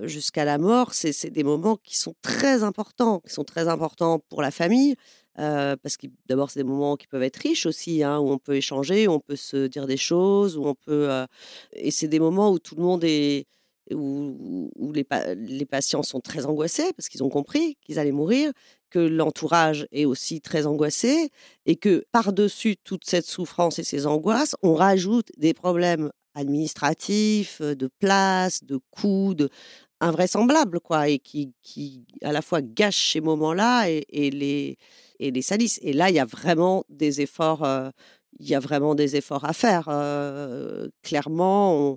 jusqu'à 0.03 0.45
la 0.45 0.59
mort, 0.59 0.93
c'est 0.95 1.31
des 1.31 1.45
moments 1.45 1.77
qui 1.77 1.97
sont 1.97 2.15
très 2.23 2.63
importants, 2.63 3.21
qui 3.21 3.33
sont 3.33 3.45
très 3.45 3.69
importants 3.69 4.21
pour 4.29 4.43
la 4.43 4.51
famille, 4.51 4.97
parce 5.37 5.97
que 5.97 6.09
d'abord, 6.27 6.51
c'est 6.51 6.61
des 6.61 6.69
moments 6.69 6.97
qui 6.97 7.07
peuvent 7.07 7.23
être 7.23 7.37
riches 7.37 7.67
aussi, 7.67 8.03
hein, 8.03 8.19
où 8.19 8.31
on 8.31 8.39
peut 8.39 8.57
échanger, 8.57 9.07
où 9.07 9.13
on 9.13 9.21
peut 9.21 9.37
se 9.37 9.67
dire 9.67 9.87
des 9.87 9.97
choses, 9.97 10.57
où 10.57 10.67
on 10.67 10.75
peut. 10.75 11.09
et 11.73 11.91
c'est 11.91 12.09
des 12.09 12.21
moments 12.21 12.51
où 12.51 12.59
tout 12.59 12.75
le 12.77 12.83
monde 12.83 13.05
est. 13.05 13.47
où, 13.93 14.71
où 14.77 14.93
les, 14.93 15.07
les, 15.37 15.65
patients 15.65 16.03
sont 16.03 16.21
très 16.21 16.45
angoissés 16.45 16.93
parce 16.95 17.09
qu'ils 17.09 17.23
ont 17.23 17.31
compris 17.31 17.79
qu'ils 17.81 17.99
allaient 17.99 18.13
mourir, 18.13 18.53
que 18.91 18.99
l'entourage 18.99 19.87
est 19.93 20.05
aussi 20.05 20.41
très 20.41 20.67
angoissé, 20.67 21.31
et 21.67 21.77
que 21.77 22.05
par-dessus 22.13 22.77
toute 22.85 23.05
cette 23.05 23.27
souffrance 23.27 23.79
et 23.79 23.85
ces 23.85 24.07
angoisses, 24.07 24.57
on 24.63 24.75
rajoute 24.75 25.31
des 25.37 25.55
problèmes 25.55 26.11
administratifs, 26.39 27.61
de 27.63 27.89
place, 27.99 28.65
de 28.65 28.79
coûts, 28.91 29.35
de 29.35 29.49
invraisemblables, 30.01 30.81
quoi, 30.81 31.09
et 31.09 31.19
qui, 31.19 31.53
qui 31.63 32.07
à 32.23 32.33
la 32.33 32.43
fois 32.43 32.63
gâchent 32.63 33.13
ces 33.13 33.21
moments-là 33.21 33.89
et, 33.89 34.31
les 34.31 34.79
et 35.19 35.31
les 35.31 35.43
salissent. 35.43 35.81
Et 35.83 35.93
là, 35.93 36.11
il 36.11 36.15
y 36.17 36.21
a 36.21 36.25
vraiment 36.25 36.85
des 36.89 37.21
efforts, 37.21 37.67
il 38.39 38.49
y 38.49 38.55
a 38.55 38.61
vraiment 38.61 38.95
des 38.95 39.17
efforts 39.17 39.45
à 39.45 39.53
faire. 39.53 39.85
Clairement, 41.03 41.75
on, 41.75 41.97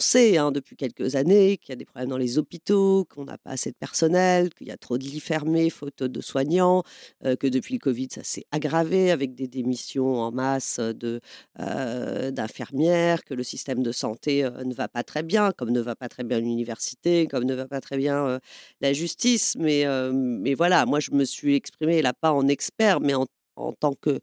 sait 0.00 0.38
hein, 0.38 0.50
depuis 0.50 0.76
quelques 0.76 1.14
années 1.14 1.56
qu'il 1.56 1.70
y 1.70 1.74
a 1.74 1.76
des 1.76 1.84
problèmes 1.84 2.10
dans 2.10 2.16
les 2.16 2.38
hôpitaux, 2.38 3.04
qu'on 3.04 3.24
n'a 3.24 3.38
pas 3.38 3.50
assez 3.50 3.70
de 3.70 3.76
personnel, 3.76 4.52
qu'il 4.54 4.66
y 4.66 4.70
a 4.70 4.76
trop 4.76 4.98
de 4.98 5.04
lits 5.04 5.20
fermés, 5.20 5.70
faute 5.70 6.02
de 6.02 6.20
soignants, 6.20 6.82
euh, 7.24 7.36
que 7.36 7.46
depuis 7.46 7.74
le 7.74 7.78
Covid, 7.78 8.08
ça 8.10 8.24
s'est 8.24 8.44
aggravé 8.50 9.10
avec 9.10 9.34
des 9.34 9.46
démissions 9.46 10.16
en 10.20 10.32
masse 10.32 10.80
euh, 10.80 12.30
d'infirmières, 12.30 13.24
que 13.24 13.34
le 13.34 13.42
système 13.42 13.82
de 13.82 13.92
santé 13.92 14.44
euh, 14.44 14.64
ne 14.64 14.74
va 14.74 14.88
pas 14.88 15.02
très 15.04 15.22
bien, 15.22 15.52
comme 15.52 15.70
ne 15.70 15.80
va 15.80 15.94
pas 15.94 16.08
très 16.08 16.24
bien 16.24 16.40
l'université, 16.40 17.26
comme 17.26 17.44
ne 17.44 17.54
va 17.54 17.66
pas 17.66 17.80
très 17.80 17.98
bien 17.98 18.40
la 18.80 18.92
justice. 18.92 19.54
Mais, 19.58 19.84
mais 20.12 20.54
voilà, 20.54 20.86
moi, 20.86 21.00
je 21.00 21.10
me 21.12 21.24
suis 21.24 21.54
exprimée 21.54 22.02
là 22.02 22.12
pas 22.12 22.32
en 22.32 22.48
expert, 22.48 23.00
mais 23.00 23.14
en, 23.14 23.26
en 23.56 23.72
tant 23.72 23.94
que 23.94 24.20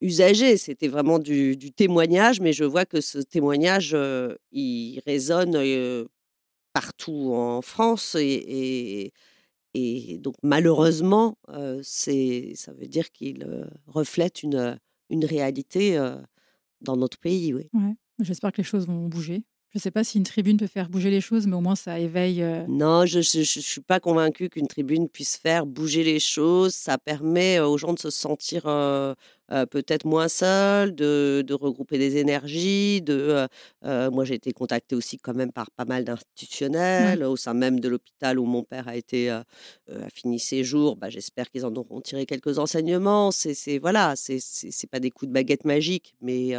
usagé. 0.00 0.56
C'était 0.56 0.88
vraiment 0.88 1.18
du, 1.18 1.56
témoignage, 1.72 2.40
mais 2.40 2.52
je 2.52 2.64
vois 2.64 2.84
que 2.86 3.00
ce 3.00 3.18
témoignage, 3.18 3.96
il 4.52 5.00
résonne 5.06 6.06
partout 6.72 7.32
en 7.34 7.62
France 7.62 8.16
et, 8.18 9.12
et, 9.74 10.18
donc 10.18 10.34
malheureusement, 10.42 11.36
c'est 11.82 12.52
ça 12.54 12.72
veut 12.72 12.88
dire 12.88 13.10
qu'il 13.12 13.68
reflète 13.86 14.42
une, 14.42 14.78
une 15.10 15.24
réalité 15.24 15.98
dans 16.80 16.96
notre 16.96 17.18
pays. 17.18 17.54
Oui. 17.54 17.68
Ouais. 17.74 17.94
J'espère 18.20 18.52
que 18.52 18.58
les 18.58 18.64
choses 18.64 18.86
vont 18.86 19.06
bouger. 19.06 19.42
Je 19.72 19.78
ne 19.78 19.82
sais 19.82 19.92
pas 19.92 20.02
si 20.02 20.18
une 20.18 20.24
tribune 20.24 20.56
peut 20.56 20.66
faire 20.66 20.88
bouger 20.88 21.10
les 21.10 21.20
choses, 21.20 21.46
mais 21.46 21.54
au 21.54 21.60
moins 21.60 21.76
ça 21.76 22.00
éveille. 22.00 22.42
Euh, 22.42 22.66
non, 22.68 23.06
je 23.06 23.18
ne 23.18 23.44
suis 23.44 23.80
pas 23.80 24.00
convaincue 24.00 24.48
qu'une 24.48 24.66
tribune 24.66 25.08
puisse 25.08 25.36
faire 25.36 25.64
bouger 25.64 26.02
les 26.02 26.18
choses. 26.18 26.74
Ça 26.74 26.98
permet 26.98 27.60
aux 27.60 27.78
gens 27.78 27.94
de 27.94 27.98
se 28.00 28.10
sentir 28.10 28.66
euh, 28.66 29.14
euh, 29.52 29.66
peut-être 29.66 30.04
moins 30.04 30.28
seul, 30.28 30.94
de, 30.94 31.44
regrouper 31.52 31.98
des 31.98 32.16
énergies. 32.16 33.02
De, 33.02 33.14
euh, 33.14 33.46
euh, 33.84 34.10
moi, 34.10 34.24
j'ai 34.24 34.34
été 34.34 34.52
contactée 34.52 34.94
aussi 34.94 35.18
quand 35.18 35.34
même 35.34 35.52
par 35.52 35.70
pas 35.70 35.84
mal 35.84 36.04
d'institutionnels 36.04 37.24
au 37.24 37.36
sein 37.36 37.54
même 37.54 37.80
de 37.80 37.88
l'hôpital 37.88 38.38
où 38.38 38.44
mon 38.44 38.62
père 38.62 38.88
a 38.88 38.96
été 38.96 39.30
a 39.30 39.44
fini 40.12 40.38
ses 40.38 40.64
jours. 40.64 40.96
Bah, 40.96 41.10
j'espère 41.10 41.50
qu'ils 41.50 41.66
en 41.66 41.74
auront 41.74 42.00
tiré 42.00 42.26
quelques 42.26 42.58
enseignements. 42.58 43.30
C'est 43.30 43.78
voilà, 43.78 44.14
c'est 44.16 44.90
pas 44.90 45.00
des 45.00 45.10
coups 45.10 45.28
de 45.28 45.34
baguette 45.34 45.64
magique, 45.64 46.14
mais 46.20 46.52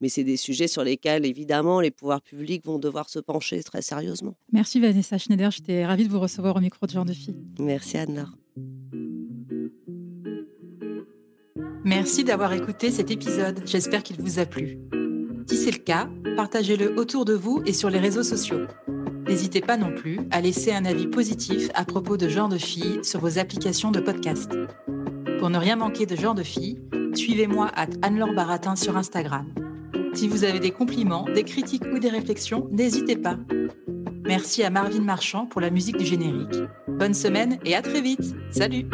mais 0.00 0.08
c'est 0.08 0.24
des 0.24 0.36
sujets 0.36 0.68
sur 0.68 0.84
lesquels 0.84 1.26
évidemment 1.26 1.80
les 1.80 1.90
pouvoirs 1.90 2.22
publics 2.22 2.64
vont 2.64 2.78
devoir 2.78 3.08
se 3.08 3.18
pencher 3.18 3.62
très 3.62 3.82
sérieusement. 3.82 4.34
Merci 4.52 4.80
Vanessa 4.80 5.18
Schneider, 5.18 5.50
j'étais 5.50 5.84
ravie 5.84 6.04
de 6.04 6.10
vous 6.10 6.20
recevoir 6.20 6.56
au 6.56 6.60
micro 6.60 6.86
de 6.86 6.92
Genre 6.92 7.04
de 7.04 7.12
Fille. 7.12 7.36
Merci 7.58 7.98
Anne-Laure. 7.98 8.36
Merci 11.88 12.22
d'avoir 12.22 12.52
écouté 12.52 12.90
cet 12.90 13.10
épisode, 13.10 13.62
j'espère 13.64 14.02
qu'il 14.02 14.20
vous 14.20 14.38
a 14.38 14.44
plu. 14.44 14.78
Si 15.46 15.56
c'est 15.56 15.70
le 15.70 15.78
cas, 15.78 16.06
partagez-le 16.36 16.98
autour 16.98 17.24
de 17.24 17.32
vous 17.32 17.62
et 17.64 17.72
sur 17.72 17.88
les 17.88 17.98
réseaux 17.98 18.22
sociaux. 18.22 18.66
N'hésitez 19.26 19.62
pas 19.62 19.78
non 19.78 19.94
plus 19.94 20.20
à 20.30 20.42
laisser 20.42 20.70
un 20.70 20.84
avis 20.84 21.06
positif 21.06 21.70
à 21.72 21.86
propos 21.86 22.18
de 22.18 22.28
Genre 22.28 22.50
de 22.50 22.58
Filles 22.58 23.00
sur 23.02 23.20
vos 23.20 23.38
applications 23.38 23.90
de 23.90 24.00
podcast. 24.00 24.52
Pour 25.38 25.48
ne 25.48 25.56
rien 25.56 25.76
manquer 25.76 26.04
de 26.04 26.14
Genre 26.14 26.34
de 26.34 26.42
Filles, 26.42 26.78
suivez-moi 27.14 27.70
à 27.74 27.86
Anne-Laure 28.02 28.34
Baratin 28.34 28.76
sur 28.76 28.98
Instagram. 28.98 29.46
Si 30.12 30.28
vous 30.28 30.44
avez 30.44 30.60
des 30.60 30.72
compliments, 30.72 31.24
des 31.34 31.44
critiques 31.44 31.86
ou 31.90 31.98
des 31.98 32.10
réflexions, 32.10 32.68
n'hésitez 32.70 33.16
pas. 33.16 33.38
Merci 34.26 34.62
à 34.62 34.68
Marvin 34.68 35.00
Marchand 35.00 35.46
pour 35.46 35.62
la 35.62 35.70
musique 35.70 35.96
du 35.96 36.04
générique. 36.04 36.58
Bonne 36.86 37.14
semaine 37.14 37.58
et 37.64 37.74
à 37.74 37.80
très 37.80 38.02
vite. 38.02 38.34
Salut 38.50 38.84